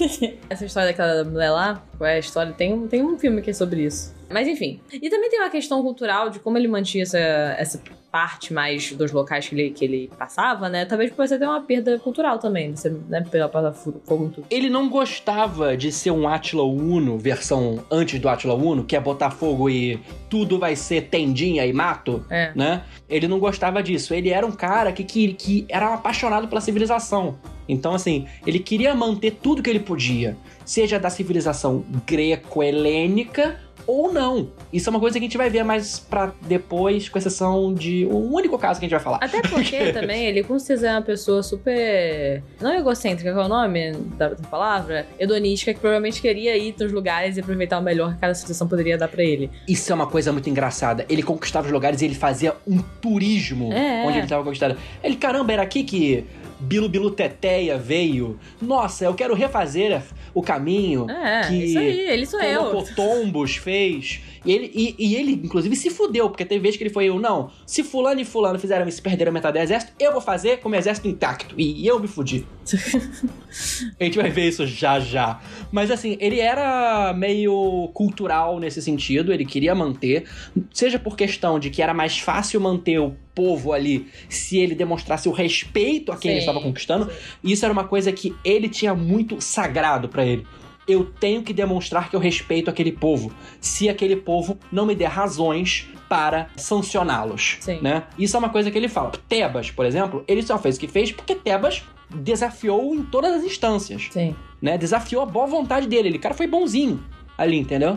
Essa 0.48 0.64
história 0.64 0.88
daquela 0.90 1.24
mulher 1.24 1.50
lá, 1.50 1.84
é 2.00 2.12
a 2.14 2.18
história? 2.18 2.52
Tem, 2.52 2.72
um- 2.72 2.86
tem 2.86 3.02
um 3.02 3.18
filme 3.18 3.42
que 3.42 3.50
é 3.50 3.52
sobre 3.52 3.82
isso. 3.82 4.14
Mas 4.30 4.46
enfim. 4.46 4.80
E 4.92 5.10
também 5.10 5.28
tem 5.28 5.40
uma 5.40 5.50
questão 5.50 5.82
cultural 5.82 6.30
de 6.30 6.38
como 6.38 6.56
ele 6.56 6.68
mantinha 6.68 7.02
essa, 7.02 7.18
essa 7.18 7.82
parte 8.10 8.52
mais 8.52 8.92
dos 8.92 9.12
locais 9.12 9.48
que 9.48 9.54
ele, 9.54 9.70
que 9.70 9.84
ele 9.84 10.10
passava, 10.18 10.68
né? 10.68 10.84
Talvez 10.84 11.12
possa 11.12 11.38
ter 11.38 11.46
uma 11.46 11.60
perda 11.60 11.98
cultural 11.98 12.38
também, 12.38 12.74
você, 12.74 12.90
né? 13.08 13.24
Pela 13.30 13.48
passar 13.48 13.72
fogo 13.72 14.24
em 14.26 14.28
tudo. 14.30 14.46
Ele 14.50 14.68
não 14.68 14.88
gostava 14.88 15.76
de 15.76 15.92
ser 15.92 16.10
um 16.10 16.26
Atila 16.28 16.64
Uno, 16.64 17.18
versão 17.18 17.84
antes 17.90 18.18
do 18.18 18.28
Atila 18.28 18.54
Uno, 18.54 18.84
que 18.84 18.96
é 18.96 19.00
botar 19.00 19.30
fogo 19.30 19.70
e 19.70 20.00
tudo 20.28 20.58
vai 20.58 20.74
ser 20.76 21.02
tendinha 21.08 21.64
e 21.66 21.72
mato, 21.72 22.24
É. 22.30 22.52
né? 22.54 22.82
Ele 23.08 23.28
não 23.28 23.38
gostava 23.38 23.82
disso. 23.82 24.12
Ele 24.14 24.30
era 24.30 24.46
um 24.46 24.52
cara 24.52 24.92
que, 24.92 25.04
que, 25.04 25.32
que 25.34 25.66
era 25.68 25.94
apaixonado 25.94 26.48
pela 26.48 26.60
civilização. 26.60 27.38
Então, 27.68 27.94
assim, 27.94 28.26
ele 28.44 28.58
queria 28.58 28.92
manter 28.94 29.30
tudo 29.40 29.62
que 29.62 29.70
ele 29.70 29.78
podia, 29.78 30.36
seja 30.64 30.98
da 30.98 31.08
civilização 31.08 31.84
greco-helênica 32.04 33.60
ou 33.90 34.12
não. 34.12 34.48
Isso 34.72 34.88
é 34.88 34.90
uma 34.90 35.00
coisa 35.00 35.18
que 35.18 35.24
a 35.24 35.28
gente 35.28 35.36
vai 35.36 35.50
ver 35.50 35.64
mais 35.64 35.98
pra 35.98 36.32
depois, 36.42 37.08
com 37.08 37.18
exceção 37.18 37.74
de 37.74 38.06
um 38.06 38.32
único 38.32 38.56
caso 38.56 38.78
que 38.78 38.86
a 38.86 38.88
gente 38.88 38.96
vai 38.96 39.02
falar. 39.02 39.18
Até 39.20 39.42
porque 39.42 39.90
também 39.92 40.26
ele 40.26 40.44
com 40.44 40.58
certeza 40.58 40.88
é 40.88 40.92
uma 40.92 41.02
pessoa 41.02 41.42
super. 41.42 42.42
Não 42.60 42.72
egocêntrica, 42.72 43.32
qual 43.32 43.44
é 43.44 43.46
o 43.46 43.48
nome 43.48 43.92
da, 44.16 44.28
da 44.28 44.48
palavra? 44.48 45.06
Hedonística, 45.18 45.74
que 45.74 45.80
provavelmente 45.80 46.20
queria 46.20 46.56
ir 46.56 46.74
nos 46.78 46.92
lugares 46.92 47.36
e 47.36 47.40
aproveitar 47.40 47.78
o 47.78 47.82
melhor 47.82 48.14
que 48.14 48.20
cada 48.20 48.34
situação 48.34 48.68
poderia 48.68 48.96
dar 48.96 49.08
pra 49.08 49.24
ele. 49.24 49.50
Isso 49.66 49.90
é 49.90 49.94
uma 49.94 50.06
coisa 50.06 50.32
muito 50.32 50.48
engraçada. 50.48 51.04
Ele 51.08 51.22
conquistava 51.22 51.66
os 51.66 51.72
lugares 51.72 52.00
e 52.00 52.04
ele 52.04 52.14
fazia 52.14 52.54
um 52.66 52.78
turismo 53.00 53.72
É, 53.72 54.04
onde 54.06 54.18
ele 54.18 54.24
estava 54.24 54.44
conquistado. 54.44 54.76
Ele, 55.02 55.16
caramba, 55.16 55.52
era 55.52 55.62
aqui 55.62 55.82
que 55.82 56.24
Bilu 56.60 56.88
Bilu 56.88 57.10
Teteia 57.10 57.78
veio. 57.78 58.38
Nossa, 58.60 59.04
eu 59.04 59.14
quero 59.14 59.34
refazer 59.34 60.02
o 60.32 60.42
caminho 60.42 61.10
É, 61.10 61.48
que 61.48 61.54
isso 61.54 61.78
aí, 61.78 62.00
ele 62.00 62.26
sou 62.26 62.40
eu. 62.40 62.84
Tombos 62.94 63.56
fez. 63.56 64.20
E 64.44 64.52
ele, 64.52 64.70
e, 64.74 64.94
e 64.98 65.16
ele, 65.16 65.32
inclusive, 65.32 65.76
se 65.76 65.90
fudeu, 65.90 66.30
porque 66.30 66.44
teve 66.44 66.62
vez 66.62 66.76
que 66.76 66.82
ele 66.82 66.90
foi 66.90 67.06
eu, 67.06 67.18
não. 67.18 67.50
Se 67.66 67.82
fulano 67.82 68.20
e 68.20 68.24
fulano 68.24 68.58
fizeram 68.58 68.88
isso 68.88 69.00
e 69.00 69.02
perderam 69.02 69.32
metade 69.32 69.58
do 69.58 69.62
exército, 69.62 69.92
eu 69.98 70.12
vou 70.12 70.20
fazer 70.20 70.60
com 70.60 70.70
o 70.70 70.74
exército 70.74 71.08
intacto. 71.08 71.54
E 71.58 71.86
eu 71.86 71.98
me 72.00 72.08
fudi. 72.08 72.46
A 74.00 74.04
gente 74.04 74.16
vai 74.16 74.30
ver 74.30 74.48
isso 74.48 74.66
já 74.66 74.98
já. 74.98 75.40
Mas 75.70 75.90
assim, 75.90 76.16
ele 76.20 76.40
era 76.40 77.12
meio 77.12 77.90
cultural 77.92 78.58
nesse 78.58 78.80
sentido, 78.80 79.32
ele 79.32 79.44
queria 79.44 79.74
manter, 79.74 80.24
seja 80.72 80.98
por 80.98 81.16
questão 81.16 81.58
de 81.58 81.68
que 81.68 81.82
era 81.82 81.92
mais 81.92 82.18
fácil 82.18 82.60
manter 82.60 82.98
o 82.98 83.14
povo 83.34 83.72
ali 83.72 84.08
se 84.28 84.58
ele 84.58 84.74
demonstrasse 84.74 85.28
o 85.28 85.32
respeito 85.32 86.12
a 86.12 86.16
quem 86.16 86.30
ele 86.32 86.40
Sim, 86.40 86.46
estava 86.46 86.60
conquistando. 86.64 87.10
sim. 87.10 87.16
Isso 87.44 87.64
era 87.64 87.72
uma 87.72 87.84
coisa 87.84 88.10
que 88.12 88.34
ele 88.44 88.68
tinha 88.68 88.94
muito 88.94 89.40
sagrado 89.40 90.08
pra 90.08 90.24
ele. 90.24 90.46
Eu 90.88 91.04
tenho 91.04 91.42
que 91.42 91.52
demonstrar 91.52 92.10
que 92.10 92.16
eu 92.16 92.20
respeito 92.20 92.68
aquele 92.68 92.90
povo, 92.90 93.32
se 93.60 93.88
aquele 93.88 94.16
povo 94.16 94.58
não 94.72 94.84
me 94.86 94.94
der 94.94 95.08
razões 95.08 95.86
para 96.08 96.48
sancioná-los, 96.56 97.58
né? 97.80 98.04
Isso 98.18 98.34
é 98.34 98.38
uma 98.38 98.48
coisa 98.48 98.70
que 98.70 98.76
ele 98.76 98.88
fala. 98.88 99.12
Tebas, 99.28 99.70
por 99.70 99.86
exemplo, 99.86 100.24
ele 100.26 100.42
só 100.42 100.58
fez 100.58 100.76
o 100.76 100.80
que 100.80 100.88
fez 100.88 101.12
porque 101.12 101.36
Tebas 101.36 101.84
desafiou 102.12 102.92
em 102.94 103.04
todas 103.04 103.32
as 103.34 103.44
instâncias 103.44 104.08
Sim. 104.10 104.34
né? 104.60 104.76
Desafiou 104.76 105.22
a 105.22 105.26
boa 105.26 105.46
vontade 105.46 105.86
dele. 105.86 106.08
Ele, 106.08 106.18
cara, 106.18 106.34
foi 106.34 106.48
bonzinho 106.48 107.00
ali, 107.38 107.56
entendeu? 107.58 107.96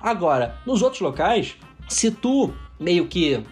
Agora, 0.00 0.56
nos 0.64 0.80
outros 0.80 1.02
locais, 1.02 1.56
se 1.88 2.10
tu 2.10 2.52
meio 2.78 3.06
que. 3.06 3.42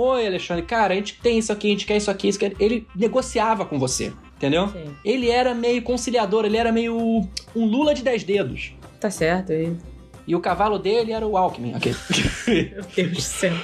Oi, 0.00 0.28
Alexandre, 0.28 0.64
cara, 0.64 0.94
a 0.94 0.96
gente 0.96 1.14
tem 1.14 1.38
isso 1.38 1.52
aqui, 1.52 1.66
a 1.66 1.70
gente 1.70 1.84
quer 1.84 1.96
isso 1.96 2.08
aqui, 2.08 2.28
isso 2.28 2.44
aqui. 2.44 2.54
Ele 2.60 2.86
negociava 2.94 3.64
com 3.64 3.80
você, 3.80 4.12
entendeu? 4.36 4.68
Sim. 4.68 4.94
Ele 5.04 5.28
era 5.28 5.52
meio 5.54 5.82
conciliador, 5.82 6.44
ele 6.44 6.56
era 6.56 6.70
meio 6.70 7.26
um 7.56 7.64
Lula 7.64 7.92
de 7.92 8.04
10 8.04 8.22
dedos. 8.22 8.72
Tá 9.00 9.10
certo. 9.10 9.52
E... 9.52 9.76
E 10.24 10.36
o 10.36 10.40
cavalo 10.40 10.78
dele 10.78 11.10
era 11.10 11.26
o 11.26 11.36
Alckmin, 11.36 11.74
ok? 11.74 11.94
Meu 12.46 12.84
Deus 12.94 13.12
do 13.12 13.20
céu. 13.20 13.56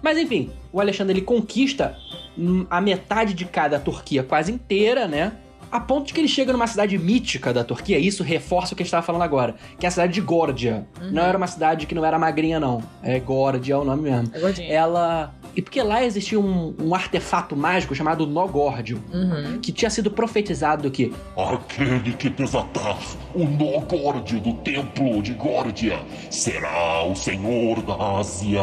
Mas 0.00 0.16
enfim, 0.16 0.50
o 0.72 0.80
Alexandre 0.80 1.18
ele 1.18 1.26
conquista 1.26 1.94
hum, 2.38 2.64
a 2.70 2.80
metade 2.80 3.34
de 3.34 3.44
cada 3.44 3.78
Turquia 3.78 4.22
quase 4.22 4.50
inteira, 4.50 5.06
né? 5.06 5.32
A 5.70 5.80
ponto 5.80 6.06
de 6.06 6.14
que 6.14 6.20
ele 6.20 6.28
chega 6.28 6.52
numa 6.52 6.66
cidade 6.66 6.96
mítica 6.96 7.52
da 7.52 7.62
Turquia, 7.62 7.98
e 7.98 8.06
isso 8.06 8.22
reforça 8.22 8.72
o 8.72 8.76
que 8.76 8.82
a 8.82 8.84
gente 8.84 8.88
estava 8.88 9.04
falando 9.04 9.22
agora, 9.22 9.54
que 9.78 9.84
é 9.84 9.88
a 9.88 9.90
cidade 9.90 10.12
de 10.12 10.20
Górdia. 10.20 10.86
Uhum. 11.00 11.10
Não 11.10 11.22
era 11.22 11.36
uma 11.36 11.46
cidade 11.46 11.86
que 11.86 11.94
não 11.94 12.04
era 12.04 12.18
magrinha, 12.18 12.58
não. 12.58 12.82
É 13.02 13.18
Górdia, 13.20 13.74
é 13.74 13.76
o 13.76 13.84
nome 13.84 14.02
mesmo. 14.10 14.30
É. 14.58 14.72
Ela. 14.72 15.34
E 15.54 15.62
porque 15.62 15.82
lá 15.82 16.04
existia 16.04 16.38
um, 16.38 16.74
um 16.80 16.94
artefato 16.94 17.56
mágico 17.56 17.94
chamado 17.94 18.26
Nogórdio, 18.26 19.02
Uhum. 19.12 19.58
que 19.60 19.72
tinha 19.72 19.90
sido 19.90 20.10
profetizado 20.10 20.90
que 20.90 21.12
Aquele 21.36 22.12
que 22.12 22.28
desatar 22.30 22.96
o 23.34 23.44
nó 23.44 23.80
górdio 23.80 24.40
do 24.40 24.54
templo 24.54 25.22
de 25.22 25.32
Górdia 25.34 25.98
será 26.30 27.04
o 27.04 27.14
senhor 27.16 27.82
da 27.82 28.18
Ásia. 28.18 28.60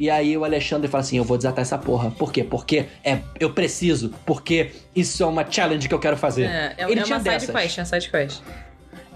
E 0.00 0.08
aí 0.08 0.34
o 0.34 0.44
Alexandre 0.46 0.88
fala 0.88 1.02
assim: 1.02 1.18
eu 1.18 1.24
vou 1.24 1.36
desatar 1.36 1.60
essa 1.60 1.76
porra. 1.76 2.10
Por 2.10 2.32
quê? 2.32 2.42
Porque 2.42 2.86
é, 3.04 3.18
eu 3.38 3.52
preciso. 3.52 4.14
Porque 4.24 4.70
isso 4.96 5.22
é 5.22 5.26
uma 5.26 5.48
challenge 5.48 5.86
que 5.86 5.94
eu 5.94 5.98
quero 5.98 6.16
fazer. 6.16 6.44
É, 6.44 6.74
é, 6.78 6.90
Ele 6.90 7.00
é 7.00 7.02
tinha 7.02 7.18
uma 7.18 7.22
side 7.22 7.46
dessas. 7.46 7.54
quest, 7.54 7.78
é 7.78 7.84
side 7.84 8.10
quest. 8.10 8.40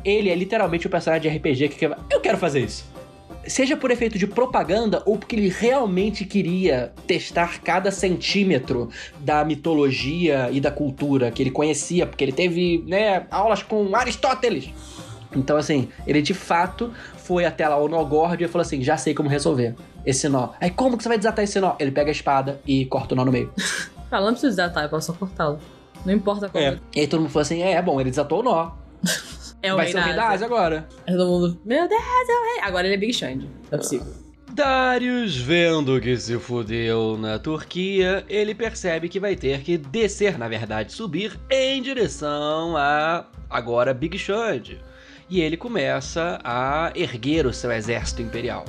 Ele 0.04 0.28
é 0.28 0.34
literalmente 0.34 0.86
o 0.86 0.90
personagem 0.90 1.30
de 1.30 1.38
RPG 1.38 1.70
que 1.70 1.76
quer. 1.76 1.96
Eu 2.10 2.20
quero 2.20 2.36
fazer 2.36 2.60
isso. 2.60 2.84
Seja 3.46 3.76
por 3.76 3.90
efeito 3.90 4.18
de 4.18 4.26
propaganda 4.26 5.02
ou 5.06 5.16
porque 5.16 5.36
ele 5.36 5.48
realmente 5.48 6.24
queria 6.26 6.92
testar 7.06 7.60
cada 7.62 7.90
centímetro 7.90 8.90
da 9.20 9.42
mitologia 9.42 10.50
e 10.52 10.60
da 10.60 10.70
cultura 10.70 11.30
que 11.30 11.42
ele 11.42 11.50
conhecia, 11.50 12.06
porque 12.06 12.24
ele 12.24 12.32
teve, 12.32 12.84
né, 12.86 13.26
aulas 13.30 13.62
com 13.62 13.94
Aristóteles. 13.96 14.70
Então, 15.36 15.56
assim, 15.56 15.88
ele 16.06 16.22
de 16.22 16.32
fato 16.32 16.92
foi 17.24 17.44
até 17.46 17.66
lá 17.66 17.76
o 17.76 17.88
Nogórdio 17.88 18.44
e 18.44 18.48
falou 18.48 18.62
assim: 18.62 18.82
já 18.82 18.96
sei 18.96 19.14
como 19.14 19.28
resolver 19.28 19.74
esse 20.04 20.28
nó. 20.28 20.50
Aí, 20.60 20.70
como 20.70 20.96
que 20.96 21.02
você 21.02 21.08
vai 21.08 21.18
desatar 21.18 21.42
esse 21.42 21.58
nó? 21.58 21.74
Ele 21.78 21.90
pega 21.90 22.10
a 22.10 22.12
espada 22.12 22.60
e 22.66 22.84
corta 22.86 23.14
o 23.14 23.16
nó 23.16 23.24
no 23.24 23.32
meio. 23.32 23.52
Fala, 24.10 24.26
não 24.26 24.32
precisa 24.32 24.50
desatar, 24.50 24.84
eu 24.84 24.90
posso 24.90 25.06
só 25.06 25.12
cortá-lo. 25.14 25.58
Não 26.04 26.12
importa 26.12 26.48
como. 26.48 26.62
É. 26.62 26.78
E 26.94 27.00
aí 27.00 27.06
todo 27.06 27.20
mundo 27.20 27.30
falou 27.30 27.42
assim: 27.42 27.62
é, 27.62 27.80
bom, 27.80 28.00
ele 28.00 28.10
desatou 28.10 28.40
o 28.40 28.42
nó. 28.42 28.70
É 29.62 29.72
o 29.72 29.76
vai 29.76 29.86
rei 29.86 29.94
ser 29.94 29.98
o 29.98 30.00
da 30.02 30.06
rei 30.06 30.16
da 30.16 30.28
Ásia. 30.28 30.46
Agora. 30.46 30.86
Aí 31.06 31.16
todo 31.16 31.26
mundo, 31.26 31.58
meu 31.64 31.88
Deus, 31.88 32.02
é 32.02 32.32
o 32.32 32.44
rei. 32.52 32.60
Agora 32.64 32.86
ele 32.86 32.96
é 32.96 32.98
Big 32.98 33.14
Xande. 33.14 33.48
Não 33.70 33.72
é 33.72 33.76
possível. 33.78 34.12
Darius, 34.52 35.36
vendo 35.36 35.98
que 36.02 36.14
se 36.18 36.38
fudeu 36.38 37.16
na 37.16 37.38
Turquia, 37.38 38.26
ele 38.28 38.54
percebe 38.54 39.08
que 39.08 39.18
vai 39.18 39.34
ter 39.34 39.62
que 39.62 39.78
descer, 39.78 40.36
na 40.36 40.48
verdade, 40.48 40.92
subir 40.92 41.40
em 41.50 41.80
direção 41.80 42.76
a 42.76 43.24
agora 43.48 43.94
Big 43.94 44.18
Xande. 44.18 44.78
E 45.28 45.40
ele 45.40 45.56
começa 45.56 46.38
a 46.44 46.92
erguer 46.94 47.46
o 47.46 47.52
seu 47.52 47.72
exército 47.72 48.22
imperial. 48.22 48.64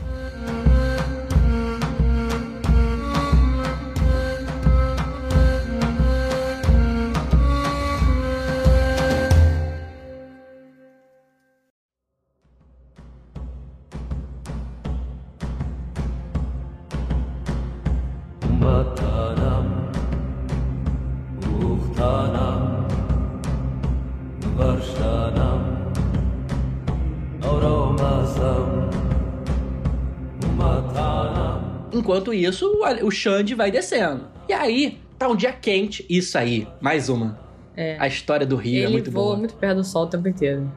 Isso, 32.35 32.71
o 33.03 33.11
Xande 33.11 33.55
vai 33.55 33.71
descendo. 33.71 34.27
E 34.47 34.53
aí, 34.53 34.99
tá 35.17 35.27
um 35.27 35.35
dia 35.35 35.51
quente. 35.51 36.05
Isso 36.09 36.37
aí, 36.37 36.67
mais 36.81 37.09
uma. 37.09 37.39
É. 37.75 37.97
A 37.99 38.07
história 38.07 38.45
do 38.45 38.55
Rio 38.55 38.81
é 38.81 38.83
ele 38.83 38.93
muito 38.93 39.11
voa 39.11 39.25
boa. 39.25 39.37
muito 39.37 39.55
perto 39.55 39.77
do 39.77 39.83
sol 39.83 40.03
o 40.03 40.07
tempo 40.07 40.27
inteiro. 40.27 40.71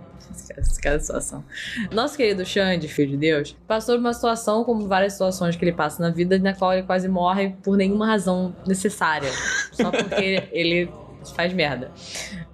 Cada 0.82 0.98
situação. 0.98 1.44
Nosso 1.92 2.16
querido 2.16 2.44
Xande, 2.44 2.88
filho 2.88 3.12
de 3.12 3.16
Deus, 3.16 3.56
passou 3.66 3.96
por 3.96 4.00
uma 4.00 4.12
situação, 4.12 4.64
como 4.64 4.86
várias 4.86 5.12
situações 5.12 5.56
que 5.56 5.64
ele 5.64 5.72
passa 5.72 6.02
na 6.02 6.10
vida, 6.10 6.38
na 6.38 6.54
qual 6.54 6.72
ele 6.72 6.82
quase 6.82 7.08
morre 7.08 7.54
por 7.62 7.76
nenhuma 7.76 8.06
razão 8.06 8.54
necessária. 8.66 9.30
Só 9.72 9.90
porque 9.90 10.48
ele 10.52 10.90
faz 11.34 11.52
merda. 11.52 11.90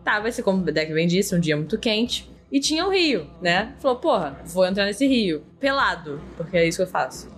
Tava 0.03 0.29
esse, 0.29 0.43
como 0.43 0.63
o 0.63 0.73
Deck 0.73 0.93
bem 0.93 1.07
disse, 1.07 1.35
um 1.35 1.41
dia 1.41 1.57
muito 1.57 1.79
quente. 1.79 2.31
E 2.51 2.61
tinha 2.61 2.87
o 2.87 2.91
rio, 2.91 3.27
né? 3.43 3.75
Falou, 3.81 3.99
porra, 3.99 4.39
vou 4.45 4.65
entrar 4.65 4.85
nesse 4.85 5.07
rio. 5.07 5.43
Pelado, 5.59 6.21
porque 6.37 6.57
é 6.57 6.67
isso 6.67 6.79
que 6.79 6.83
eu 6.83 6.87
faço. 6.87 7.29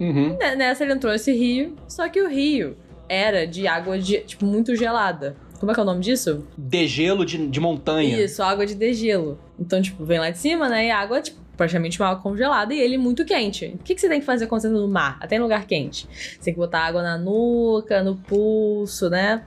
Uhum. 0.00 0.36
Ne- 0.38 0.56
Nessa 0.56 0.84
ele 0.84 0.92
entrou 0.92 1.12
nesse 1.12 1.32
rio, 1.32 1.74
só 1.88 2.08
que 2.08 2.20
o 2.20 2.28
rio 2.28 2.76
era 3.08 3.46
de 3.46 3.66
água, 3.66 3.98
de, 3.98 4.18
tipo, 4.20 4.44
muito 4.44 4.74
gelada. 4.76 5.36
Como 5.58 5.70
é 5.72 5.74
que 5.74 5.80
é 5.80 5.82
o 5.82 5.86
nome 5.86 6.00
disso? 6.00 6.46
Degelo 6.56 7.24
de, 7.24 7.46
de 7.48 7.60
montanha. 7.60 8.22
Isso, 8.22 8.42
água 8.42 8.66
de 8.66 8.74
degelo. 8.74 9.38
Então, 9.58 9.80
tipo, 9.80 10.04
vem 10.04 10.18
lá 10.18 10.28
de 10.30 10.38
cima, 10.38 10.68
né? 10.68 10.86
E 10.86 10.90
a 10.90 10.98
água, 10.98 11.22
tipo, 11.22 11.38
praticamente 11.56 11.98
uma 11.98 12.10
água 12.10 12.22
congelada 12.22 12.74
e 12.74 12.78
ele 12.78 12.98
muito 12.98 13.24
quente. 13.24 13.72
O 13.74 13.78
que, 13.82 13.94
que 13.94 14.00
você 14.00 14.08
tem 14.08 14.20
que 14.20 14.26
fazer 14.26 14.46
quando 14.48 14.60
você 14.60 14.68
tá 14.68 14.74
no 14.74 14.86
mar? 14.86 15.16
Até 15.20 15.36
em 15.36 15.38
lugar 15.38 15.66
quente. 15.66 16.06
Você 16.10 16.40
tem 16.44 16.52
que 16.52 16.60
botar 16.60 16.80
água 16.80 17.02
na 17.02 17.16
nuca, 17.16 18.02
no 18.02 18.16
pulso, 18.16 19.08
né? 19.08 19.44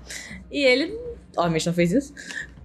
E 0.52 0.64
ele, 0.64 0.98
obviamente, 1.38 1.68
não 1.68 1.74
fez 1.74 1.92
isso. 1.92 2.12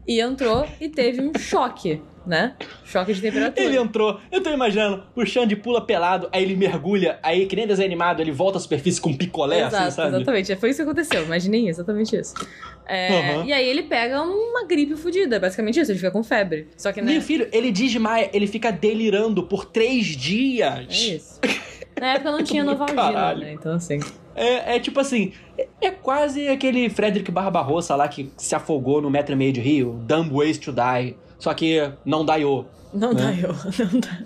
E 0.08 0.20
entrou 0.20 0.66
e 0.80 0.88
teve 0.88 1.20
um 1.20 1.32
choque, 1.38 2.00
né? 2.26 2.54
Choque 2.84 3.12
de 3.12 3.20
temperatura. 3.20 3.66
Ele 3.66 3.76
entrou, 3.76 4.20
eu 4.30 4.42
tô 4.42 4.50
imaginando, 4.50 5.02
o 5.14 5.24
Xande 5.26 5.54
pula 5.56 5.80
pelado, 5.80 6.28
aí 6.32 6.42
ele 6.42 6.56
mergulha, 6.56 7.18
aí 7.22 7.46
que 7.46 7.54
nem 7.56 7.66
desenho 7.66 7.86
animado, 7.86 8.20
ele 8.20 8.32
volta 8.32 8.58
à 8.58 8.60
superfície 8.60 9.00
com 9.00 9.10
um 9.10 9.16
picolé, 9.16 9.60
Exato, 9.60 9.76
assim, 9.76 9.96
sabe? 9.96 10.16
exatamente. 10.16 10.56
Foi 10.56 10.70
isso 10.70 10.78
que 10.78 10.82
aconteceu. 10.82 11.24
Imaginem, 11.24 11.68
exatamente 11.68 12.16
isso. 12.16 12.34
É, 12.86 13.34
Uhum. 13.36 13.44
E 13.44 13.52
aí 13.52 13.68
ele 13.68 13.82
pega 13.84 14.20
uma 14.22 14.64
gripe 14.66 14.94
fodida, 14.96 15.38
basicamente 15.40 15.80
isso. 15.80 15.90
Ele 15.90 15.98
fica 15.98 16.10
com 16.10 16.22
febre. 16.22 16.68
Só 16.76 16.92
que, 16.92 17.00
né? 17.00 17.12
Meu 17.12 17.22
filho, 17.22 17.48
ele 17.52 17.70
desmaia, 17.72 18.28
ele 18.32 18.46
fica 18.46 18.70
delirando 18.70 19.42
por 19.44 19.64
três 19.64 20.06
É 20.14 20.16
dias. 20.18 20.94
isso. 21.02 21.40
Na 22.00 22.14
época 22.14 22.32
não 22.32 22.42
tinha 22.44 22.62
Novalgina, 22.64 23.34
né? 23.34 23.52
Então, 23.52 23.74
assim. 23.74 24.00
É, 24.36 24.76
é 24.76 24.80
tipo 24.80 24.98
assim, 24.98 25.32
é, 25.56 25.68
é 25.80 25.90
quase 25.92 26.48
aquele 26.48 26.90
Frederick 26.90 27.30
Barbarossa 27.30 27.94
lá 27.94 28.08
que 28.08 28.32
se 28.36 28.54
afogou 28.54 29.00
no 29.00 29.08
metro 29.08 29.32
e 29.32 29.36
meio 29.36 29.52
de 29.52 29.60
Rio, 29.60 30.00
Dumb 30.06 30.28
Ways 30.34 30.58
to 30.58 30.72
Die, 30.72 31.16
só 31.38 31.52
que 31.54 31.90
não 32.04 32.24
daiou. 32.24 32.66
Não 32.92 33.12
né? 33.12 33.22
dá 33.22 33.48
eu. 33.48 33.54
Não 33.90 34.00
dá. 34.00 34.18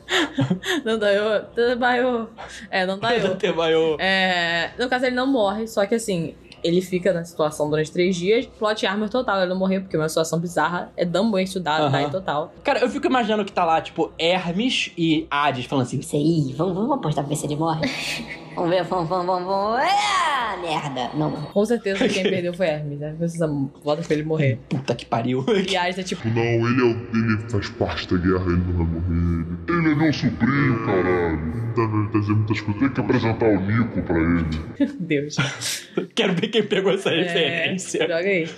Não 0.85 0.99
dá 0.99 1.13
eu. 1.13 1.45
Não 1.57 1.79
dá 1.79 1.97
eu. 1.97 2.29
É, 2.71 2.85
não. 2.85 2.99
Ter 3.39 3.55
maior. 3.55 3.97
É, 4.01 4.71
no 4.79 4.89
caso, 4.91 5.07
ele 5.07 5.17
não 5.17 5.27
morre, 5.27 5.67
só 5.67 5.87
que 5.87 5.95
assim, 5.95 6.35
ele 6.63 6.83
fica 6.83 7.13
na 7.13 7.25
situação 7.25 7.71
durante 7.71 7.91
três 7.91 8.15
dias, 8.15 8.47
plot 8.47 8.85
armor 8.87 9.09
total, 9.09 9.39
ele 9.41 9.49
não 9.49 9.57
morreu, 9.59 9.81
porque 9.81 9.97
é 9.97 9.99
uma 9.99 10.09
situação 10.09 10.39
bizarra, 10.39 10.93
é 10.97 11.05
dumbo 11.05 11.39
estudado, 11.39 11.85
Aham. 11.85 12.03
die 12.03 12.11
total. 12.11 12.53
Cara, 12.63 12.81
eu 12.81 12.91
fico 12.91 13.07
imaginando 13.07 13.45
que 13.45 13.53
tá 13.53 13.65
lá, 13.65 13.81
tipo, 13.81 14.13
Hermes 14.19 14.93
e 14.99 15.27
Hades 15.31 15.65
falando 15.65 15.87
assim. 15.87 15.99
Isso 15.99 16.15
aí, 16.17 16.53
vamos, 16.57 16.75
vamos 16.75 16.93
apostar 16.93 17.25
pra 17.25 17.31
ver 17.31 17.37
se 17.37 17.47
ele 17.47 17.57
morre? 17.57 17.89
vamos 18.59 18.71
ver, 18.71 18.85
vamos, 18.85 19.09
vamos, 19.09 19.27
vamos, 19.27 19.47
vamos. 19.49 19.81
Ah, 19.83 20.57
merda. 20.61 21.11
Não, 21.15 21.31
Com 21.31 21.65
certeza 21.65 22.09
quem 22.09 22.23
perdeu 22.29 22.53
foi 22.55 22.67
Hermes, 22.67 22.99
né? 22.99 23.15
Precisa 23.19 23.47
vota 23.83 24.03
pra 24.03 24.15
ele 24.15 24.25
morrer. 24.25 24.59
Puta 24.69 24.95
que 24.95 25.07
pariu. 25.07 25.45
E 25.69 25.77
Hades 25.77 25.99
é 25.99 26.03
tipo, 26.03 26.29
Não, 26.29 26.43
ele, 26.43 26.81
é, 26.81 26.85
o- 26.85 27.09
ele 27.15 27.51
faz 27.51 27.69
parte 27.71 28.13
da 28.13 28.21
guerra, 28.21 28.45
ele 28.47 28.63
não 28.67 28.85
vai 28.85 28.87
morrer. 28.87 29.47
Ele 29.69 29.93
é 29.93 29.95
meu 29.95 30.13
sobrinho, 30.13 30.85
caralho. 30.85 31.59
Deve 31.77 32.13
fazer 32.13 32.33
muitas 32.33 32.61
coisas. 32.61 32.81
Tem 32.81 32.91
que 32.91 33.01
apresentar 33.01 33.47
o 33.47 33.61
Nico 33.61 34.03
pra 34.03 34.17
ele. 34.19 34.47
Deus. 35.01 35.37
Quero 36.15 36.35
ver 36.35 36.49
quem 36.49 36.63
pegou 36.65 36.93
essa 36.93 37.11
É, 37.11 37.23
referência. 37.23 38.01
joga 38.01 38.17
aí. 38.17 38.49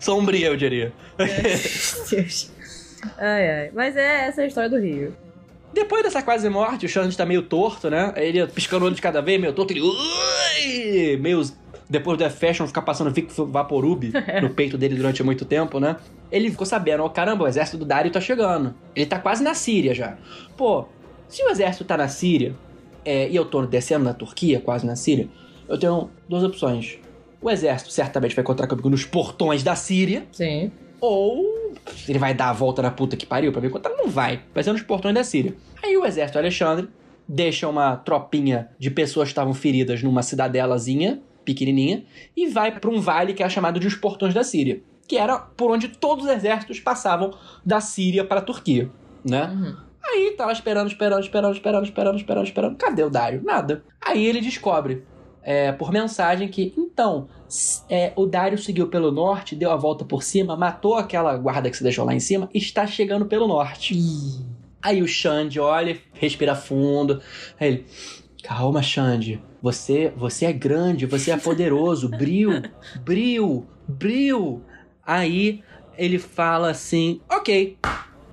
Sombria, 0.00 0.48
eu 0.48 0.56
diria. 0.56 0.92
Deus. 2.10 2.52
Ai, 3.18 3.50
ai. 3.50 3.70
Mas 3.74 3.96
é 3.96 4.26
essa 4.28 4.42
a 4.42 4.46
história 4.46 4.68
do 4.68 4.78
Rio. 4.78 5.14
Depois 5.74 6.04
dessa 6.04 6.22
quase 6.22 6.48
morte, 6.48 6.86
o 6.86 6.88
Xande 6.88 7.16
tá 7.16 7.26
meio 7.26 7.42
torto, 7.42 7.90
né? 7.90 8.14
Ele 8.16 8.46
piscando 8.46 8.84
o 8.84 8.86
olho 8.86 8.94
de 8.94 9.02
cada 9.02 9.20
vez, 9.20 9.40
meio 9.40 9.52
torto, 9.52 9.72
ele. 9.72 9.82
Ui! 9.82 11.16
Meio. 11.16 11.42
Depois 11.90 12.16
do 12.16 12.20
Death 12.20 12.38
Fashion 12.38 12.66
ficar 12.66 12.82
passando 12.82 13.10
Vic 13.10 13.28
Vaporub 13.36 14.04
no 14.40 14.50
peito 14.50 14.78
dele 14.78 14.94
durante 14.94 15.22
muito 15.22 15.44
tempo, 15.44 15.80
né? 15.80 15.96
Ele 16.30 16.50
ficou 16.50 16.64
sabendo, 16.64 17.02
ó, 17.02 17.08
caramba, 17.08 17.44
o 17.44 17.48
exército 17.48 17.76
do 17.76 17.84
Dario 17.84 18.10
tá 18.10 18.20
chegando. 18.20 18.74
Ele 18.94 19.04
tá 19.04 19.18
quase 19.18 19.42
na 19.42 19.52
Síria 19.52 19.92
já. 19.92 20.16
Pô, 20.56 20.86
se 21.28 21.42
o 21.44 21.50
exército 21.50 21.84
tá 21.84 21.96
na 21.96 22.08
Síria, 22.08 22.54
é, 23.04 23.28
e 23.28 23.36
eu 23.36 23.44
tô 23.44 23.66
descendo 23.66 24.04
na 24.04 24.14
Turquia, 24.14 24.60
quase 24.60 24.86
na 24.86 24.96
Síria, 24.96 25.28
eu 25.68 25.76
tenho 25.76 26.08
duas 26.28 26.44
opções. 26.44 26.98
O 27.42 27.50
exército 27.50 27.90
certamente 27.90 28.34
vai 28.34 28.42
encontrar 28.42 28.66
comigo 28.66 28.88
nos 28.88 29.04
portões 29.04 29.62
da 29.62 29.74
Síria, 29.74 30.26
Sim. 30.32 30.70
Ou 31.04 31.74
ele 32.08 32.18
vai 32.18 32.32
dar 32.32 32.48
a 32.48 32.52
volta 32.52 32.80
na 32.80 32.90
puta 32.90 33.16
que 33.16 33.26
pariu 33.26 33.52
pra 33.52 33.60
me 33.60 33.68
encontrar? 33.68 33.94
Não 33.94 34.08
vai. 34.08 34.42
Vai 34.54 34.62
ser 34.62 34.72
nos 34.72 34.82
portões 34.82 35.14
da 35.14 35.22
Síria. 35.22 35.54
Aí 35.82 35.96
o 35.96 36.04
exército 36.04 36.38
Alexandre 36.38 36.88
deixa 37.28 37.68
uma 37.68 37.96
tropinha 37.96 38.70
de 38.78 38.90
pessoas 38.90 39.28
que 39.28 39.32
estavam 39.32 39.52
feridas 39.54 40.02
numa 40.02 40.22
cidadelazinha 40.22 41.20
pequenininha 41.44 42.04
e 42.34 42.46
vai 42.46 42.78
pra 42.78 42.90
um 42.90 43.00
vale 43.00 43.34
que 43.34 43.42
é 43.42 43.48
chamado 43.48 43.78
de 43.78 43.86
os 43.86 43.94
portões 43.94 44.32
da 44.32 44.42
Síria, 44.42 44.80
que 45.06 45.18
era 45.18 45.38
por 45.38 45.70
onde 45.70 45.88
todos 45.88 46.24
os 46.24 46.30
exércitos 46.30 46.80
passavam 46.80 47.34
da 47.64 47.80
Síria 47.80 48.24
para 48.24 48.40
a 48.40 48.42
Turquia, 48.42 48.90
né? 49.22 49.44
Uhum. 49.44 49.76
Aí 50.02 50.34
tá 50.36 50.46
lá 50.46 50.52
esperando, 50.52 50.88
esperando, 50.88 51.22
esperando, 51.22 51.54
esperando, 51.54 51.84
esperando, 51.84 52.16
esperando, 52.16 52.46
esperando. 52.46 52.76
Cadê 52.76 53.02
o 53.02 53.10
Dário? 53.10 53.42
Nada. 53.42 53.84
Aí 54.00 54.24
ele 54.24 54.40
descobre, 54.40 55.02
é, 55.44 55.70
por 55.72 55.92
mensagem, 55.92 56.48
que 56.48 56.72
então 56.76 57.28
é, 57.88 58.12
o 58.16 58.26
Dário 58.26 58.56
seguiu 58.56 58.88
pelo 58.88 59.12
norte, 59.12 59.54
deu 59.54 59.70
a 59.70 59.76
volta 59.76 60.04
por 60.04 60.22
cima, 60.22 60.56
matou 60.56 60.96
aquela 60.96 61.36
guarda 61.36 61.70
que 61.70 61.76
se 61.76 61.82
deixou 61.82 62.04
lá 62.04 62.14
em 62.14 62.20
cima 62.20 62.48
e 62.52 62.58
está 62.58 62.86
chegando 62.86 63.26
pelo 63.26 63.46
norte. 63.46 63.94
Aí 64.82 65.02
o 65.02 65.06
Xande 65.06 65.60
olha, 65.60 65.98
respira 66.14 66.54
fundo. 66.54 67.20
Aí 67.60 67.68
ele. 67.68 67.86
Calma, 68.42 68.82
Xande. 68.82 69.42
Você, 69.62 70.12
você 70.14 70.46
é 70.46 70.52
grande, 70.52 71.06
você 71.06 71.30
é 71.30 71.36
poderoso. 71.36 72.08
Bril, 72.08 72.62
bril, 73.02 73.66
bril. 73.88 74.62
Aí 75.06 75.62
ele 75.96 76.18
fala 76.18 76.70
assim: 76.70 77.20
Ok, 77.30 77.78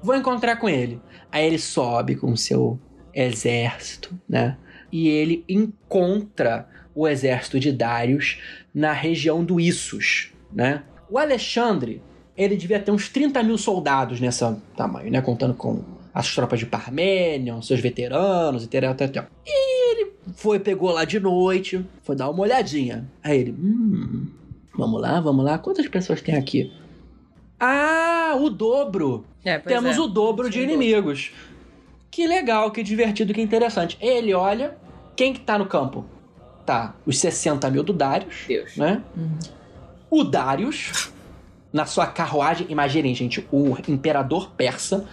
vou 0.01 0.15
encontrar 0.15 0.57
com 0.57 0.67
ele. 0.67 1.01
Aí 1.31 1.45
ele 1.45 1.59
sobe 1.59 2.15
com 2.15 2.31
o 2.31 2.37
seu 2.37 2.79
exército, 3.13 4.17
né? 4.27 4.57
E 4.91 5.07
ele 5.07 5.45
encontra 5.47 6.67
o 6.93 7.07
exército 7.07 7.59
de 7.59 7.71
Darius 7.71 8.37
na 8.73 8.91
região 8.91 9.43
do 9.43 9.59
Issus, 9.59 10.31
né? 10.51 10.83
O 11.09 11.17
Alexandre, 11.17 12.01
ele 12.37 12.55
devia 12.55 12.79
ter 12.79 12.91
uns 12.91 13.09
30 13.09 13.43
mil 13.43 13.57
soldados 13.57 14.19
nessa 14.19 14.61
tamanho, 14.75 15.11
né? 15.11 15.21
Contando 15.21 15.53
com 15.53 15.83
as 16.13 16.33
tropas 16.33 16.59
de 16.59 16.65
Parmenion, 16.65 17.61
seus 17.61 17.79
veteranos 17.79 18.63
e 18.63 18.67
tal, 18.67 18.95
tal. 18.95 19.25
E 19.45 19.91
ele 19.91 20.11
foi, 20.35 20.59
pegou 20.59 20.91
lá 20.91 21.05
de 21.05 21.19
noite, 21.19 21.85
foi 22.03 22.15
dar 22.15 22.29
uma 22.29 22.43
olhadinha. 22.43 23.09
Aí 23.23 23.39
ele, 23.39 23.51
hum, 23.51 24.27
vamos 24.77 25.01
lá, 25.01 25.19
vamos 25.19 25.43
lá. 25.45 25.57
Quantas 25.57 25.87
pessoas 25.87 26.21
tem 26.21 26.35
aqui? 26.35 26.71
Ah, 27.59 28.35
o 28.39 28.49
dobro. 28.49 29.25
É, 29.43 29.57
Temos 29.59 29.97
é. 29.97 29.99
o 29.99 30.07
dobro 30.07 30.49
de 30.49 30.59
Sim, 30.59 30.63
inimigos. 30.63 31.31
Que 32.09 32.27
legal, 32.27 32.71
que 32.71 32.83
divertido, 32.83 33.33
que 33.33 33.41
interessante. 33.41 33.97
Ele 34.01 34.33
olha, 34.33 34.75
quem 35.15 35.31
que 35.31 35.39
tá 35.39 35.57
no 35.57 35.65
campo? 35.65 36.05
Tá, 36.71 36.93
os 37.05 37.19
60 37.19 37.69
mil 37.69 37.83
do 37.83 37.91
Darius, 37.91 38.45
Deus. 38.47 38.77
né? 38.77 39.03
O 40.09 40.23
Darius, 40.23 41.11
na 41.73 41.85
sua 41.85 42.07
carruagem, 42.07 42.65
imaginem, 42.69 43.13
gente, 43.13 43.45
o 43.51 43.75
imperador 43.89 44.51
persa 44.55 45.03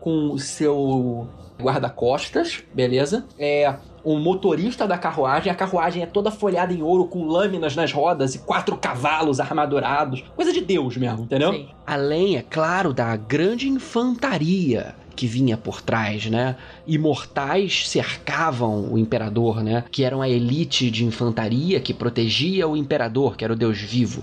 com 0.00 0.30
o 0.32 0.38
seu 0.38 1.28
guarda-costas, 1.60 2.62
beleza? 2.72 3.26
É 3.38 3.74
um 4.02 4.18
motorista 4.18 4.86
da 4.86 4.96
carruagem, 4.96 5.52
a 5.52 5.54
carruagem 5.54 6.02
é 6.02 6.06
toda 6.06 6.30
folhada 6.30 6.72
em 6.72 6.80
ouro 6.80 7.04
com 7.06 7.26
lâminas 7.26 7.76
nas 7.76 7.92
rodas 7.92 8.34
e 8.34 8.38
quatro 8.38 8.74
cavalos 8.78 9.40
armadurados. 9.40 10.24
Coisa 10.34 10.54
de 10.54 10.62
Deus 10.62 10.96
mesmo, 10.96 11.24
entendeu? 11.24 11.52
Sim. 11.52 11.68
Além, 11.86 12.38
é 12.38 12.42
claro, 12.42 12.94
da 12.94 13.14
grande 13.14 13.68
infantaria 13.68 14.94
que 15.14 15.26
vinha 15.26 15.56
por 15.56 15.80
trás, 15.80 16.26
né? 16.26 16.56
Imortais 16.86 17.88
cercavam 17.88 18.92
o 18.92 18.98
imperador, 18.98 19.62
né? 19.62 19.84
Que 19.90 20.04
eram 20.04 20.20
a 20.20 20.28
elite 20.28 20.90
de 20.90 21.04
infantaria 21.04 21.80
que 21.80 21.94
protegia 21.94 22.68
o 22.68 22.76
imperador, 22.76 23.36
que 23.36 23.44
era 23.44 23.54
o 23.54 23.56
deus 23.56 23.78
vivo. 23.78 24.22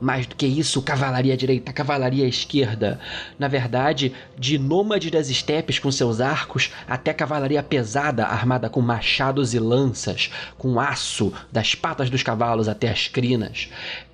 Mais 0.00 0.26
do 0.26 0.36
que 0.36 0.46
isso, 0.46 0.80
cavalaria 0.82 1.36
direita, 1.36 1.72
cavalaria 1.72 2.26
esquerda. 2.28 3.00
Na 3.38 3.48
verdade, 3.48 4.12
de 4.38 4.56
nômade 4.56 5.10
das 5.10 5.28
estepes 5.28 5.80
com 5.80 5.90
seus 5.90 6.20
arcos 6.20 6.70
até 6.86 7.12
cavalaria 7.12 7.62
pesada 7.62 8.24
armada 8.24 8.70
com 8.70 8.80
machados 8.80 9.52
e 9.52 9.58
lanças, 9.58 10.30
com 10.56 10.78
aço 10.78 11.32
das 11.50 11.74
patas 11.74 12.08
dos 12.08 12.22
cavalos 12.22 12.68
até 12.68 12.88
as 12.88 13.08
crinas. 13.08 13.68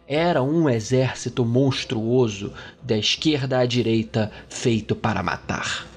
Era 0.09 0.43
um 0.43 0.69
exército 0.69 1.45
monstruoso, 1.45 2.53
da 2.83 2.97
esquerda 2.97 3.59
à 3.59 3.67
direita, 3.67 4.31
feito 4.49 4.95
para 4.95 5.23
matar. 5.23 5.92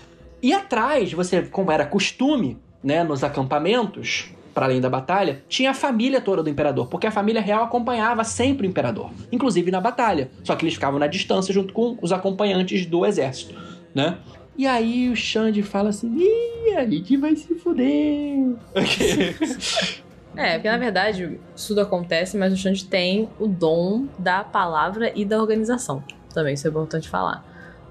E 0.46 0.54
atrás, 0.54 1.12
você, 1.12 1.41
como 1.41 1.72
era 1.72 1.88
costume, 1.88 2.60
né, 2.84 3.04
nos 3.04 3.24
acampamentos, 3.24 4.30
para 4.54 4.68
além 4.68 4.80
da 4.80 4.88
batalha, 4.88 5.41
tinha 5.50 5.72
a 5.72 5.74
família 5.74 6.22
toda 6.22 6.43
do 6.43 6.50
imperador, 6.52 6.86
porque 6.86 7.08
a 7.08 7.12
família 7.12 7.41
real 7.41 7.64
acompanhava 7.64 8.24
sempre 8.24 8.68
o 8.68 8.70
imperador, 8.70 9.10
inclusive 9.32 9.72
na 9.72 9.82
batalha. 9.82 10.30
Só 10.43 10.56
que 10.56 10.64
eles 10.64 10.76
ficavam 10.76 11.00
na 11.00 11.08
distância 11.08 11.52
junto 11.52 11.74
com 11.74 11.98
os 12.00 12.12
acompanhantes 12.12 12.86
do 12.86 13.08
exército, 13.08 13.56
né? 13.91 14.20
E 14.56 14.68
aí 14.68 15.10
o 15.10 15.16
Xande 15.16 15.64
fala 15.64 15.89
assim: 15.89 16.16
Ih, 16.16 16.76
a 16.76 16.86
gente 16.86 17.18
vai 17.18 17.36
se 17.36 17.56
fuder. 17.56 18.54
É, 20.38 20.56
porque 20.56 20.70
na 20.70 20.78
verdade 20.78 21.39
isso 21.56 21.70
tudo 21.70 21.80
acontece, 21.80 22.38
mas 22.38 22.52
o 22.52 22.58
Xande 22.58 22.84
tem 22.84 23.30
o 23.39 23.48
dom 23.48 24.06
da 24.20 24.43
palavra 24.43 25.10
e 25.16 25.24
da 25.24 25.39
organização. 25.39 26.04
Também, 26.34 26.56
isso 26.56 26.68
é 26.68 26.70
importante 26.70 27.08
falar. 27.08 27.41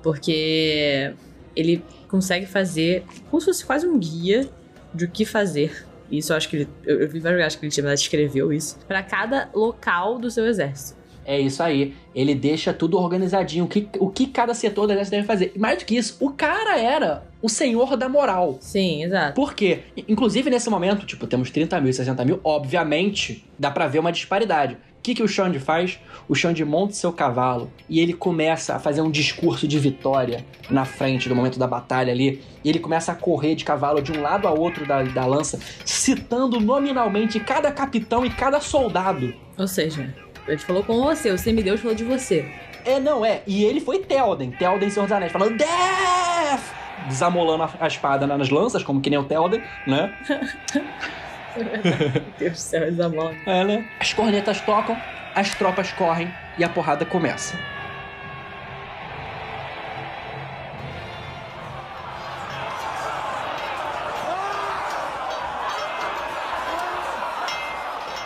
Porque 0.02 1.14
ele 1.56 1.82
consegue 2.14 2.46
fazer 2.46 3.04
como 3.28 3.40
se 3.40 3.46
fosse 3.46 3.64
quase 3.64 3.88
um 3.88 3.98
guia 3.98 4.48
de 4.94 5.04
o 5.04 5.10
que 5.10 5.24
fazer. 5.24 5.84
Isso 6.08 6.32
eu 6.32 6.36
acho 6.36 6.48
que 6.48 6.58
ele. 6.58 6.68
Eu, 6.84 7.00
eu 7.00 7.08
vi 7.08 7.18
vários 7.18 7.38
lugares 7.38 7.56
que 7.56 7.66
ele 7.66 7.72
tinha, 7.72 7.92
escreveu 7.92 8.52
isso. 8.52 8.78
Pra 8.86 9.02
cada 9.02 9.50
local 9.52 10.16
do 10.20 10.30
seu 10.30 10.46
exército. 10.46 10.96
É 11.26 11.40
isso 11.40 11.60
aí. 11.60 11.96
Ele 12.14 12.32
deixa 12.32 12.72
tudo 12.72 12.98
organizadinho. 12.98 13.64
O 13.64 13.68
que, 13.68 13.88
o 13.98 14.08
que 14.08 14.28
cada 14.28 14.54
setor 14.54 14.86
do 14.86 14.92
exército 14.92 15.16
deve 15.16 15.26
fazer. 15.26 15.52
E 15.56 15.58
mais 15.58 15.78
do 15.78 15.84
que 15.86 15.96
isso, 15.96 16.16
o 16.20 16.30
cara 16.30 16.78
era 16.78 17.24
o 17.42 17.48
senhor 17.48 17.96
da 17.96 18.08
moral. 18.08 18.58
Sim, 18.60 19.02
exato. 19.02 19.34
Por 19.34 19.52
quê? 19.52 19.80
Inclusive, 20.06 20.48
nesse 20.50 20.70
momento, 20.70 21.04
tipo, 21.06 21.26
temos 21.26 21.50
30 21.50 21.80
mil, 21.80 21.92
60 21.92 22.24
mil, 22.24 22.38
obviamente, 22.44 23.44
dá 23.58 23.72
pra 23.72 23.88
ver 23.88 23.98
uma 23.98 24.12
disparidade. 24.12 24.76
O 25.04 25.06
que, 25.06 25.16
que 25.16 25.22
o 25.22 25.28
Xande 25.28 25.60
faz? 25.60 26.00
O 26.26 26.34
Xande 26.34 26.64
monta 26.64 26.94
seu 26.94 27.12
cavalo 27.12 27.70
e 27.90 28.00
ele 28.00 28.14
começa 28.14 28.74
a 28.74 28.78
fazer 28.78 29.02
um 29.02 29.10
discurso 29.10 29.68
de 29.68 29.78
vitória 29.78 30.46
na 30.70 30.86
frente 30.86 31.28
do 31.28 31.36
momento 31.36 31.58
da 31.58 31.66
batalha 31.66 32.10
ali. 32.10 32.40
E 32.64 32.70
ele 32.70 32.78
começa 32.78 33.12
a 33.12 33.14
correr 33.14 33.54
de 33.54 33.66
cavalo 33.66 34.00
de 34.00 34.12
um 34.12 34.22
lado 34.22 34.48
a 34.48 34.50
outro 34.50 34.86
da, 34.86 35.02
da 35.02 35.26
lança, 35.26 35.60
citando 35.84 36.58
nominalmente 36.58 37.38
cada 37.38 37.70
capitão 37.70 38.24
e 38.24 38.30
cada 38.30 38.60
soldado. 38.60 39.34
Ou 39.58 39.68
seja, 39.68 40.14
ele 40.48 40.56
falou 40.56 40.82
com 40.82 40.98
você, 41.02 41.30
o 41.30 41.36
semideus 41.36 41.82
falou 41.82 41.94
de 41.94 42.04
você. 42.04 42.50
É, 42.82 42.98
não, 42.98 43.26
é. 43.26 43.42
E 43.46 43.62
ele 43.62 43.82
foi 43.82 43.98
Telden, 43.98 44.52
Telden 44.52 44.88
Senhor 44.88 45.04
dos 45.04 45.12
Anéis, 45.12 45.32
falando 45.32 45.58
Death! 45.58 46.62
Desamolando 47.08 47.64
a, 47.64 47.70
a 47.78 47.86
espada 47.88 48.26
nas 48.26 48.48
lanças, 48.48 48.82
como 48.82 49.02
que 49.02 49.10
nem 49.10 49.18
o 49.18 49.24
Telden, 49.24 49.62
né? 49.86 50.16
Meu 51.56 51.66
Deus 52.38 52.52
do 52.52 52.58
céu, 52.58 52.82
eles 52.82 52.98
amam. 52.98 53.34
É, 53.46 53.64
né? 53.64 53.84
As 54.00 54.12
cornetas 54.12 54.60
tocam, 54.60 54.96
as 55.34 55.54
tropas 55.54 55.92
correm 55.92 56.32
e 56.58 56.64
a 56.64 56.68
porrada 56.68 57.04
começa. 57.04 57.58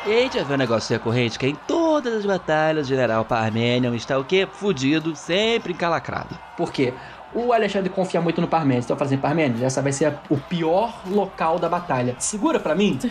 E 0.07 0.11
aí, 0.11 0.31
já 0.33 0.43
viu 0.43 0.55
um 0.55 0.59
negócio 0.59 0.97
recorrente 0.97 1.39
que 1.39 1.47
em 1.47 1.55
todas 1.55 2.14
as 2.14 2.24
batalhas, 2.24 2.87
o 2.87 2.89
general 2.89 3.26
Parmenion 3.26 3.95
está 3.95 4.18
o 4.18 4.24
quê? 4.24 4.49
Fudido, 4.51 5.14
sempre 5.14 5.74
encalacrado. 5.74 6.39
Por 6.57 6.72
quê? 6.72 6.95
O 7.35 7.53
Alexandre 7.53 7.91
confia 7.91 8.20
muito 8.20 8.41
no 8.41 8.49
Parmênides. 8.49 8.87
Então, 8.87 8.97
fazendo 8.97 9.20
Parmênides, 9.20 9.62
essa 9.62 9.83
vai 9.83 9.93
ser 9.93 10.14
o 10.31 10.37
pior 10.37 11.03
local 11.07 11.59
da 11.59 11.68
batalha. 11.68 12.16
Segura 12.18 12.59
pra 12.59 12.74
mim? 12.74 12.99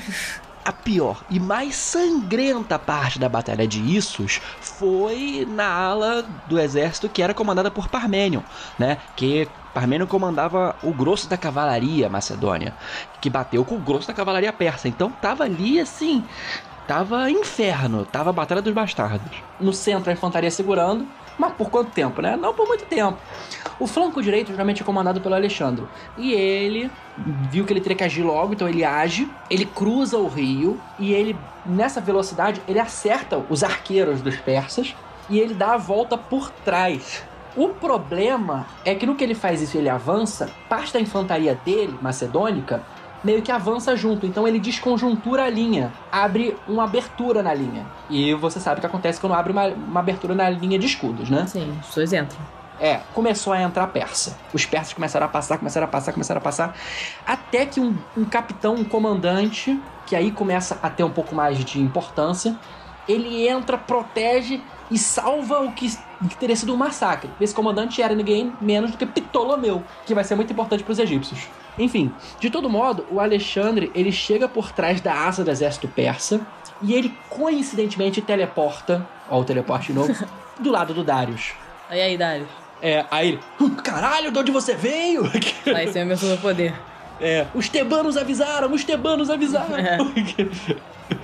A 0.68 0.74
pior 0.74 1.24
e 1.30 1.40
mais 1.40 1.78
sangrenta 1.78 2.78
parte 2.78 3.18
da 3.18 3.30
Batalha 3.30 3.66
de 3.66 3.80
Issus 3.80 4.42
foi 4.60 5.48
na 5.50 5.66
ala 5.66 6.26
do 6.46 6.60
exército 6.60 7.08
que 7.08 7.22
era 7.22 7.34
comandada 7.34 7.72
por 7.72 7.88
Parmênion, 7.88 8.42
né? 8.78 8.98
Que 9.16 9.48
Parmênion 9.74 10.06
comandava 10.08 10.76
o 10.84 10.92
grosso 10.92 11.30
da 11.30 11.38
cavalaria 11.38 12.10
macedônia, 12.10 12.74
que 13.22 13.30
bateu 13.30 13.64
com 13.64 13.76
o 13.76 13.80
grosso 13.80 14.10
da 14.10 14.14
cavalaria 14.14 14.52
persa. 14.52 14.90
Então 14.90 15.10
tava 15.10 15.46
ali 15.46 15.80
assim, 15.80 16.22
tava 16.86 17.32
inferno, 17.32 18.04
tava 18.04 18.32
a 18.32 18.34
Batalha 18.34 18.62
dos 18.62 18.74
Bastardos. 18.74 19.38
No 19.62 19.72
centro, 19.72 20.10
a 20.10 20.14
infantaria 20.14 20.52
segurando. 20.52 21.08
Mas 21.38 21.54
por 21.54 21.70
quanto 21.70 21.92
tempo, 21.92 22.22
né? 22.22 22.36
Não 22.36 22.54
por 22.54 22.68
muito 22.68 22.86
tempo. 22.86 23.18
O 23.80 23.86
flanco 23.86 24.22
direito 24.22 24.52
geralmente 24.52 24.82
é 24.82 24.86
comandado 24.86 25.22
pelo 25.22 25.36
Alexandre. 25.36 25.86
E 26.18 26.34
ele 26.34 26.90
viu 27.52 27.64
que 27.64 27.74
ele 27.74 27.82
teria 27.82 27.96
que 27.96 28.04
agir 28.04 28.24
logo, 28.24 28.54
então 28.54 28.68
ele 28.68 28.84
age, 28.84 29.30
ele 29.50 29.66
cruza 29.66 30.18
o 30.18 30.28
rio 30.28 30.80
e 30.98 31.14
ele, 31.14 31.38
nessa 31.66 32.02
velocidade, 32.02 32.62
ele 32.68 32.80
acerta 32.80 33.38
os 33.50 33.64
arqueiros 33.64 34.22
dos 34.22 34.36
persas 34.38 34.96
e 35.30 35.40
ele 35.40 35.54
dá 35.54 35.74
a 35.74 35.78
volta 35.78 36.18
por 36.18 36.50
trás. 36.50 37.24
O 37.56 37.70
problema 37.70 38.68
é 38.86 38.94
que 38.94 39.06
no 39.06 39.16
que 39.16 39.24
ele 39.24 39.34
faz 39.34 39.62
isso 39.62 39.78
ele 39.78 39.90
avança, 39.90 40.50
parte 40.70 40.94
da 40.94 41.00
infantaria 41.00 41.60
dele, 41.66 41.98
macedônica, 42.02 42.84
meio 43.24 43.42
que 43.42 43.52
avança 43.52 43.96
junto. 43.96 44.26
Então 44.26 44.48
ele 44.48 44.60
desconjuntura 44.60 45.44
a 45.44 45.50
linha, 45.50 45.92
abre 46.12 46.56
uma 46.68 46.84
abertura 46.84 47.42
na 47.44 47.54
linha. 47.54 47.86
E 48.10 48.34
você 48.34 48.60
sabe 48.60 48.78
o 48.78 48.82
que 48.82 48.88
acontece 48.88 49.20
quando 49.20 49.34
abre 49.34 49.52
uma, 49.52 49.68
uma 49.68 50.00
abertura 50.00 50.36
na 50.36 50.50
linha 50.50 50.78
de 50.78 50.86
escudos, 50.86 51.30
né? 51.30 51.46
Sim, 51.48 51.76
as 51.80 51.88
pessoas 51.88 52.14
entram. 52.14 52.40
É, 52.80 53.02
começou 53.14 53.54
a 53.54 53.62
entrar 53.62 53.88
persa. 53.88 54.38
Os 54.54 54.66
persas 54.66 54.94
começaram 54.94 55.26
a 55.26 55.30
passar, 55.30 55.58
começaram 55.58 55.86
a 55.86 55.90
passar, 55.90 56.14
começaram 56.14 56.40
a 56.40 56.44
passar. 56.44 56.76
Até 57.26 57.66
que 57.66 57.80
um, 57.80 57.98
um 58.16 58.24
capitão, 58.24 58.76
um 58.76 58.84
comandante, 58.84 59.80
que 60.06 60.16
aí 60.16 60.32
começa 60.32 60.78
a 60.82 60.90
ter 60.90 61.04
um 61.04 61.10
pouco 61.10 61.34
mais 61.34 61.64
de 61.66 61.82
importância, 61.82 62.56
ele 63.08 63.48
entra, 63.48 63.78
protege 63.78 64.62
e 64.92 64.98
salva 64.98 65.62
o 65.62 65.72
que, 65.72 65.90
que 66.30 66.38
teria 66.38 66.56
sido 66.56 66.74
um 66.74 66.78
massacre. 66.78 67.30
Esse 67.42 67.54
comandante 67.54 68.02
era 68.02 68.14
ninguém 68.14 68.54
menos 68.62 68.92
do 68.92 68.98
que 68.98 69.06
Ptolomeu, 69.06 69.84
que 70.06 70.14
vai 70.14 70.24
ser 70.24 70.36
muito 70.36 70.54
importante 70.54 70.84
para 70.84 70.92
os 70.92 71.00
egípcios. 71.00 71.48
Enfim, 71.78 72.12
de 72.40 72.50
todo 72.50 72.70
modo, 72.70 73.06
o 73.12 73.20
Alexandre 73.20 73.92
ele 73.94 74.12
chega 74.12 74.48
por 74.48 74.72
trás 74.72 75.00
da 75.02 75.14
asa 75.14 75.44
do 75.44 75.52
exército 75.52 75.88
persa 75.88 76.42
e 76.82 76.94
ele 76.94 77.14
coincidentemente 77.30 78.22
teleporta, 78.22 79.06
ó 79.30 79.40
o 79.40 79.44
teleporte 79.44 79.88
de 79.88 79.94
novo, 79.94 80.14
do 80.60 80.72
lado 80.72 80.94
do 80.94 81.04
Darius. 81.04 81.52
Aí 81.90 82.02
aí, 82.02 82.18
Darius. 82.18 82.50
É, 82.82 83.06
aí 83.10 83.30
ele, 83.30 83.40
"Hum, 83.60 83.70
caralho, 83.72 84.32
de 84.32 84.38
onde 84.38 84.52
você 84.52 84.76
veio? 84.76 85.24
Aí 85.76 85.88
você 85.88 86.00
é 86.00 86.06
meu 86.06 86.16
superpoder. 86.16 86.74
É, 87.20 87.48
os 87.56 87.68
tebanos 87.68 88.16
avisaram, 88.16 88.72
os 88.72 88.84
tebanos 88.84 89.30
avisaram. 89.32 89.76
É. 89.78 89.98
pra 91.08 91.16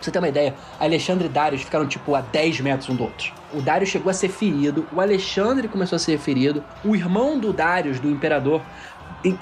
você 0.00 0.10
ter 0.10 0.18
uma 0.18 0.28
ideia, 0.28 0.54
Alexandre 0.78 1.26
e 1.26 1.28
Darius 1.30 1.62
ficaram 1.62 1.86
tipo 1.86 2.14
a 2.14 2.20
10 2.20 2.60
metros 2.60 2.88
um 2.90 2.96
do 2.96 3.04
outro. 3.04 3.32
O 3.52 3.62
Darius 3.62 3.88
chegou 3.90 4.10
a 4.10 4.12
ser 4.12 4.28
ferido, 4.28 4.86
o 4.92 5.00
Alexandre 5.00 5.68
começou 5.68 5.96
a 5.96 5.98
ser 6.00 6.18
ferido, 6.18 6.62
o 6.84 6.94
irmão 6.96 7.38
do 7.38 7.52
Darius, 7.52 8.00
do 8.00 8.10
imperador, 8.10 8.60
im- 8.60 8.93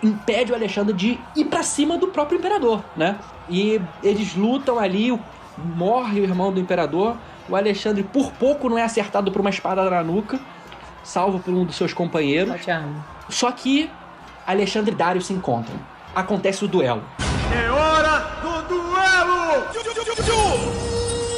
impede 0.03 0.53
o 0.53 0.55
Alexandre 0.55 0.93
de 0.95 1.18
ir 1.37 1.45
pra 1.47 1.62
cima 1.62 1.99
do 1.99 2.09
próprio 2.09 2.39
imperador, 2.39 2.83
né? 2.97 3.18
E 3.49 3.80
eles 4.03 4.35
lutam 4.35 4.78
ali, 4.78 5.11
o- 5.11 5.20
morre 5.59 6.20
o 6.20 6.24
irmão 6.24 6.53
do 6.53 6.61
imperador, 6.61 7.16
o 7.49 7.57
Alexandre 7.57 8.03
por 8.03 8.30
pouco 8.33 8.68
não 8.68 8.78
é 8.78 8.83
acertado 8.85 9.30
por 9.33 9.41
uma 9.41 9.51
espada 9.51 9.89
na 9.91 10.03
nuca, 10.03 10.39
salvo 11.03 11.41
por 11.41 11.53
um 11.53 11.64
dos 11.64 11.76
seus 11.76 11.93
companheiros. 11.93 12.55
Só 13.28 13.51
que 13.51 13.91
Alexandre 14.47 14.93
e 14.93 14.95
Darius 14.97 15.26
se 15.26 15.33
encontram. 15.33 15.74
Acontece 16.14 16.64
o 16.64 16.68
duelo. 16.68 17.03
É 17.53 17.70
hora 17.70 18.18
do 18.43 18.62
duelo! 18.68 19.62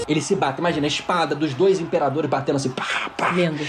Eles 0.07 0.25
se 0.25 0.37
batem, 0.37 0.61
imagina, 0.61 0.87
a 0.87 0.89
espada 0.89 1.35
dos 1.35 1.55
dois 1.55 1.81
imperadores 1.81 2.29
batendo 2.29 2.57
assim, 2.57 2.71
pá, 2.71 2.85
pá. 3.17 3.31
Lindo. 3.31 3.67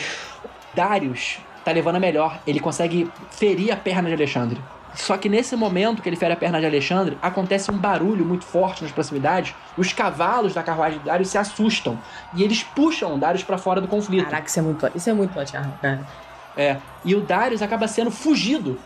Darius 0.73 1.37
tá 1.65 1.71
levando 1.71 1.95
a 1.95 1.99
melhor. 1.99 2.39
Ele 2.45 2.59
consegue 2.59 3.11
ferir 3.31 3.71
a 3.71 3.75
perna 3.75 4.07
de 4.07 4.13
Alexandre. 4.13 4.61
Só 4.93 5.17
que 5.17 5.27
nesse 5.27 5.55
momento 5.55 6.01
que 6.01 6.07
ele 6.07 6.15
fere 6.15 6.33
a 6.33 6.37
perna 6.37 6.59
de 6.59 6.65
Alexandre, 6.65 7.17
acontece 7.21 7.69
um 7.69 7.77
barulho 7.77 8.23
muito 8.23 8.45
forte 8.45 8.81
nas 8.81 8.91
proximidades. 8.91 9.53
Os 9.77 9.91
cavalos 9.91 10.53
da 10.53 10.63
carruagem 10.63 10.99
de 10.99 11.05
Darius 11.05 11.29
se 11.29 11.37
assustam. 11.37 11.99
E 12.33 12.43
eles 12.43 12.63
puxam 12.63 13.15
o 13.15 13.17
Darius 13.17 13.43
pra 13.43 13.57
fora 13.57 13.81
do 13.81 13.87
conflito. 13.87 14.25
Caraca, 14.25 14.47
isso 14.47 14.59
é 14.59 14.61
muito, 14.61 14.91
isso 14.95 15.09
é 15.09 15.13
muito 15.13 15.33
cara. 15.81 16.07
É. 16.55 16.77
E 17.03 17.13
o 17.13 17.19
Darius 17.19 17.61
acaba 17.61 17.87
sendo 17.87 18.09
fugido 18.09 18.79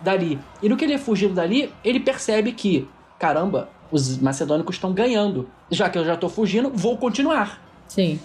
dali. 0.00 0.40
E 0.60 0.68
no 0.68 0.76
que 0.76 0.84
ele 0.84 0.94
é 0.94 0.98
fugido 0.98 1.34
dali, 1.34 1.72
ele 1.84 2.00
percebe 2.00 2.50
que, 2.52 2.88
caramba, 3.18 3.68
os 3.92 4.18
macedônicos 4.18 4.74
estão 4.74 4.92
ganhando. 4.92 5.48
Já 5.70 5.88
que 5.88 5.96
eu 5.96 6.04
já 6.04 6.16
tô 6.16 6.28
fugindo, 6.28 6.70
vou 6.74 6.96
continuar. 6.96 7.60
Sim. 7.86 8.18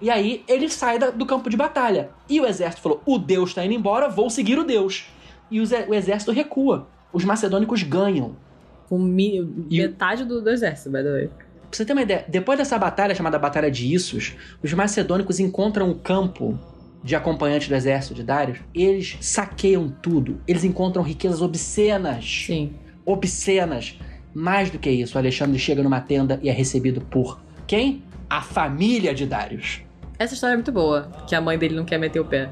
E 0.00 0.10
aí 0.10 0.44
ele 0.46 0.68
sai 0.68 0.98
da- 0.98 1.10
do 1.10 1.24
campo 1.24 1.48
de 1.48 1.56
batalha. 1.56 2.10
E 2.28 2.40
o 2.40 2.46
exército 2.46 2.82
falou: 2.82 3.02
o 3.06 3.18
Deus 3.18 3.54
tá 3.54 3.64
indo 3.64 3.74
embora, 3.74 4.08
vou 4.08 4.28
seguir 4.28 4.58
o 4.58 4.64
Deus. 4.64 5.06
E 5.50 5.60
o, 5.60 5.64
o 5.88 5.94
exército 5.94 6.32
recua. 6.32 6.88
Os 7.12 7.24
macedônicos 7.24 7.82
ganham. 7.82 8.36
Com 8.88 8.98
mi- 8.98 9.40
o- 9.40 9.66
metade 9.70 10.24
do, 10.24 10.40
do 10.42 10.50
exército, 10.50 10.90
by 10.90 10.98
the 11.02 11.10
way. 11.10 11.28
Pra 11.28 11.38
você 11.72 11.84
ter 11.84 11.92
uma 11.92 12.02
ideia, 12.02 12.24
depois 12.28 12.58
dessa 12.58 12.78
batalha 12.78 13.14
chamada 13.14 13.38
Batalha 13.38 13.70
de 13.70 13.92
Issus, 13.92 14.34
os 14.62 14.72
macedônicos 14.72 15.40
encontram 15.40 15.90
um 15.90 15.94
campo 15.98 16.58
de 17.02 17.16
acompanhantes 17.16 17.68
do 17.68 17.74
exército 17.74 18.14
de 18.14 18.22
Darius. 18.22 18.58
Eles 18.74 19.16
saqueiam 19.20 19.88
tudo. 20.02 20.40
Eles 20.46 20.62
encontram 20.62 21.02
riquezas 21.02 21.42
obscenas. 21.42 22.44
Sim. 22.46 22.74
Obscenas. 23.04 23.98
Mais 24.34 24.70
do 24.70 24.78
que 24.78 24.90
isso, 24.90 25.16
o 25.16 25.18
Alexandre 25.18 25.58
chega 25.58 25.82
numa 25.82 26.00
tenda 26.00 26.38
e 26.42 26.48
é 26.48 26.52
recebido 26.52 27.00
por 27.00 27.40
quem? 27.66 28.02
A 28.28 28.42
família 28.42 29.14
de 29.14 29.24
Darius. 29.26 29.80
Essa 30.18 30.34
história 30.34 30.54
é 30.54 30.56
muito 30.56 30.72
boa, 30.72 31.08
que 31.26 31.34
a 31.34 31.40
mãe 31.40 31.58
dele 31.58 31.74
não 31.74 31.84
quer 31.84 31.98
meter 31.98 32.20
o 32.20 32.24
pé. 32.24 32.50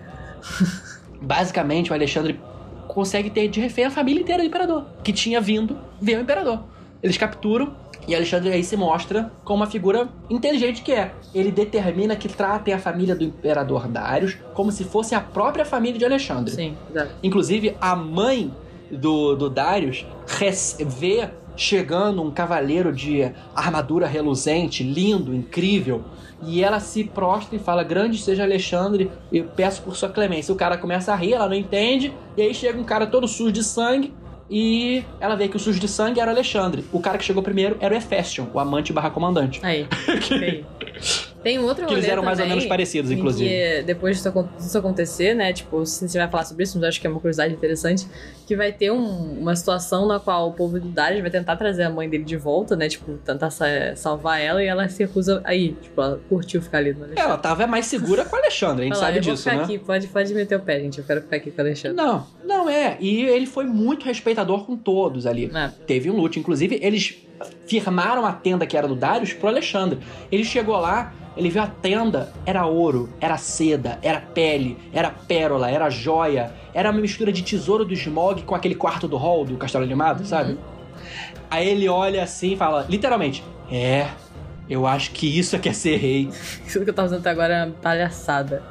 Basicamente, 1.20 1.90
o 1.90 1.94
Alexandre 1.94 2.38
consegue 2.86 3.30
ter 3.30 3.48
de 3.48 3.60
refém 3.60 3.86
a 3.86 3.90
família 3.90 4.20
inteira 4.20 4.42
do 4.42 4.46
imperador, 4.46 4.86
que 5.02 5.12
tinha 5.12 5.40
vindo 5.40 5.78
ver 6.00 6.18
o 6.18 6.20
imperador. 6.20 6.62
Eles 7.02 7.16
capturam 7.16 7.74
e 8.06 8.14
Alexandre 8.14 8.52
aí 8.52 8.62
se 8.62 8.76
mostra 8.76 9.32
como 9.44 9.62
uma 9.62 9.70
figura 9.70 10.08
inteligente 10.28 10.82
que 10.82 10.92
é. 10.92 11.12
Ele 11.34 11.50
determina 11.50 12.14
que 12.14 12.28
tratem 12.28 12.74
a 12.74 12.78
família 12.78 13.14
do 13.14 13.24
imperador 13.24 13.88
Darius 13.88 14.36
como 14.52 14.70
se 14.70 14.84
fosse 14.84 15.14
a 15.14 15.20
própria 15.20 15.64
família 15.64 15.98
de 15.98 16.04
Alexandre. 16.04 16.54
Sim, 16.54 16.76
exato. 16.90 17.12
Inclusive, 17.22 17.76
a 17.80 17.96
mãe 17.96 18.52
do, 18.90 19.34
do 19.34 19.48
Darius 19.48 20.06
vê 20.86 21.30
chegando 21.56 22.22
um 22.22 22.30
cavaleiro 22.30 22.92
de 22.92 23.32
armadura 23.54 24.06
reluzente, 24.06 24.82
lindo, 24.82 25.34
incrível, 25.34 26.04
e 26.42 26.62
ela 26.62 26.80
se 26.80 27.04
prostra 27.04 27.56
e 27.56 27.58
fala: 27.58 27.82
Grande 27.82 28.18
seja 28.18 28.42
Alexandre, 28.42 29.10
eu 29.32 29.44
peço 29.44 29.82
por 29.82 29.96
sua 29.96 30.08
clemência. 30.08 30.52
O 30.52 30.56
cara 30.56 30.76
começa 30.76 31.12
a 31.12 31.16
rir, 31.16 31.34
ela 31.34 31.48
não 31.48 31.54
entende, 31.54 32.12
e 32.36 32.42
aí 32.42 32.54
chega 32.54 32.78
um 32.78 32.84
cara 32.84 33.06
todo 33.06 33.26
sujo 33.26 33.52
de 33.52 33.62
sangue. 33.62 34.12
E 34.50 35.02
ela 35.20 35.36
vê 35.36 35.48
que 35.48 35.56
o 35.56 35.58
sujo 35.58 35.80
de 35.80 35.88
sangue 35.88 36.20
era 36.20 36.30
o 36.30 36.34
Alexandre. 36.34 36.84
O 36.92 37.00
cara 37.00 37.16
que 37.16 37.24
chegou 37.24 37.42
primeiro 37.42 37.78
era 37.80 37.94
o 37.94 37.96
Hefestion, 37.96 38.46
o 38.52 38.60
amante 38.60 38.92
barra 38.92 39.08
comandante. 39.08 39.58
Aí. 39.62 39.86
ok. 40.06 40.64
Tem 41.44 41.58
um 41.58 41.64
outro 41.64 41.86
Que 41.86 41.92
eles 41.94 42.08
eram 42.08 42.22
mais 42.24 42.40
ou 42.40 42.46
menos 42.46 42.64
parecidos, 42.66 43.10
inclusive. 43.12 43.48
Que 43.48 43.82
depois 43.82 44.16
disso, 44.16 44.28
acon- 44.30 44.48
disso 44.58 44.76
acontecer, 44.78 45.34
né? 45.34 45.52
Tipo, 45.52 45.84
se 45.86 46.08
você 46.08 46.18
vai 46.18 46.28
falar 46.28 46.44
sobre 46.44 46.64
isso, 46.64 46.78
mas 46.78 46.88
acho 46.88 47.00
que 47.00 47.06
é 47.06 47.10
uma 47.10 47.20
curiosidade 47.20 47.52
interessante. 47.54 48.08
Que 48.46 48.56
vai 48.56 48.72
ter 48.72 48.90
um- 48.90 49.38
uma 49.40 49.54
situação 49.54 50.06
na 50.08 50.18
qual 50.18 50.48
o 50.48 50.52
povo 50.52 50.80
do 50.80 50.88
Darius 50.88 51.20
vai 51.22 51.30
tentar 51.30 51.54
trazer 51.56 51.82
a 51.84 51.90
mãe 51.90 52.08
dele 52.08 52.24
de 52.24 52.36
volta, 52.36 52.74
né? 52.74 52.88
Tipo, 52.88 53.12
tentar 53.18 53.50
sa- 53.50 53.94
salvar 53.94 54.40
ela 54.40 54.62
e 54.64 54.66
ela 54.66 54.88
se 54.88 55.02
recusa 55.04 55.40
aí. 55.44 55.72
Tipo, 55.82 56.00
ela 56.02 56.20
curtiu 56.28 56.60
ficar 56.62 56.78
ali 56.78 56.92
no 56.92 57.04
Alexandre. 57.04 57.22
Ela 57.22 57.36
tava 57.38 57.66
mais 57.66 57.86
segura 57.86 58.24
com 58.24 58.34
o 58.34 58.38
Alexandre, 58.38 58.82
a 58.82 58.84
gente 58.86 58.94
Fala, 58.94 59.06
sabe 59.06 59.18
eu 59.18 59.22
vou 59.22 59.32
disso, 59.34 59.44
ficar 59.44 59.56
né? 59.58 59.62
aqui, 59.64 59.78
pode, 59.78 60.06
pode 60.08 60.34
meter 60.34 60.56
o 60.56 60.60
pé, 60.60 60.80
gente. 60.80 60.98
Eu 60.98 61.04
quero 61.04 61.20
ficar 61.20 61.36
aqui 61.36 61.50
com 61.50 61.58
o 61.58 61.64
Alexandre. 61.64 61.96
Não, 61.96 62.26
não 62.44 62.68
é. 62.70 62.96
E 63.00 63.22
ele 63.22 63.44
foi 63.46 63.66
muito 63.66 64.04
respeitador 64.06 64.64
com 64.64 64.76
todos 64.76 65.26
ali. 65.26 65.50
É. 65.54 65.70
Teve 65.86 66.10
um 66.10 66.16
loot. 66.16 66.38
Inclusive, 66.38 66.78
eles 66.82 67.16
firmaram 67.66 68.24
a 68.24 68.32
tenda 68.32 68.66
que 68.66 68.76
era 68.76 68.86
do 68.86 68.94
Darius 68.94 69.32
pro 69.32 69.48
Alexandre. 69.48 69.98
Ele 70.30 70.44
chegou 70.44 70.76
lá, 70.76 71.12
ele 71.36 71.50
viu 71.50 71.62
a 71.62 71.66
tenda, 71.66 72.32
era 72.46 72.64
ouro, 72.66 73.08
era 73.20 73.36
seda, 73.36 73.98
era 74.02 74.20
pele, 74.20 74.78
era 74.92 75.10
pérola, 75.10 75.70
era 75.70 75.90
joia, 75.90 76.52
era 76.72 76.90
uma 76.90 77.00
mistura 77.00 77.32
de 77.32 77.42
tesouro 77.42 77.84
do 77.84 77.94
Smog 77.94 78.42
com 78.42 78.54
aquele 78.54 78.74
quarto 78.74 79.08
do 79.08 79.16
hall 79.16 79.44
do 79.44 79.56
Castelo 79.56 79.84
Animado, 79.84 80.24
sabe? 80.24 80.58
Aí 81.50 81.68
ele 81.68 81.88
olha 81.88 82.22
assim 82.22 82.52
e 82.52 82.56
fala, 82.56 82.86
literalmente, 82.88 83.42
é, 83.70 84.08
eu 84.68 84.86
acho 84.86 85.10
que 85.12 85.26
isso 85.38 85.56
é 85.56 85.58
que 85.58 85.68
é 85.68 85.72
ser 85.72 85.96
rei. 85.96 86.30
Isso 86.66 86.82
que 86.82 86.88
eu 86.88 86.94
tava 86.94 87.08
fazendo 87.08 87.20
até 87.20 87.30
agora 87.30 87.54
é 87.54 87.64
uma 87.64 87.74
palhaçada. 87.74 88.62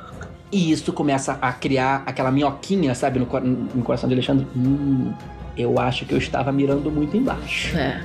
E 0.52 0.72
isso 0.72 0.94
começa 0.94 1.38
a 1.42 1.52
criar 1.52 2.04
aquela 2.06 2.32
minhoquinha, 2.32 2.94
sabe, 2.94 3.18
no, 3.18 3.26
no 3.26 3.84
coração 3.84 4.08
de 4.08 4.14
Alexandre. 4.14 4.46
Hum, 4.56 5.12
eu 5.58 5.80
acho 5.80 6.06
que 6.06 6.14
eu 6.14 6.18
estava 6.18 6.52
mirando 6.52 6.92
muito 6.92 7.16
embaixo. 7.16 7.78
É. 7.78 8.02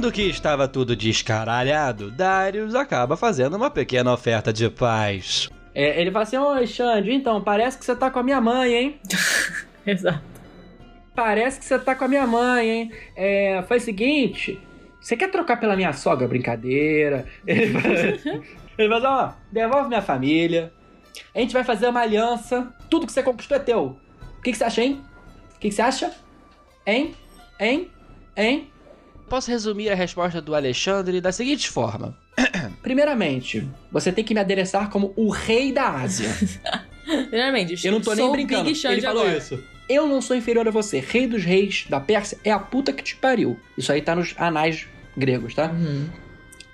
Vendo 0.00 0.12
que 0.12 0.22
estava 0.22 0.66
tudo 0.66 0.96
descaralhado, 0.96 2.10
Darius 2.10 2.74
acaba 2.74 3.18
fazendo 3.18 3.54
uma 3.54 3.70
pequena 3.70 4.10
oferta 4.10 4.50
de 4.50 4.70
paz. 4.70 5.50
É, 5.74 6.00
ele 6.00 6.10
fala 6.10 6.22
assim, 6.22 6.38
ô 6.38 6.66
Xande, 6.66 7.12
então, 7.12 7.42
parece 7.42 7.78
que 7.78 7.84
você 7.84 7.94
tá 7.94 8.10
com 8.10 8.18
a 8.18 8.22
minha 8.22 8.40
mãe, 8.40 8.72
hein? 8.72 9.00
Exato. 9.86 10.22
Parece 11.14 11.58
que 11.58 11.66
você 11.66 11.78
tá 11.78 11.94
com 11.94 12.06
a 12.06 12.08
minha 12.08 12.26
mãe, 12.26 12.70
hein? 12.70 12.92
É, 13.14 13.62
faz 13.68 13.82
o 13.82 13.84
seguinte, 13.84 14.58
você 14.98 15.18
quer 15.18 15.30
trocar 15.30 15.60
pela 15.60 15.76
minha 15.76 15.92
sogra? 15.92 16.26
Brincadeira. 16.26 17.26
Ele 17.46 17.70
fala, 17.78 17.94
ele 18.78 18.88
fala 18.88 18.96
assim, 18.96 19.06
ó, 19.06 19.32
devolve 19.52 19.88
minha 19.88 20.00
família. 20.00 20.72
A 21.34 21.40
gente 21.40 21.52
vai 21.52 21.62
fazer 21.62 21.88
uma 21.88 22.00
aliança. 22.00 22.74
Tudo 22.88 23.04
que 23.04 23.12
você 23.12 23.22
conquistou 23.22 23.58
é 23.58 23.60
teu. 23.60 23.98
O 24.38 24.42
que, 24.42 24.50
que 24.50 24.56
você 24.56 24.64
acha, 24.64 24.82
hein? 24.82 25.04
O 25.56 25.58
que, 25.58 25.68
que 25.68 25.74
você 25.74 25.82
acha? 25.82 26.10
Hein? 26.86 27.14
Hein? 27.60 27.90
Hein? 28.34 28.70
Posso 29.30 29.48
resumir 29.48 29.90
a 29.90 29.94
resposta 29.94 30.42
do 30.42 30.56
Alexandre 30.56 31.20
da 31.20 31.30
seguinte 31.30 31.70
forma: 31.70 32.18
Primeiramente, 32.82 33.66
você 33.92 34.10
tem 34.10 34.24
que 34.24 34.34
me 34.34 34.40
adereçar 34.40 34.90
como 34.90 35.14
o 35.16 35.30
rei 35.30 35.70
da 35.72 35.88
Ásia. 35.88 36.28
Primeiramente, 37.06 37.86
Eu 37.86 37.92
não 37.92 38.00
tô 38.00 38.12
nem 38.12 38.30
brincando. 38.32 38.68
Ele 38.68 39.00
falou 39.00 39.22
agora. 39.22 39.38
isso. 39.38 39.62
Eu 39.88 40.08
não 40.08 40.20
sou 40.20 40.36
inferior 40.36 40.66
a 40.66 40.72
você. 40.72 40.98
Rei 40.98 41.28
dos 41.28 41.44
reis 41.44 41.86
da 41.88 42.00
Pérsia 42.00 42.38
é 42.44 42.50
a 42.50 42.58
puta 42.58 42.92
que 42.92 43.04
te 43.04 43.14
pariu. 43.14 43.56
Isso 43.78 43.92
aí 43.92 44.02
tá 44.02 44.16
nos 44.16 44.34
anais 44.36 44.88
gregos, 45.16 45.54
tá? 45.54 45.70
Uhum. 45.70 46.08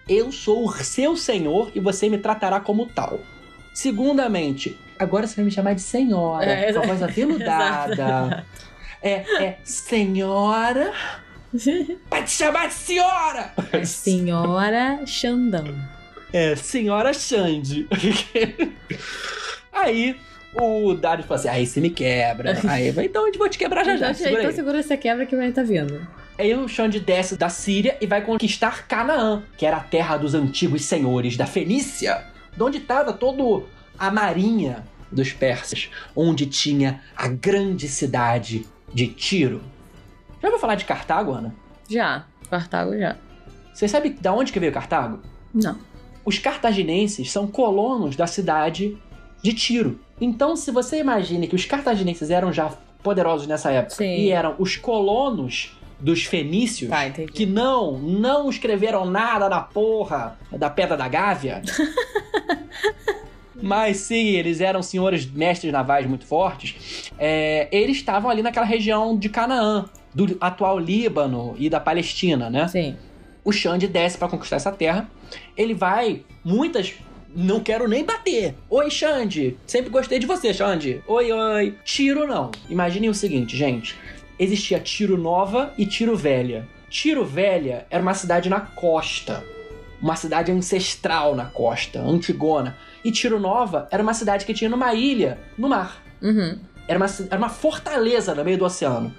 Eu 0.08 0.32
sou 0.32 0.66
o 0.66 0.72
seu 0.72 1.14
senhor 1.14 1.70
e 1.74 1.80
você 1.80 2.08
me 2.08 2.16
tratará 2.16 2.58
como 2.58 2.86
tal. 2.86 3.20
Segundamente, 3.74 4.78
agora 4.98 5.26
você 5.26 5.36
vai 5.36 5.44
me 5.44 5.50
chamar 5.50 5.74
de 5.74 5.82
senhora, 5.82 6.44
É, 6.46 6.72
com 6.72 6.78
a 6.78 6.86
voz 6.86 7.02
aveludada. 7.02 8.46
É, 9.02 9.44
é, 9.44 9.58
senhora. 9.62 10.92
Vai 12.10 12.24
te 12.24 12.30
chamar 12.30 12.68
de 12.68 12.74
senhora! 12.74 13.52
Senhora 13.84 15.00
Xandão. 15.06 15.64
É, 16.32 16.56
senhora 16.56 17.12
Xande. 17.14 17.86
aí, 19.72 20.16
o 20.54 20.94
Darius 20.94 21.26
fala 21.26 21.40
assim, 21.40 21.48
aí 21.48 21.66
você 21.66 21.80
me 21.80 21.90
quebra. 21.90 22.58
Aí, 22.68 22.88
então 22.88 23.26
eu 23.26 23.32
vou 23.38 23.48
te 23.48 23.56
quebrar 23.58 23.84
já 23.84 23.96
já, 23.96 24.10
Então, 24.10 24.14
segura 24.14 24.40
então 24.40 24.50
aí. 24.50 24.56
segura 24.56 24.78
essa 24.78 24.96
quebra 24.96 25.24
que 25.26 25.36
vai 25.36 25.48
estar 25.48 25.62
vindo. 25.62 26.06
Aí 26.38 26.54
o 26.54 26.68
Xande 26.68 27.00
desce 27.00 27.36
da 27.36 27.48
Síria 27.48 27.96
e 28.00 28.06
vai 28.06 28.20
conquistar 28.22 28.86
Canaã, 28.86 29.42
que 29.56 29.64
era 29.64 29.78
a 29.78 29.80
terra 29.80 30.16
dos 30.16 30.34
antigos 30.34 30.84
senhores 30.84 31.36
da 31.36 31.46
Fenícia, 31.46 32.24
de 32.54 32.62
onde 32.62 32.78
estava 32.78 33.12
toda 33.12 33.64
a 33.98 34.10
marinha 34.10 34.84
dos 35.10 35.32
persas, 35.32 35.88
onde 36.14 36.44
tinha 36.46 37.00
a 37.16 37.28
grande 37.28 37.88
cidade 37.88 38.66
de 38.92 39.06
Tiro. 39.06 39.62
Já 40.40 40.48
ouviu 40.48 40.60
falar 40.60 40.74
de 40.74 40.84
Cartago, 40.84 41.32
Ana? 41.32 41.54
Já. 41.88 42.24
Cartago 42.50 42.96
já. 42.96 43.16
Você 43.74 43.88
sabe 43.88 44.10
de 44.10 44.28
onde 44.28 44.52
que 44.52 44.60
veio 44.60 44.72
Cartago? 44.72 45.20
Não. 45.52 45.76
Os 46.24 46.38
cartaginenses 46.38 47.30
são 47.30 47.46
colonos 47.46 48.16
da 48.16 48.26
cidade 48.26 48.96
de 49.42 49.52
Tiro. 49.52 50.00
Então, 50.20 50.56
se 50.56 50.70
você 50.70 50.98
imagina 50.98 51.46
que 51.46 51.54
os 51.54 51.64
cartaginenses 51.64 52.30
eram 52.30 52.52
já 52.52 52.68
poderosos 53.02 53.46
nessa 53.46 53.70
época 53.70 53.96
Sim. 53.96 54.16
e 54.16 54.30
eram 54.30 54.54
os 54.58 54.76
colonos 54.76 55.76
dos 56.00 56.24
fenícios, 56.24 56.90
Tá, 56.90 57.08
que 57.10 57.46
não, 57.46 57.98
não 57.98 58.50
escreveram 58.50 59.04
nada 59.06 59.48
na 59.48 59.60
porra 59.60 60.36
da 60.52 60.68
Pedra 60.68 60.96
da 60.96 61.06
Gávea. 61.08 61.62
Mas 63.62 63.98
sim, 63.98 64.28
eles 64.28 64.60
eram 64.60 64.82
senhores 64.82 65.24
mestres 65.30 65.72
navais 65.72 66.06
muito 66.06 66.26
fortes. 66.26 67.10
é, 67.18 67.68
eles 67.72 67.96
estavam 67.96 68.30
ali 68.30 68.42
naquela 68.42 68.66
região 68.66 69.16
de 69.16 69.28
Canaã, 69.28 69.86
do 70.16 70.34
atual 70.40 70.78
Líbano 70.78 71.54
e 71.58 71.68
da 71.68 71.78
Palestina, 71.78 72.48
né? 72.48 72.66
Sim. 72.68 72.96
O 73.44 73.52
Xande 73.52 73.86
desce 73.86 74.16
pra 74.16 74.28
conquistar 74.28 74.56
essa 74.56 74.72
terra. 74.72 75.08
Ele 75.54 75.74
vai, 75.74 76.22
muitas. 76.42 76.94
Não 77.34 77.60
quero 77.60 77.86
nem 77.86 78.02
bater. 78.02 78.54
Oi, 78.70 78.90
Xande. 78.90 79.58
Sempre 79.66 79.90
gostei 79.90 80.18
de 80.18 80.26
você, 80.26 80.54
Xande. 80.54 81.02
Oi, 81.06 81.30
oi. 81.30 81.74
Tiro 81.84 82.26
não. 82.26 82.50
Imaginem 82.70 83.10
o 83.10 83.14
seguinte, 83.14 83.54
gente. 83.54 83.94
Existia 84.38 84.80
Tiro 84.80 85.18
Nova 85.18 85.74
e 85.76 85.84
Tiro 85.84 86.16
Velha. 86.16 86.66
Tiro 86.88 87.22
Velha 87.22 87.86
era 87.90 88.02
uma 88.02 88.14
cidade 88.14 88.48
na 88.48 88.60
costa. 88.60 89.44
Uma 90.00 90.16
cidade 90.16 90.50
ancestral 90.50 91.34
na 91.34 91.44
costa, 91.44 92.00
antigona. 92.00 92.74
E 93.04 93.12
Tiro 93.12 93.38
Nova 93.38 93.86
era 93.90 94.02
uma 94.02 94.14
cidade 94.14 94.46
que 94.46 94.54
tinha 94.54 94.70
numa 94.70 94.94
ilha, 94.94 95.38
no 95.58 95.68
mar. 95.68 96.02
Uhum. 96.22 96.58
Era 96.88 96.98
uma, 96.98 97.06
era 97.30 97.38
uma 97.38 97.48
fortaleza 97.48 98.34
no 98.34 98.44
meio 98.44 98.56
do 98.58 98.64
oceano. 98.64 99.12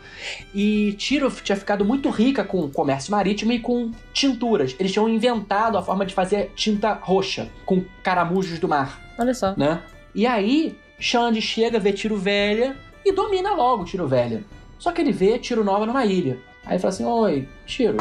E 0.53 0.93
Tiro 0.93 1.29
tinha 1.43 1.55
ficado 1.55 1.83
muito 1.83 2.09
rica 2.09 2.43
com 2.43 2.69
comércio 2.69 3.11
marítimo 3.11 3.51
e 3.51 3.59
com 3.59 3.91
tinturas. 4.13 4.75
Eles 4.79 4.91
tinham 4.91 5.09
inventado 5.09 5.77
a 5.77 5.81
forma 5.83 6.05
de 6.05 6.13
fazer 6.13 6.51
tinta 6.55 6.93
roxa, 6.93 7.49
com 7.65 7.83
caramujos 8.01 8.57
do 8.59 8.67
mar, 8.67 9.01
Olha 9.19 9.33
só. 9.33 9.53
né? 9.57 9.81
E 10.15 10.25
aí, 10.25 10.77
Xande 10.99 11.41
chega, 11.41 11.77
vê 11.79 11.91
Tiro 11.91 12.15
Velha 12.17 12.75
e 13.05 13.11
domina 13.11 13.53
logo 13.53 13.83
Tiro 13.83 14.07
Velha. 14.07 14.43
Só 14.79 14.91
que 14.91 15.01
ele 15.01 15.11
vê 15.11 15.37
Tiro 15.37 15.63
Nova 15.63 15.85
numa 15.85 16.05
ilha. 16.05 16.37
Aí 16.65 16.73
ele 16.73 16.79
fala 16.79 16.93
assim: 16.93 17.05
Oi, 17.05 17.47
Tiro, 17.65 17.97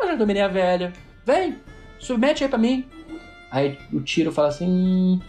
eu 0.00 0.06
já 0.06 0.14
dominei 0.14 0.42
a 0.42 0.48
velha. 0.48 0.92
Vem, 1.26 1.56
submete 1.98 2.44
aí 2.44 2.48
pra 2.50 2.58
mim. 2.58 2.86
Aí 3.50 3.78
o 3.92 4.00
Tiro 4.00 4.30
fala 4.30 4.48
assim: 4.48 4.66
"Hum, 4.68 5.20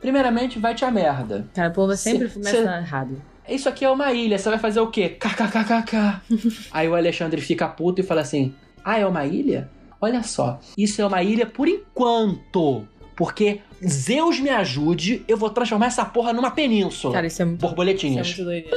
Primeiramente, 0.00 0.58
vai 0.58 0.74
te 0.74 0.84
a 0.84 0.90
merda. 0.90 1.48
Cara, 1.54 1.70
o 1.70 1.72
povo 1.72 1.96
sempre 1.96 2.28
Cê- 2.28 2.34
começa 2.34 2.56
cê- 2.56 2.62
errado. 2.62 3.20
Isso 3.48 3.68
aqui 3.68 3.84
é 3.84 3.90
uma 3.90 4.12
ilha, 4.12 4.38
você 4.38 4.48
vai 4.48 4.58
fazer 4.58 4.80
o 4.80 4.88
quê? 4.88 5.08
KKKKK. 5.10 6.20
Aí 6.72 6.88
o 6.88 6.94
Alexandre 6.94 7.40
fica 7.40 7.68
puto 7.68 8.00
e 8.00 8.04
fala 8.04 8.20
assim: 8.20 8.54
Ah, 8.84 8.98
é 8.98 9.06
uma 9.06 9.24
ilha? 9.24 9.70
Olha 10.00 10.22
só, 10.22 10.60
isso 10.76 11.00
é 11.00 11.06
uma 11.06 11.22
ilha 11.22 11.46
por 11.46 11.68
enquanto. 11.68 12.86
Porque 13.16 13.60
Zeus 13.84 14.38
me 14.38 14.50
ajude, 14.50 15.24
eu 15.26 15.38
vou 15.38 15.48
transformar 15.48 15.86
essa 15.86 16.04
porra 16.04 16.34
numa 16.34 16.50
península. 16.50 17.14
Cara, 17.14 17.26
isso 17.26 17.40
é 17.40 17.44
muito, 17.46 17.58
isso 17.58 17.64
é 17.64 17.68
Borboletinhas. 17.68 18.26
muito 18.26 18.44
doido. 18.44 18.68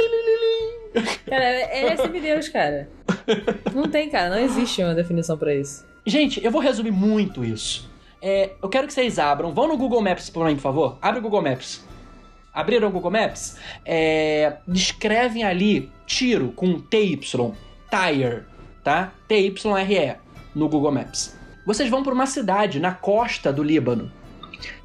Cara, 1.26 1.78
ele 1.78 1.90
é 1.90 1.96
semideus, 1.98 2.50
cara. 2.50 2.90
Não 3.76 3.88
tem, 3.90 4.10
cara. 4.10 4.30
Não 4.30 4.40
existe 4.40 4.82
uma 4.82 4.96
definição 4.96 5.38
pra 5.38 5.54
isso. 5.54 5.86
Gente, 6.06 6.44
eu 6.44 6.52
vou 6.52 6.62
resumir 6.62 6.92
muito 6.92 7.44
isso. 7.44 7.90
É, 8.22 8.52
eu 8.62 8.70
quero 8.70 8.88
que 8.88 8.94
vocês 8.94 9.20
abram. 9.20 9.54
Vão 9.54 9.68
no 9.68 9.78
Google 9.78 10.02
Maps 10.02 10.30
pra 10.30 10.46
mim, 10.46 10.56
por 10.56 10.62
favor. 10.62 10.98
Abre 11.02 11.20
o 11.20 11.22
Google 11.22 11.42
Maps. 11.42 11.84
Abriram 12.54 12.90
o 12.90 12.92
Google 12.92 13.12
Maps? 13.12 13.58
É, 13.86 14.58
descrevem 14.68 15.44
ali 15.44 15.92
tiro 16.06 16.52
com 16.56 16.80
TY, 16.80 17.18
tire, 17.18 18.44
tá? 18.84 19.12
T-Y-R-E 19.28 20.16
no 20.56 20.68
Google 20.68 20.92
Maps. 20.92 21.38
Vocês 21.66 21.90
vão 21.90 22.04
pra 22.04 22.14
uma 22.14 22.26
cidade 22.26 22.80
na 22.80 22.94
costa 22.94 23.54
do 23.54 23.62
Líbano. 23.62 24.12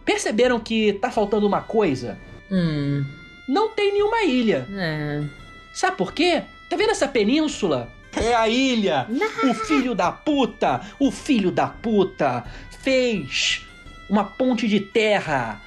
Perceberam 0.04 0.60
que 0.60 0.92
tá 0.94 1.10
faltando 1.10 1.46
uma 1.46 1.62
coisa? 1.62 2.18
Hum. 2.50 3.04
Não 3.48 3.70
tem 3.70 3.92
nenhuma 3.92 4.22
ilha. 4.22 4.66
É. 4.70 5.24
Sabe 5.72 5.96
por 5.96 6.12
quê? 6.12 6.42
Tá 6.68 6.76
vendo 6.76 6.90
essa 6.90 7.08
península? 7.08 7.88
É 8.16 8.34
a 8.34 8.48
ilha! 8.48 9.08
O 9.48 9.54
filho 9.54 9.94
da 9.94 10.12
puta! 10.12 10.80
O 10.98 11.10
filho 11.10 11.50
da 11.50 11.66
puta 11.66 12.44
fez 12.82 13.66
uma 14.08 14.24
ponte 14.24 14.68
de 14.68 14.80
terra 14.80 15.60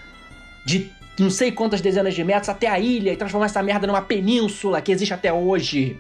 de 0.66 0.92
não 1.20 1.30
sei 1.30 1.52
quantas 1.52 1.82
dezenas 1.82 2.14
de 2.14 2.24
metros 2.24 2.50
até 2.50 2.68
a 2.68 2.80
ilha 2.80 3.12
e 3.14 3.18
transformou 3.18 3.46
essa 3.46 3.62
merda 3.64 3.88
numa 3.88 4.02
península 4.02 4.82
que 4.82 4.92
existe 4.92 5.14
até 5.14 5.32
hoje. 5.34 6.00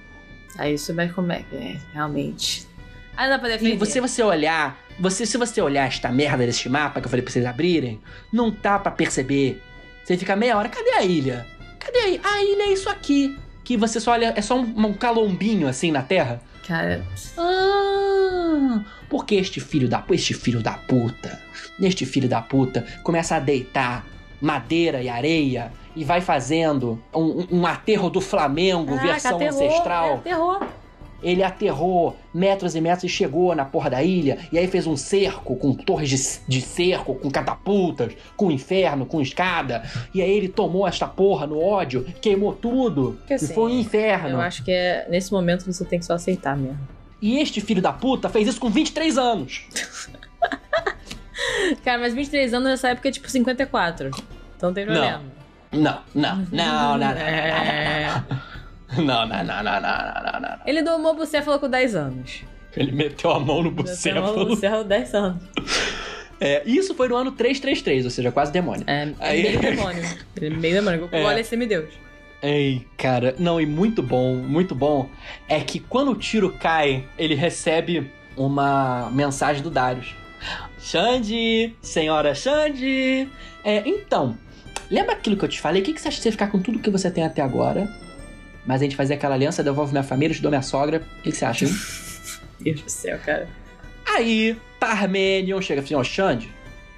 Aí 0.58 0.74
isso 0.76 0.94
vai 0.94 1.10
como 1.10 1.32
é 1.32 1.44
é, 1.54 1.78
realmente. 1.94 2.68
Aí 3.16 3.30
dá 3.30 3.38
pra 3.40 3.50
E 3.50 3.52
defender. 3.54 3.78
você, 3.78 4.00
você 4.00 4.22
olhar, 4.24 4.78
você, 5.00 5.26
se 5.26 5.38
você 5.38 5.60
olhar 5.62 5.88
esta 5.88 6.10
merda 6.12 6.46
deste 6.46 6.70
mapa 6.70 7.00
que 7.02 7.06
eu 7.08 7.10
falei 7.10 7.24
pra 7.24 7.32
vocês 7.32 7.46
abrirem, 7.46 8.00
não 8.32 8.52
tá 8.52 8.78
pra 8.78 8.92
perceber. 8.92 9.62
Você 10.04 10.16
fica 10.18 10.36
meia 10.36 10.56
hora, 10.58 10.70
cadê 10.70 10.92
a 10.92 11.04
ilha? 11.04 11.46
Cadê 11.80 11.98
a 12.00 12.08
ilha? 12.10 12.22
A 12.24 12.44
ilha 12.44 12.64
é 12.64 12.74
isso 12.74 12.90
aqui. 12.90 13.38
Que 13.64 13.76
você 13.76 14.00
só 14.00 14.12
olha, 14.12 14.34
é 14.36 14.42
só 14.42 14.58
um, 14.60 14.86
um 14.88 14.94
calombinho 14.94 15.68
assim 15.68 15.92
na 15.92 16.02
terra. 16.02 16.42
Cara, 16.68 17.04
Ah, 17.38 18.84
porque 19.10 19.36
este 19.36 19.60
filho 19.60 19.88
da 19.88 20.04
este 20.12 20.34
filho 20.34 20.62
da 20.62 20.74
puta, 20.74 21.42
este 21.82 22.06
filho 22.06 22.28
da 22.30 22.42
puta 22.42 22.86
começa 23.04 23.36
a 23.36 23.40
deitar 23.40 24.06
madeira 24.42 25.02
e 25.02 25.10
areia 25.10 25.72
e 25.96 26.04
vai 26.04 26.22
fazendo 26.22 27.02
um, 27.14 27.48
um- 27.60 27.66
aterro 27.66 28.10
do 28.10 28.22
Flamengo, 28.22 28.96
caraca, 28.96 29.08
versão 29.08 29.36
aterrou, 29.36 29.66
ancestral. 29.66 30.08
É, 30.08 30.14
aterrou. 30.16 30.60
Ele 31.24 31.42
aterrou 31.42 32.16
metros 32.32 32.76
e 32.76 32.82
metros 32.82 33.06
e 33.06 33.10
chegou 33.10 33.56
na 33.56 33.66
porra 33.66 33.90
da 33.90 34.04
ilha. 34.04 34.38
E 34.52 34.58
aí 34.60 34.68
fez 34.68 34.86
um 34.86 34.96
cerco 34.96 35.56
com 35.56 35.74
torres 35.74 36.10
de, 36.48 36.60
de 36.60 36.62
cerco, 36.62 37.16
com 37.16 37.32
catapultas, 37.32 38.14
com 38.36 38.52
inferno, 38.52 39.04
com 39.04 39.20
escada. 39.20 39.82
E 40.14 40.22
aí 40.22 40.30
ele 40.30 40.48
tomou 40.48 40.88
esta 40.88 41.08
porra 41.08 41.48
no 41.48 41.60
ódio, 41.60 42.06
queimou 42.22 42.54
tudo. 42.54 43.16
Porque, 43.18 43.34
e 43.34 43.36
assim, 43.36 43.54
foi 43.56 43.72
um 43.72 43.80
inferno. 43.80 44.30
Eu 44.30 44.42
acho 44.42 44.64
que 44.64 44.72
é, 44.72 45.08
nesse 45.10 45.32
momento 45.32 45.66
você 45.66 45.84
tem 45.84 45.98
que 45.98 46.06
só 46.06 46.14
aceitar 46.14 46.56
mesmo. 46.56 46.78
E 47.20 47.40
este 47.40 47.62
filho 47.62 47.82
da 47.82 47.92
puta 47.92 48.30
fez 48.30 48.48
isso 48.48 48.60
com 48.60 48.70
23 48.70 49.18
anos. 49.18 49.64
Cara, 51.84 52.00
mas 52.00 52.14
23 52.14 52.54
anos 52.54 52.70
nessa 52.70 52.90
época 52.90 53.10
é 53.10 53.12
tipo 53.12 53.30
54. 53.30 54.08
Então 54.56 54.70
não 54.70 54.74
tem 54.74 54.86
problema. 54.86 55.22
Não, 55.72 55.82
não, 55.82 56.02
não, 56.14 56.36
não, 56.52 56.98
não. 56.98 57.14
Não, 58.98 59.28
não, 59.28 59.28
não, 59.28 59.28
não, 59.28 59.64
não, 59.64 59.82
não, 59.82 60.32
não, 60.32 60.40
não. 60.42 60.58
Ele 60.66 60.82
domou 60.82 61.14
bucéfalo 61.16 61.60
com 61.60 61.70
10 61.70 61.96
anos. 61.96 62.42
Ele 62.76 62.92
meteu 62.92 63.32
a 63.32 63.40
mão 63.40 63.64
no 63.64 63.72
Você 63.72 64.10
é 64.10 64.14
uma 64.14 64.22
bucéfalo. 64.22 64.50
Luciano 64.50 64.84
10 64.84 65.14
anos. 65.16 65.44
É, 66.40 66.62
isso 66.66 66.94
foi 66.94 67.08
no 67.08 67.16
ano 67.16 67.32
333, 67.32 68.06
ou 68.06 68.12
seja, 68.12 68.32
quase 68.32 68.52
demônio. 68.52 68.84
É, 68.88 69.12
Aí- 69.20 69.44
meio 69.44 69.60
demônio. 69.60 70.04
Ele 70.40 70.56
é 70.56 70.58
meio 70.58 70.74
demônio. 70.76 71.10
É. 71.12 71.24
Olha 71.24 71.44
semideus. 71.44 71.90
Ei, 72.42 72.86
cara, 72.96 73.36
não, 73.40 73.60
e 73.60 73.66
muito 73.66 74.04
bom, 74.04 74.36
muito 74.36 74.76
bom 74.76 75.10
é 75.50 75.60
que 75.60 75.80
quando 75.80 76.12
o 76.12 76.16
tiro 76.16 76.54
cai, 76.54 77.04
ele 77.18 77.34
recebe 77.34 78.12
uma 78.36 79.10
mensagem 79.12 79.64
do 79.64 79.72
Darius. 79.72 80.14
Xande, 80.88 81.76
senhora 81.82 82.34
Xande. 82.34 83.28
É, 83.62 83.84
então, 83.86 84.38
lembra 84.90 85.12
aquilo 85.12 85.36
que 85.36 85.44
eu 85.44 85.50
te 85.50 85.60
falei? 85.60 85.82
O 85.82 85.86
que, 85.86 85.92
que 85.92 86.00
você 86.00 86.08
acha 86.08 86.16
de 86.16 86.24
você 86.24 86.32
ficar 86.32 86.48
com 86.48 86.62
tudo 86.62 86.80
que 86.80 86.90
você 86.90 87.12
tem 87.12 87.26
até 87.26 87.42
agora? 87.42 87.94
Mas 88.66 88.82
a 88.82 88.86
gente 88.86 88.96
fazer 88.96 89.16
aquela 89.16 89.36
aliança, 89.36 89.62
devolve 89.62 89.92
minha 89.92 90.04
família, 90.04 90.34
te 90.34 90.42
dou 90.42 90.50
minha 90.50 90.62
sogra. 90.62 91.06
O 91.20 91.22
que, 91.24 91.32
que 91.32 91.38
você 91.38 91.44
acha, 91.44 91.66
hein? 91.66 91.72
Deus 92.62 92.82
do 92.84 92.90
céu, 92.90 93.20
cara. 93.20 93.50
Aí, 94.06 94.58
Parmenion 94.80 95.60
chega 95.60 95.82
e 95.82 95.86
fala 95.86 96.02
assim, 96.04 96.10
ó, 96.10 96.24
Xande, 96.24 96.50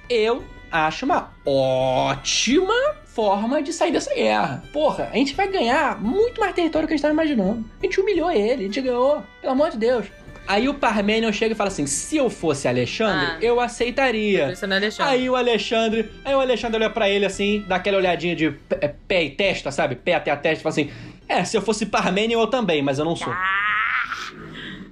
eu 0.08 0.44
acho 0.70 1.04
uma 1.04 1.32
ótima 1.44 2.94
forma 3.06 3.60
de 3.60 3.72
sair 3.72 3.90
dessa 3.90 4.14
guerra. 4.14 4.62
Porra, 4.72 5.10
a 5.12 5.16
gente 5.16 5.34
vai 5.34 5.48
ganhar 5.48 6.00
muito 6.00 6.40
mais 6.40 6.54
território 6.54 6.86
do 6.86 6.88
que 6.88 6.94
a 6.94 6.96
gente 6.96 7.02
tava 7.02 7.14
imaginando. 7.14 7.64
A 7.80 7.84
gente 7.84 8.00
humilhou 8.00 8.30
ele, 8.30 8.62
a 8.62 8.66
gente 8.66 8.80
ganhou, 8.80 9.20
pelo 9.40 9.52
amor 9.52 9.70
de 9.70 9.78
Deus. 9.78 10.06
Aí 10.50 10.68
o 10.68 10.74
Parmenion 10.74 11.30
chega 11.32 11.52
e 11.54 11.56
fala 11.56 11.68
assim, 11.68 11.86
se 11.86 12.16
eu 12.16 12.28
fosse 12.28 12.66
Alexandre, 12.66 13.24
Ah. 13.24 13.38
eu 13.40 13.60
aceitaria. 13.60 14.40
É 14.40 14.44
Alexandre. 14.46 14.94
Aí 14.98 15.30
o 15.30 15.36
Alexandre, 15.36 16.10
aí 16.24 16.34
o 16.34 16.40
Alexandre 16.40 16.76
olha 16.82 16.90
pra 16.90 17.08
ele 17.08 17.24
assim, 17.24 17.64
dá 17.68 17.76
aquela 17.76 17.98
olhadinha 17.98 18.34
de 18.34 18.50
pé, 18.50 18.94
pé 19.06 19.24
e 19.24 19.30
testa, 19.30 19.70
sabe? 19.70 19.94
Pé 19.94 20.14
até 20.14 20.28
a 20.32 20.36
testa, 20.36 20.58
e 20.58 20.62
fala 20.64 20.72
assim: 20.72 20.90
É, 21.28 21.44
se 21.44 21.56
eu 21.56 21.62
fosse 21.62 21.86
Parmenion 21.86 22.40
eu 22.40 22.48
também, 22.48 22.82
mas 22.82 22.98
eu 22.98 23.04
não 23.04 23.14
sou. 23.14 23.32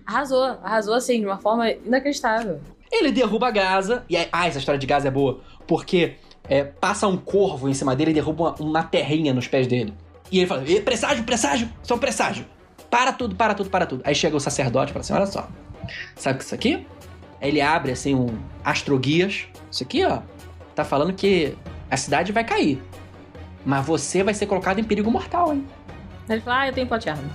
Arrasou. 0.06 0.44
Arrasou, 0.62 0.94
assim, 0.94 1.18
de 1.20 1.26
uma 1.26 1.38
forma 1.38 1.68
inacreditável. 1.70 2.60
Ele 2.92 3.10
derruba 3.10 3.50
Gaza, 3.50 4.04
e 4.08 4.16
aí, 4.16 4.28
ah, 4.32 4.46
essa 4.46 4.58
história 4.60 4.78
de 4.78 4.86
Gaza 4.86 5.08
é 5.08 5.10
boa, 5.10 5.40
porque 5.66 6.14
é, 6.48 6.62
passa 6.62 7.08
um 7.08 7.16
corvo 7.16 7.68
em 7.68 7.74
cima 7.74 7.96
dele 7.96 8.12
e 8.12 8.14
derruba 8.14 8.44
uma, 8.44 8.54
uma 8.60 8.82
terrinha 8.84 9.34
nos 9.34 9.48
pés 9.48 9.66
dele. 9.66 9.92
E 10.30 10.38
ele 10.38 10.46
fala: 10.46 10.62
"Ê, 10.68 10.80
presságio, 10.80 11.24
presságio, 11.24 11.68
são 11.82 11.98
presságio. 11.98 12.46
Para 12.90 13.12
tudo, 13.12 13.34
para 13.36 13.54
tudo, 13.54 13.70
para 13.70 13.86
tudo. 13.86 14.02
Aí 14.04 14.14
chega 14.14 14.36
o 14.36 14.40
sacerdote 14.40 14.90
e 14.90 14.92
fala 14.92 15.00
assim: 15.00 15.12
olha 15.12 15.26
só, 15.26 15.48
sabe 16.16 16.36
o 16.36 16.38
que 16.38 16.44
é 16.44 16.46
isso 16.46 16.54
aqui? 16.54 16.86
Aí 17.40 17.48
ele 17.48 17.60
abre 17.60 17.92
assim 17.92 18.14
um 18.14 18.38
astroguias. 18.64 19.46
Isso 19.70 19.82
aqui, 19.82 20.04
ó, 20.04 20.20
tá 20.74 20.84
falando 20.84 21.12
que 21.12 21.56
a 21.90 21.96
cidade 21.96 22.32
vai 22.32 22.44
cair. 22.44 22.82
Mas 23.64 23.84
você 23.84 24.22
vai 24.22 24.34
ser 24.34 24.46
colocado 24.46 24.78
em 24.78 24.84
perigo 24.84 25.10
mortal, 25.10 25.52
hein? 25.52 25.66
Aí 26.28 26.36
ele 26.36 26.42
fala, 26.42 26.60
ah, 26.60 26.68
eu 26.68 26.72
tenho 26.72 26.86
pote 26.86 27.08
arma. 27.08 27.30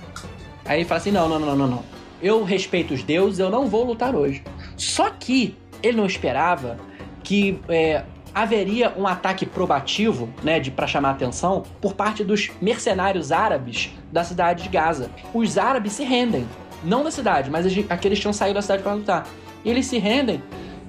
Aí 0.64 0.78
ele 0.78 0.84
fala 0.88 1.00
assim: 1.00 1.10
não, 1.10 1.28
não, 1.28 1.38
não, 1.38 1.56
não, 1.56 1.66
não. 1.66 1.84
Eu 2.22 2.42
respeito 2.42 2.94
os 2.94 3.02
deuses, 3.02 3.38
eu 3.38 3.50
não 3.50 3.66
vou 3.66 3.84
lutar 3.84 4.14
hoje. 4.14 4.42
Só 4.76 5.10
que 5.10 5.56
ele 5.82 5.96
não 5.96 6.06
esperava 6.06 6.78
que 7.22 7.60
é, 7.68 8.04
haveria 8.34 8.92
um 8.96 9.06
ataque 9.06 9.46
probativo, 9.46 10.28
né, 10.42 10.58
de 10.58 10.70
para 10.70 10.86
chamar 10.86 11.10
a 11.10 11.12
atenção, 11.12 11.62
por 11.80 11.94
parte 11.94 12.24
dos 12.24 12.50
mercenários 12.60 13.30
árabes 13.30 13.90
da 14.10 14.24
cidade 14.24 14.64
de 14.64 14.68
Gaza. 14.68 15.10
Os 15.32 15.56
árabes 15.56 15.92
se 15.92 16.04
rendem, 16.04 16.46
não 16.82 17.04
da 17.04 17.10
cidade, 17.10 17.50
mas 17.50 17.66
aqueles 17.88 18.18
tinham 18.18 18.32
saído 18.32 18.54
da 18.54 18.62
cidade 18.62 18.82
para 18.82 18.94
lutar. 18.94 19.26
E 19.64 19.70
eles 19.70 19.86
se 19.86 19.98
rendem 19.98 20.42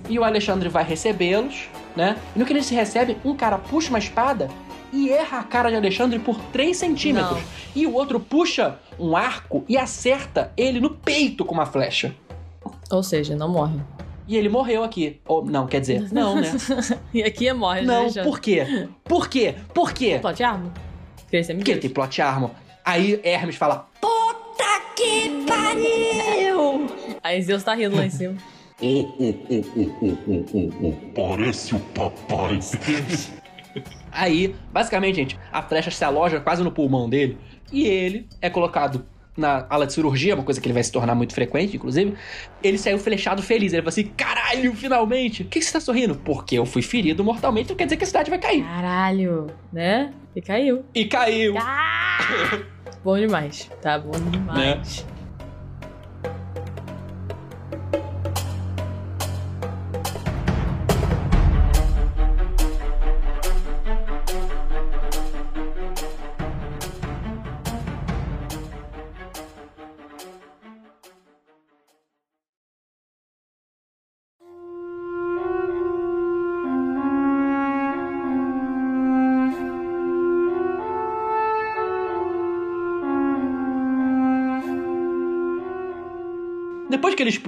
e 0.09 0.17
o 0.19 0.23
Alexandre 0.23 0.69
vai 0.69 0.83
recebê-los, 0.83 1.69
né? 1.95 2.17
E 2.35 2.39
no 2.39 2.45
que 2.45 2.53
eles 2.53 2.65
se 2.65 2.75
recebem, 2.75 3.17
um 3.23 3.35
cara 3.35 3.57
puxa 3.57 3.89
uma 3.89 3.99
espada 3.99 4.49
e 4.91 5.09
erra 5.09 5.39
a 5.39 5.43
cara 5.43 5.69
de 5.69 5.75
Alexandre 5.75 6.19
por 6.19 6.39
3 6.51 6.75
centímetros. 6.75 7.37
Não. 7.37 7.43
E 7.75 7.85
o 7.85 7.93
outro 7.93 8.19
puxa 8.19 8.79
um 8.99 9.15
arco 9.15 9.63
e 9.67 9.77
acerta 9.77 10.51
ele 10.55 10.79
no 10.79 10.89
peito 10.89 11.43
com 11.43 11.53
uma 11.53 11.65
flecha. 11.65 12.15
Ou 12.91 13.03
seja, 13.03 13.35
não 13.35 13.49
morre. 13.49 13.79
E 14.27 14.35
ele 14.35 14.49
morreu 14.49 14.83
aqui. 14.83 15.19
Ou 15.25 15.45
não, 15.45 15.67
quer 15.67 15.81
dizer, 15.81 16.07
não, 16.13 16.35
né? 16.35 16.51
E 17.13 17.23
aqui 17.23 17.47
é 17.47 17.53
morre, 17.53 17.81
né, 17.81 18.07
não, 18.15 18.23
por 18.23 18.39
quê? 18.39 18.87
Por 19.03 19.29
quê? 19.29 19.55
Por 19.73 19.93
quê? 19.93 20.19
Porque 21.17 21.35
ele 21.35 21.43
sempre 21.43 21.59
Porque 21.59 21.71
ele 21.71 21.79
tem 21.79 21.89
plot 21.89 22.21
armor. 22.21 22.51
Aí 22.83 23.19
Hermes 23.23 23.55
fala: 23.55 23.89
Que 24.95 25.45
pariu! 25.45 26.87
Aí 27.23 27.41
Zeus 27.41 27.63
tá 27.63 27.73
rindo 27.73 27.95
lá 27.95 28.05
em 28.05 28.09
cima. 28.09 28.35
Oh, 28.81 28.87
oh, 28.87 29.33
oh, 29.49 29.63
oh, 29.75 30.17
oh, 30.27 30.45
oh, 30.53 30.87
oh. 30.87 30.93
Parece 31.15 31.75
o 31.75 31.79
papai. 31.79 32.59
Aí, 34.11 34.55
basicamente, 34.71 35.15
gente, 35.15 35.39
a 35.51 35.61
flecha 35.61 35.91
se 35.91 36.03
aloja 36.03 36.39
quase 36.39 36.63
no 36.63 36.71
pulmão 36.71 37.09
dele 37.09 37.37
e 37.71 37.85
ele 37.87 38.27
é 38.41 38.49
colocado 38.49 39.05
na 39.37 39.65
ala 39.69 39.85
de 39.85 39.93
cirurgia, 39.93 40.35
uma 40.35 40.43
coisa 40.43 40.61
que 40.61 40.67
ele 40.67 40.73
vai 40.73 40.83
se 40.83 40.91
tornar 40.91 41.15
muito 41.15 41.33
frequente, 41.33 41.75
inclusive. 41.75 42.15
Ele 42.63 42.77
saiu 42.77 42.97
flechado 42.97 43.41
feliz. 43.41 43.73
Ele 43.73 43.81
falou 43.81 43.89
assim: 43.89 44.05
caralho, 44.15 44.73
finalmente! 44.75 45.43
O 45.43 45.45
que, 45.45 45.59
que 45.59 45.65
você 45.65 45.73
tá 45.73 45.79
sorrindo? 45.79 46.15
Porque 46.15 46.57
eu 46.57 46.65
fui 46.65 46.81
ferido 46.81 47.23
mortalmente, 47.23 47.65
então 47.65 47.75
quer 47.75 47.85
dizer 47.85 47.97
que 47.97 48.03
a 48.03 48.07
cidade 48.07 48.29
vai 48.29 48.39
cair. 48.39 48.63
Caralho, 48.63 49.47
né? 49.71 50.13
E 50.35 50.41
caiu. 50.41 50.85
E 50.93 51.05
caiu. 51.05 51.55
Ah! 51.57 52.19
bom 53.03 53.17
demais. 53.17 53.69
Tá 53.81 53.99
bom 53.99 54.11
demais. 54.31 55.05
Depois 55.05 55.14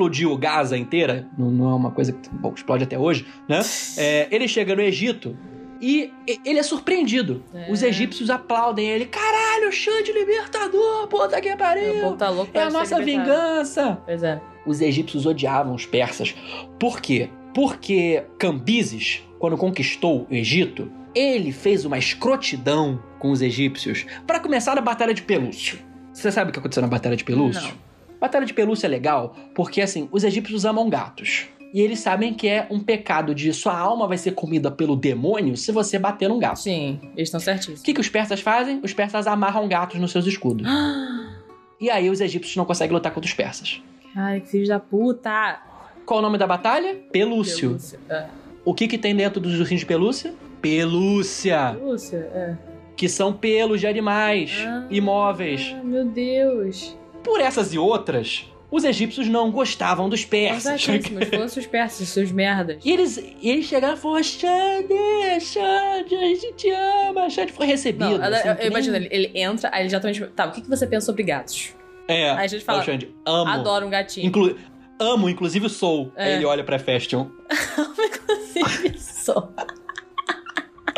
explodiu 0.08 0.38
Gaza 0.38 0.78
inteira, 0.78 1.28
não, 1.38 1.52
não 1.52 1.72
é 1.72 1.76
uma 1.76 1.92
coisa 1.92 2.14
que 2.14 2.30
bom, 2.30 2.54
explode 2.56 2.84
até 2.84 2.98
hoje, 2.98 3.26
né? 3.48 3.62
É, 3.98 4.28
ele 4.30 4.48
chega 4.48 4.76
no 4.76 4.82
Egito 4.82 5.36
e 5.82 6.12
ele 6.46 6.60
é 6.60 6.64
surpreendido. 6.64 7.44
É. 7.54 7.72
Os 7.72 7.82
egípcios 7.82 8.30
aplaudem 8.30 8.88
ele. 8.88 9.06
Caralho, 9.06 9.72
Xande 9.72 10.12
libertador, 10.12 11.08
puta 11.08 11.42
que 11.42 11.56
pariu! 11.56 12.02
povo 12.02 12.16
tá 12.16 12.30
louco 12.30 12.52
É 12.54 12.64
a 12.64 12.70
nossa 12.70 13.02
vingança! 13.02 14.00
Pois 14.06 14.24
é. 14.24 14.40
Os 14.66 14.82
egípcios 14.82 15.26
odiavam 15.26 15.74
os 15.74 15.86
persas. 15.86 16.36
Por 16.80 17.02
quê? 17.02 17.30
Porque 17.54 18.24
Cambises, 18.38 19.24
quando 19.40 19.58
conquistou 19.58 20.28
o 20.30 20.34
Egito, 20.34 20.92
ele 21.16 21.52
fez 21.52 21.86
uma 21.86 21.98
escrotidão 21.98 23.02
com 23.18 23.32
os 23.32 23.42
egípcios 23.42 24.06
para 24.28 24.40
começar 24.40 24.76
na 24.76 24.82
Batalha 24.82 25.14
de 25.14 25.24
Pelúcio. 25.24 25.80
Você 26.14 26.32
sabe 26.32 26.50
o 26.50 26.54
que 26.54 26.60
aconteceu 26.60 26.82
na 26.82 26.88
Batalha 26.88 27.16
de 27.16 27.24
Pelúcio? 27.24 27.62
Não. 27.62 27.87
Batalha 28.20 28.46
de 28.46 28.54
Pelúcio 28.54 28.86
é 28.86 28.90
legal 28.90 29.36
porque, 29.54 29.82
assim, 29.82 30.08
os 30.12 30.24
egípcios 30.24 30.66
amam 30.66 30.90
gatos. 30.90 31.48
E 31.74 31.82
eles 31.82 32.00
sabem 32.00 32.34
que 32.34 32.48
é 32.48 32.66
um 32.72 32.80
pecado 32.80 33.36
de 33.36 33.52
sua 33.54 33.78
alma 33.78 34.08
vai 34.08 34.18
ser 34.18 34.32
comida 34.32 34.72
pelo 34.72 34.96
demônio 34.96 35.58
se 35.58 35.72
você 35.72 36.00
bater 36.00 36.30
num 36.30 36.40
gato. 36.40 36.60
Sim, 36.60 37.00
eles 37.16 37.28
estão 37.28 37.40
certíssimos. 37.42 37.82
O 37.82 37.84
que, 37.84 37.94
que 37.94 38.00
os 38.00 38.08
persas 38.10 38.40
fazem? 38.40 38.80
Os 38.84 38.94
persas 38.94 39.28
amarram 39.28 39.68
gatos 39.68 40.00
nos 40.00 40.12
seus 40.12 40.26
escudos. 40.26 40.66
E 41.80 41.92
aí 41.92 42.10
os 42.10 42.20
egípcios 42.22 42.56
não 42.56 42.66
conseguem 42.66 42.92
lutar 42.92 43.14
contra 43.14 43.28
os 43.28 43.36
persas. 43.36 43.80
Ai, 44.16 44.40
que 44.42 44.48
filhos 44.48 44.68
da 44.68 44.80
puta. 44.80 45.62
Qual 46.08 46.18
o 46.18 46.24
nome 46.24 46.36
da 46.40 46.48
batalha? 46.48 46.96
Pelúcio. 47.12 47.70
Pelúcia. 47.70 48.00
É. 48.10 48.26
O 48.66 48.74
que, 48.74 48.88
que 48.88 48.98
tem 48.98 49.16
dentro 49.16 49.40
dos 49.40 49.60
ursinhos 49.60 49.82
de 49.82 49.86
pelúcia? 49.86 50.34
Pelúcia! 50.60 51.76
Pelúcia, 51.78 52.18
é. 52.34 52.58
Que 52.96 53.08
são 53.08 53.32
pelos 53.32 53.80
de 53.80 53.86
animais 53.86 54.58
Ah. 54.66 54.88
imóveis. 54.90 55.76
Meu 55.84 56.04
Deus. 56.04 56.97
Por 57.28 57.42
essas 57.42 57.74
e 57.74 57.78
outras, 57.78 58.46
os 58.72 58.84
egípcios 58.84 59.28
não 59.28 59.52
gostavam 59.52 60.10
dos 60.10 60.26
persas. 60.26 60.82
certíssimos. 60.84 61.28
Foram 61.30 61.48
seus 61.48 61.66
persas, 61.68 62.08
seus 62.10 62.32
merdas. 62.32 62.78
E 62.84 62.92
eles, 62.92 63.18
eles 63.42 63.66
chegaram 63.66 63.96
e 63.96 63.98
falaram: 63.98 64.24
Xande, 64.24 65.40
Xande, 65.42 66.16
a 66.16 66.20
gente 66.28 66.54
te 66.54 66.70
ama. 66.70 67.30
Xande 67.30 67.52
foi 67.54 67.66
recebido. 67.66 68.18
Não, 68.18 68.24
assim, 68.28 68.48
eu, 68.48 68.54
eu 68.54 68.58
nem- 68.60 68.68
imagino, 68.68 68.96
ele, 68.96 69.08
ele 69.12 69.32
entra, 69.40 69.70
aí 69.74 69.84
ele 69.84 69.90
já 69.90 70.00
tá 70.00 70.10
tá, 70.36 70.46
o 70.48 70.52
que, 70.52 70.62
que 70.62 70.70
você 70.70 70.86
pensa 70.88 71.06
sobre 71.06 71.24
gatos? 71.24 71.74
É, 72.08 72.30
Aí 72.32 72.46
a 72.46 72.48
gente 72.48 72.64
fala, 72.64 72.82
Xande, 72.84 73.14
amo. 73.26 73.52
Adoro 73.52 73.86
um 73.86 73.90
gatinho. 73.90 74.26
Inclu- 74.28 74.56
amo, 75.00 75.30
inclusive 75.30 75.70
sou. 75.70 76.12
É. 76.16 76.24
Aí 76.26 76.34
ele 76.36 76.46
olha 76.46 76.64
pra 76.64 76.80
Festion. 76.80 77.28
Inclusive, 78.56 78.98
sou. 79.00 79.52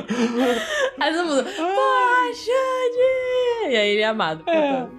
aí 0.99 1.13
todo 1.13 1.27
mundo, 1.27 1.43
porra, 1.43 2.33
Xande! 2.33 3.71
E 3.73 3.75
aí 3.77 3.89
ele 3.89 4.01
é 4.01 4.05
amado. 4.05 4.43
É. 4.47 4.53
portanto. 4.53 4.98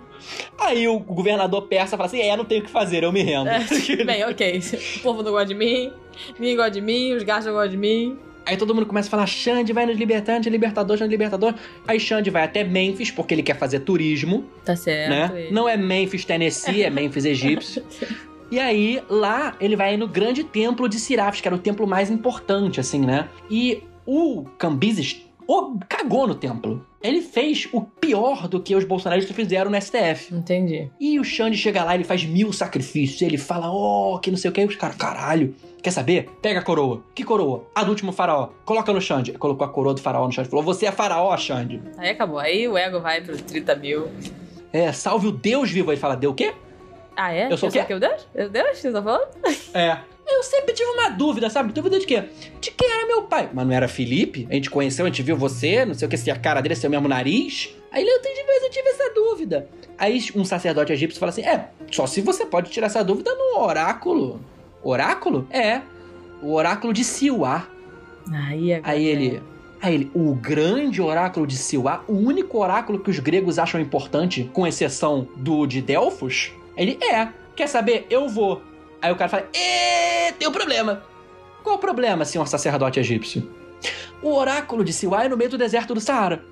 Aí 0.60 0.86
o 0.86 0.98
governador 0.98 1.62
persa 1.62 1.96
fala 1.96 2.06
assim: 2.06 2.20
É, 2.20 2.36
não 2.36 2.44
tenho 2.44 2.60
o 2.60 2.64
que 2.64 2.70
fazer, 2.70 3.02
eu 3.02 3.12
me 3.12 3.22
rendo. 3.22 3.48
É, 3.48 3.64
bem, 4.04 4.24
ok. 4.24 4.60
O 4.96 5.00
povo 5.00 5.22
não 5.22 5.32
gosta 5.32 5.46
de 5.46 5.54
mim, 5.54 5.90
ninguém 6.38 6.56
gosta 6.56 6.70
de 6.72 6.80
mim, 6.80 7.14
os 7.14 7.22
gatos 7.22 7.46
não 7.46 7.52
gostam 7.54 7.70
de 7.70 7.76
mim. 7.76 8.18
Aí 8.44 8.56
todo 8.56 8.74
mundo 8.74 8.86
começa 8.86 9.08
a 9.08 9.10
falar: 9.10 9.26
Xande 9.26 9.72
vai 9.72 9.86
nos 9.86 9.96
é 9.96 9.98
libertador, 9.98 10.96
Xande 10.96 11.10
libertador. 11.10 11.54
Aí 11.86 11.98
Xande 11.98 12.30
vai 12.30 12.44
até 12.44 12.64
Memphis, 12.64 13.10
porque 13.10 13.34
ele 13.34 13.42
quer 13.42 13.56
fazer 13.56 13.80
turismo, 13.80 14.44
Tá 14.64 14.76
certo. 14.76 15.10
né? 15.34 15.48
Não 15.50 15.68
é 15.68 15.76
Memphis, 15.76 16.24
Tennessee, 16.24 16.82
é 16.82 16.90
Memphis 16.90 17.24
egípcio. 17.24 17.82
E 18.52 18.58
aí, 18.58 19.00
lá, 19.08 19.54
ele 19.60 19.76
vai 19.76 19.96
no 19.96 20.08
grande 20.08 20.42
templo 20.42 20.88
de 20.88 20.98
Sirafis, 20.98 21.40
que 21.40 21.46
era 21.46 21.54
o 21.54 21.58
templo 21.58 21.86
mais 21.86 22.10
importante, 22.10 22.80
assim, 22.80 22.98
né? 22.98 23.28
E 23.48 23.84
o 24.04 24.44
Cambises 24.58 25.22
o- 25.58 25.78
cagou 25.88 26.26
no 26.26 26.34
templo. 26.34 26.84
Ele 27.02 27.22
fez 27.22 27.66
o 27.72 27.80
pior 27.80 28.46
do 28.46 28.60
que 28.60 28.74
os 28.76 28.84
bolsonaristas 28.84 29.34
fizeram 29.34 29.70
no 29.70 29.76
STF. 29.80 30.34
Entendi. 30.34 30.90
E 31.00 31.18
o 31.18 31.24
Xande 31.24 31.56
chega 31.56 31.82
lá, 31.82 31.94
ele 31.94 32.04
faz 32.04 32.24
mil 32.24 32.52
sacrifícios. 32.52 33.22
Ele 33.22 33.38
fala, 33.38 33.70
ó, 33.72 34.18
que 34.18 34.30
não 34.30 34.36
sei 34.36 34.50
o 34.50 34.52
que. 34.52 34.60
E 34.60 34.66
os 34.66 34.76
caras, 34.76 34.96
caralho, 34.96 35.54
quer 35.82 35.90
saber? 35.92 36.28
Pega 36.42 36.60
a 36.60 36.62
coroa. 36.62 37.02
Que 37.14 37.24
coroa? 37.24 37.64
A 37.74 37.82
do 37.84 37.90
último 37.90 38.12
faraó. 38.12 38.50
Coloca 38.66 38.92
no 38.92 39.00
Xande. 39.00 39.32
Colocou 39.32 39.64
a 39.66 39.70
coroa 39.70 39.94
do 39.94 40.00
faraó 40.02 40.26
no 40.26 40.32
Xande. 40.32 40.50
Falou, 40.50 40.62
você 40.64 40.84
é 40.86 40.92
faraó, 40.92 41.34
Xande. 41.38 41.80
Aí 41.96 42.10
acabou. 42.10 42.38
Aí 42.38 42.68
o 42.68 42.76
ego 42.76 43.00
vai 43.00 43.22
pro 43.22 43.34
30 43.36 43.74
mil. 43.76 44.08
É, 44.72 44.92
salve 44.92 45.26
o 45.26 45.32
Deus 45.32 45.70
vivo. 45.70 45.90
Ele 45.90 45.98
fala, 46.00 46.16
deu 46.16 46.32
o 46.32 46.34
quê? 46.34 46.52
Ah, 47.16 47.32
é? 47.34 47.50
Eu 47.50 47.56
sou 47.56 47.68
o 47.68 47.72
quê? 47.72 47.94
o 47.94 47.98
Deus? 47.98 48.26
Eu 48.34 48.48
Deus? 48.50 48.78
Você 48.78 48.92
tá 48.92 49.02
falando? 49.02 49.26
É. 49.74 49.98
Eu 50.30 50.42
sempre 50.42 50.72
tive 50.72 50.88
uma 50.90 51.10
dúvida, 51.10 51.50
sabe? 51.50 51.72
Dúvida 51.72 51.98
de 51.98 52.06
quê? 52.06 52.24
De 52.60 52.70
quem 52.70 52.90
era 52.90 53.06
meu 53.06 53.22
pai. 53.22 53.50
Mas 53.52 53.66
não 53.66 53.74
era 53.74 53.88
Felipe? 53.88 54.46
A 54.50 54.54
gente 54.54 54.70
conheceu, 54.70 55.04
a 55.04 55.08
gente 55.08 55.22
viu 55.22 55.36
você, 55.36 55.84
não 55.84 55.94
sei 55.94 56.06
o 56.06 56.10
que, 56.10 56.16
se 56.16 56.30
a 56.30 56.36
cara 56.36 56.60
dele 56.60 56.74
é 56.74 56.76
seu 56.76 56.90
mesmo 56.90 57.08
nariz. 57.08 57.74
Aí 57.92 58.06
eu 58.06 58.22
tive, 58.22 58.40
eu 58.40 58.70
tive 58.70 58.88
essa 58.88 59.12
dúvida. 59.14 59.68
Aí 59.98 60.24
um 60.34 60.44
sacerdote 60.44 60.92
egípcio 60.92 61.18
fala 61.20 61.30
assim: 61.30 61.42
é, 61.42 61.68
só 61.90 62.06
se 62.06 62.20
você 62.20 62.46
pode 62.46 62.70
tirar 62.70 62.86
essa 62.86 63.04
dúvida 63.04 63.34
no 63.34 63.60
oráculo. 63.60 64.40
Oráculo? 64.82 65.46
É. 65.50 65.82
O 66.42 66.54
oráculo 66.54 66.92
de 66.92 67.04
Siuá. 67.04 67.68
Aí, 68.32 68.72
agora 68.74 68.92
Aí 68.92 69.06
é. 69.06 69.10
ele. 69.10 69.42
Aí 69.82 69.94
ele, 69.94 70.10
o 70.14 70.34
grande 70.34 71.00
oráculo 71.00 71.46
de 71.46 71.56
Siuá, 71.56 72.04
o 72.06 72.12
único 72.12 72.58
oráculo 72.58 73.00
que 73.00 73.10
os 73.10 73.18
gregos 73.18 73.58
acham 73.58 73.80
importante, 73.80 74.48
com 74.52 74.66
exceção 74.66 75.26
do 75.36 75.66
de 75.66 75.80
Delfos, 75.80 76.52
ele 76.76 76.98
é. 77.02 77.28
Quer 77.56 77.66
saber? 77.66 78.06
Eu 78.10 78.28
vou. 78.28 78.62
Aí 79.02 79.12
o 79.12 79.16
cara 79.16 79.28
fala: 79.28 79.48
Ê, 79.54 80.32
tem 80.32 80.48
um 80.48 80.52
problema. 80.52 81.02
Qual 81.62 81.76
o 81.76 81.78
problema, 81.78 82.24
senhor 82.24 82.46
sacerdote 82.46 82.98
egípcio? 82.98 83.50
O 84.22 84.34
oráculo 84.34 84.84
de 84.84 84.92
Siuá 84.92 85.24
é 85.24 85.28
no 85.28 85.36
meio 85.36 85.50
do 85.50 85.58
deserto 85.58 85.94
do 85.94 86.00
Saara. 86.00 86.42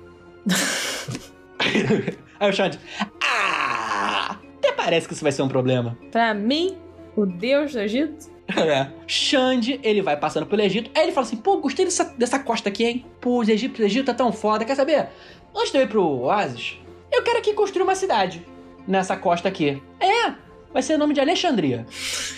Aí 2.39 2.49
o 2.49 2.53
Xande, 2.53 2.79
ah, 3.21 4.37
até 4.57 4.71
parece 4.71 5.07
que 5.07 5.13
isso 5.13 5.23
vai 5.23 5.31
ser 5.31 5.41
um 5.41 5.49
problema. 5.49 5.97
Pra 6.11 6.33
mim, 6.33 6.77
o 7.15 7.25
Deus 7.25 7.73
do 7.73 7.79
Egito? 7.79 8.39
É. 8.57 8.89
Xande, 9.05 9.79
ele 9.83 10.01
vai 10.01 10.17
passando 10.17 10.47
pelo 10.47 10.63
Egito. 10.63 10.89
Aí 10.95 11.03
ele 11.03 11.11
fala 11.11 11.27
assim: 11.27 11.37
pô, 11.37 11.57
gostei 11.57 11.85
dessa, 11.85 12.05
dessa 12.17 12.39
costa 12.39 12.67
aqui, 12.67 12.83
hein? 12.83 13.05
Pô, 13.21 13.39
os 13.39 13.47
egípcios, 13.47 13.79
o 13.79 13.85
Egito 13.85 14.07
tá 14.07 14.13
tão 14.13 14.31
foda. 14.31 14.65
Quer 14.65 14.75
saber? 14.75 15.07
Antes 15.55 15.71
de 15.71 15.77
eu 15.77 15.83
ir 15.83 15.87
pro 15.87 16.03
Oasis, 16.03 16.79
eu 17.11 17.21
quero 17.21 17.37
aqui 17.37 17.53
construir 17.53 17.83
uma 17.83 17.93
cidade 17.93 18.43
nessa 18.87 19.15
costa 19.15 19.47
aqui. 19.47 19.81
É, 19.99 20.33
vai 20.73 20.81
ser 20.81 20.93
o 20.95 20.97
nome 20.97 21.13
de 21.13 21.19
Alexandria. 21.19 21.85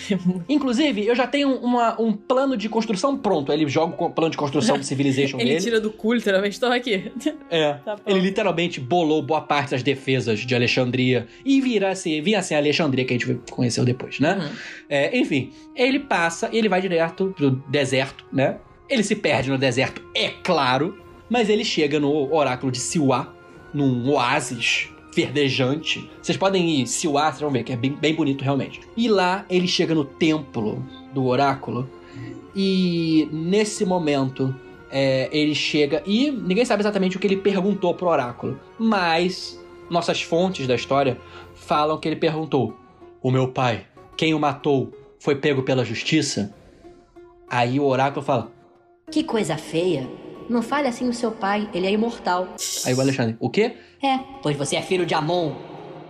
Inclusive, 0.48 1.06
eu 1.06 1.14
já 1.14 1.26
tenho 1.26 1.54
uma- 1.56 2.00
um 2.00 2.12
plano 2.12 2.56
de 2.56 2.68
construção 2.68 3.16
pronto. 3.16 3.52
Ele 3.52 3.66
joga 3.68 3.94
o 4.04 4.10
plano 4.10 4.30
de 4.30 4.36
construção 4.36 4.78
do 4.78 4.84
Civilization 4.84 5.38
Ele 5.40 5.50
dele. 5.50 5.60
tira 5.60 5.80
do 5.80 5.90
cu, 5.90 6.12
literalmente. 6.14 6.56
Então 6.56 6.72
aqui. 6.72 7.12
É. 7.50 7.74
Tá. 7.84 7.96
Ele 8.06 8.20
literalmente 8.20 8.80
bolou 8.80 9.22
boa 9.22 9.40
parte 9.40 9.70
das 9.72 9.82
defesas 9.82 10.40
de 10.40 10.54
Alexandria 10.54 11.26
e 11.44 11.60
vira 11.60 11.90
assim, 11.90 12.20
vinha 12.22 12.38
assim 12.38 12.54
a 12.54 12.58
Alexandria 12.58 13.04
que 13.04 13.12
a 13.14 13.18
gente 13.18 13.34
conheceu 13.50 13.84
depois, 13.84 14.20
né? 14.20 14.36
Uhum. 14.38 14.56
É, 14.88 15.18
enfim, 15.18 15.50
ele 15.74 15.98
passa 15.98 16.48
e 16.52 16.58
ele 16.58 16.68
vai 16.68 16.80
direto 16.80 17.32
pro 17.36 17.50
deserto, 17.68 18.24
né? 18.32 18.58
Ele 18.88 19.02
se 19.02 19.16
perde 19.16 19.50
no 19.50 19.58
deserto, 19.58 20.02
é 20.14 20.28
claro, 20.44 21.02
mas 21.28 21.48
ele 21.48 21.64
chega 21.64 21.98
no 21.98 22.32
oráculo 22.32 22.70
de 22.70 22.78
Siuá, 22.78 23.32
num 23.72 24.08
oásis 24.10 24.88
verdejante. 25.14 26.10
Vocês 26.20 26.38
podem 26.38 26.80
ir 26.80 26.86
Siuá, 26.86 27.30
vocês 27.30 27.40
vão 27.40 27.50
ver 27.50 27.64
que 27.64 27.72
é 27.72 27.76
bem, 27.76 27.92
bem 27.92 28.14
bonito 28.14 28.42
realmente. 28.42 28.80
E 28.96 29.08
lá 29.08 29.44
ele 29.48 29.68
chega 29.68 29.94
no 29.94 30.04
templo 30.04 30.84
do 31.12 31.26
oráculo 31.26 31.88
e 32.54 33.28
nesse 33.32 33.84
momento 33.84 34.54
é, 34.90 35.28
ele 35.32 35.54
chega 35.54 36.02
e 36.06 36.30
ninguém 36.30 36.64
sabe 36.64 36.82
exatamente 36.82 37.16
o 37.16 37.20
que 37.20 37.26
ele 37.26 37.36
perguntou 37.36 37.94
pro 37.94 38.08
oráculo, 38.08 38.60
mas 38.78 39.58
nossas 39.90 40.22
fontes 40.22 40.66
da 40.66 40.74
história 40.74 41.18
falam 41.54 41.98
que 41.98 42.08
ele 42.08 42.16
perguntou: 42.16 42.76
O 43.22 43.30
meu 43.30 43.48
pai, 43.48 43.86
quem 44.16 44.34
o 44.34 44.38
matou, 44.38 44.92
foi 45.18 45.36
pego 45.36 45.62
pela 45.62 45.84
justiça? 45.84 46.54
Aí 47.48 47.78
o 47.78 47.84
oráculo 47.84 48.24
fala: 48.24 48.52
Que 49.10 49.22
coisa 49.22 49.56
feia. 49.56 50.08
Não 50.52 50.60
fale 50.60 50.86
assim 50.86 51.06
do 51.06 51.14
seu 51.14 51.30
pai, 51.32 51.66
ele 51.72 51.86
é 51.86 51.90
imortal. 51.90 52.46
Aí 52.84 52.92
o 52.92 53.00
Alexandre: 53.00 53.36
O 53.40 53.48
quê? 53.48 53.72
É, 54.02 54.18
pois 54.42 54.54
você 54.54 54.76
é 54.76 54.82
filho 54.82 55.06
de 55.06 55.14
Amon. 55.14 55.54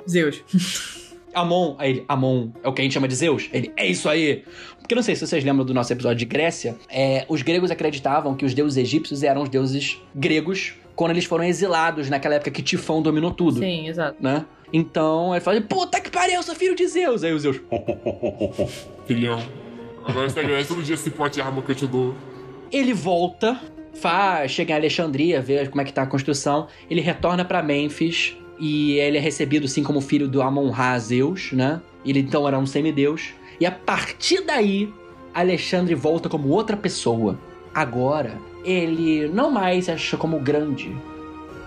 Zeus. 0.08 0.42
Amon. 1.32 1.76
Aí 1.78 1.90
ele: 1.90 2.04
Amon 2.08 2.48
é 2.62 2.68
o 2.68 2.72
que 2.72 2.80
a 2.80 2.84
gente 2.84 2.92
chama 2.92 3.06
de 3.06 3.14
Zeus? 3.14 3.48
Ele: 3.52 3.72
É 3.76 3.86
isso 3.86 4.08
aí. 4.08 4.44
Porque 4.80 4.94
eu 4.94 4.96
não 4.96 5.02
sei 5.02 5.14
se 5.14 5.24
vocês 5.24 5.44
lembram 5.44 5.64
do 5.64 5.72
nosso 5.72 5.92
episódio 5.92 6.18
de 6.18 6.24
Grécia, 6.24 6.76
é, 6.90 7.24
os 7.28 7.40
gregos 7.42 7.70
acreditavam 7.70 8.34
que 8.34 8.44
os 8.44 8.52
deuses 8.52 8.76
egípcios 8.76 9.22
eram 9.22 9.42
os 9.42 9.48
deuses 9.48 10.00
gregos 10.12 10.74
quando 10.96 11.12
eles 11.12 11.24
foram 11.24 11.44
exilados 11.44 12.10
naquela 12.10 12.34
época 12.34 12.50
que 12.50 12.62
Tifão 12.62 13.00
dominou 13.00 13.30
tudo. 13.30 13.60
Sim, 13.60 13.86
exato. 13.86 14.16
né? 14.20 14.44
Então 14.72 15.32
ele 15.32 15.40
fala: 15.40 15.60
Puta 15.60 16.00
que 16.00 16.10
pariu, 16.10 16.34
eu 16.34 16.42
sou 16.42 16.56
filho 16.56 16.74
de 16.74 16.84
Zeus. 16.88 17.22
Aí 17.22 17.32
o 17.32 17.38
Zeus: 17.38 17.60
Filhão. 19.06 19.40
Agora 20.04 20.28
você 20.28 20.40
agradece 20.40 20.68
todo 20.68 20.82
dia 20.82 20.96
esse 20.96 21.10
pote 21.10 21.36
de 21.36 21.42
arma 21.42 21.62
que 21.62 21.70
eu 21.70 21.76
te 21.76 21.86
dou. 21.86 22.12
Ele 22.72 22.92
volta, 22.92 23.60
faz, 23.94 24.50
chega 24.50 24.72
em 24.72 24.76
Alexandria, 24.76 25.40
vê 25.40 25.66
como 25.68 25.80
é 25.80 25.84
que 25.84 25.92
tá 25.92 26.02
a 26.02 26.06
construção. 26.06 26.66
Ele 26.90 27.00
retorna 27.00 27.44
pra 27.44 27.62
Memphis 27.62 28.36
e 28.58 28.98
ele 28.98 29.18
é 29.18 29.20
recebido 29.20 29.66
assim 29.66 29.82
como 29.82 30.00
filho 30.00 30.28
do 30.28 30.42
Amon-Ra 30.42 30.98
Zeus, 30.98 31.52
né? 31.52 31.80
Ele 32.04 32.20
então 32.20 32.46
era 32.46 32.58
um 32.58 32.66
semideus. 32.66 33.30
E 33.60 33.66
a 33.66 33.70
partir 33.70 34.42
daí, 34.42 34.92
Alexandre 35.34 35.94
volta 35.94 36.28
como 36.28 36.48
outra 36.48 36.76
pessoa. 36.76 37.38
Agora, 37.74 38.38
ele 38.64 39.28
não 39.28 39.50
mais 39.50 39.88
acha 39.88 40.16
como 40.16 40.38
grande, 40.38 40.94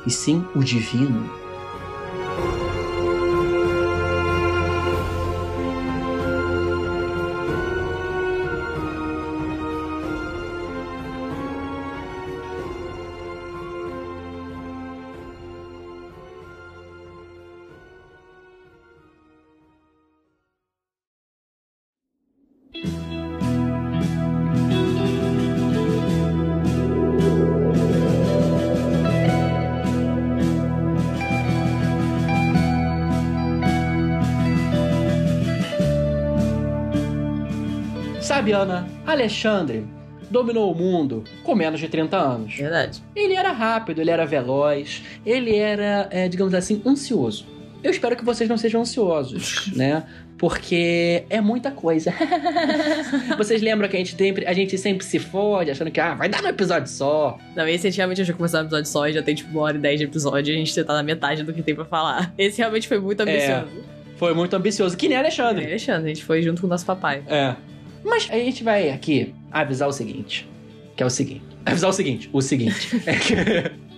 e 0.05 0.11
sim 0.11 0.45
o 0.55 0.63
divino. 0.63 1.29
Sabe, 38.45 38.51
Ana, 38.51 38.87
Alexandre 39.07 39.87
dominou 40.29 40.71
o 40.71 40.75
mundo 40.75 41.23
com 41.43 41.55
menos 41.55 41.79
de 41.79 41.89
30 41.89 42.15
anos. 42.15 42.55
Verdade. 42.55 43.01
Ele 43.15 43.33
era 43.33 43.51
rápido, 43.51 44.01
ele 44.01 44.11
era 44.11 44.23
veloz, 44.23 45.01
ele 45.25 45.55
era, 45.55 46.07
é, 46.11 46.27
digamos 46.27 46.53
assim, 46.53 46.79
ansioso. 46.85 47.47
Eu 47.83 47.89
espero 47.89 48.15
que 48.15 48.23
vocês 48.23 48.47
não 48.47 48.55
sejam 48.55 48.81
ansiosos, 48.81 49.71
né? 49.75 50.03
Porque 50.37 51.23
é 51.27 51.41
muita 51.41 51.71
coisa. 51.71 52.13
vocês 53.35 53.63
lembram 53.63 53.89
que 53.89 53.95
a 53.95 53.99
gente, 53.99 54.15
sempre, 54.15 54.45
a 54.45 54.53
gente 54.53 54.77
sempre 54.77 55.03
se 55.03 55.17
fode 55.17 55.71
achando 55.71 55.89
que 55.89 55.99
ah, 55.99 56.13
vai 56.13 56.29
dar 56.29 56.43
no 56.43 56.49
episódio 56.49 56.87
só. 56.87 57.39
Não, 57.55 57.67
esse 57.67 57.87
a 57.87 57.89
gente 57.89 57.97
realmente 57.97 58.21
achou 58.21 58.33
que 58.33 58.37
começar 58.37 58.59
um 58.59 58.65
episódio 58.65 58.85
só 58.85 59.07
e 59.07 59.13
já 59.13 59.23
tem 59.23 59.33
tipo 59.33 59.49
uma 59.49 59.61
hora 59.61 59.77
e 59.77 59.79
dez 59.79 59.99
de 59.99 60.05
episódio 60.05 60.51
e 60.51 60.55
a 60.55 60.59
gente 60.59 60.83
tá 60.83 60.93
na 60.93 61.01
metade 61.01 61.41
do 61.41 61.51
que 61.51 61.63
tem 61.63 61.73
pra 61.73 61.85
falar. 61.85 62.31
Esse 62.37 62.59
realmente 62.59 62.87
foi 62.87 62.99
muito 62.99 63.21
ambicioso. 63.21 63.83
Foi 64.17 64.35
muito 64.35 64.55
ambicioso, 64.55 64.95
que 64.95 65.07
nem 65.07 65.17
É. 65.17 65.19
Alexandre. 65.21 65.65
Alexandre, 65.65 66.11
a 66.11 66.13
gente 66.13 66.23
foi 66.23 66.43
junto 66.43 66.61
com 66.61 66.67
o 66.67 66.69
nosso 66.69 66.85
papai. 66.85 67.23
É. 67.27 67.55
Mas 68.05 68.27
a 68.29 68.35
gente 68.35 68.63
vai 68.63 68.91
aqui 68.91 69.33
avisar 69.51 69.89
o 69.89 69.91
seguinte. 69.91 70.47
Que 70.95 71.01
é 71.01 71.05
o 71.05 71.09
seguinte. 71.09 71.41
Avisar 71.65 71.89
o 71.89 71.93
seguinte. 71.93 72.29
O 72.31 72.41
seguinte. 72.41 73.01
é 73.05 73.15
que 73.15 73.35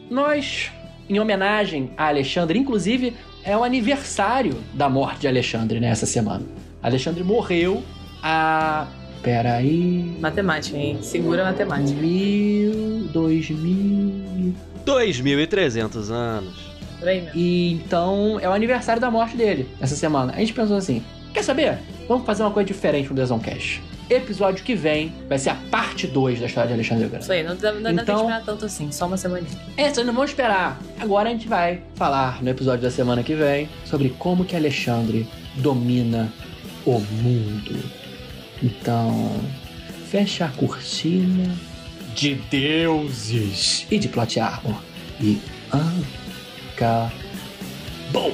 nós, 0.09 0.71
em 1.09 1.19
homenagem 1.19 1.91
a 1.97 2.07
Alexandre, 2.07 2.57
inclusive, 2.57 3.13
é 3.43 3.55
o 3.55 3.63
aniversário 3.63 4.55
da 4.73 4.89
morte 4.89 5.21
de 5.21 5.27
Alexandre 5.27 5.79
nessa 5.81 6.05
semana. 6.05 6.45
Alexandre 6.81 7.23
morreu 7.23 7.83
a. 8.23 8.87
Peraí. 9.21 10.17
Matemática, 10.21 10.77
hein? 10.77 10.99
Segura 11.01 11.41
a 11.41 11.45
matemática. 11.45 11.99
Mil. 11.99 13.09
Dois 13.11 13.49
mil. 13.49 14.55
2.300 14.85 16.09
anos. 16.09 16.71
Por 16.97 17.09
aí 17.09 17.21
mesmo. 17.21 17.37
E 17.37 17.73
então 17.73 18.39
é 18.39 18.47
o 18.47 18.53
aniversário 18.53 19.01
da 19.01 19.11
morte 19.11 19.35
dele 19.35 19.67
essa 19.81 19.95
semana. 19.95 20.33
A 20.33 20.39
gente 20.39 20.53
pensou 20.53 20.77
assim: 20.77 21.03
quer 21.33 21.43
saber? 21.43 21.77
Vamos 22.07 22.25
fazer 22.25 22.43
uma 22.43 22.51
coisa 22.51 22.67
diferente 22.67 23.09
no 23.09 23.15
Desoncast. 23.15 23.81
Episódio 24.09 24.63
que 24.63 24.73
vem 24.73 25.11
vai 25.27 25.37
ser 25.37 25.49
a 25.49 25.55
parte 25.69 26.07
2 26.07 26.39
da 26.39 26.45
história 26.45 26.67
de 26.69 26.73
Alexandre 26.75 27.05
o 27.05 27.09
Grande. 27.09 27.23
Isso 27.25 27.31
aí, 27.33 27.43
não 27.43 27.55
não 27.55 27.81
pra 27.81 27.91
Então- 27.91 28.15
esperar 28.21 28.41
tanto 28.43 28.65
assim, 28.65 28.89
só 28.91 29.05
uma 29.05 29.17
semaninha. 29.17 29.51
É, 29.75 29.89
vocês 29.93 30.05
não 30.07 30.13
vão 30.13 30.23
esperar. 30.23 30.79
Agora 30.99 31.27
a 31.29 31.31
gente 31.33 31.47
vai 31.47 31.81
falar 31.95 32.41
no 32.41 32.49
episódio 32.49 32.81
da 32.83 32.91
semana 32.91 33.21
que 33.21 33.35
vem 33.35 33.67
sobre 33.85 34.09
como 34.17 34.45
que 34.45 34.55
Alexandre 34.55 35.27
domina 35.55 36.31
o 36.85 36.99
mundo. 36.99 37.77
Então, 38.63 39.29
fecha 40.09 40.45
a 40.45 40.49
cortina 40.49 41.53
de 42.15 42.35
deuses 42.49 43.85
e 43.91 43.99
de 43.99 44.07
plot 44.07 44.39
armor. 44.39 44.81
E 45.19 45.39
acabou. 46.73 48.33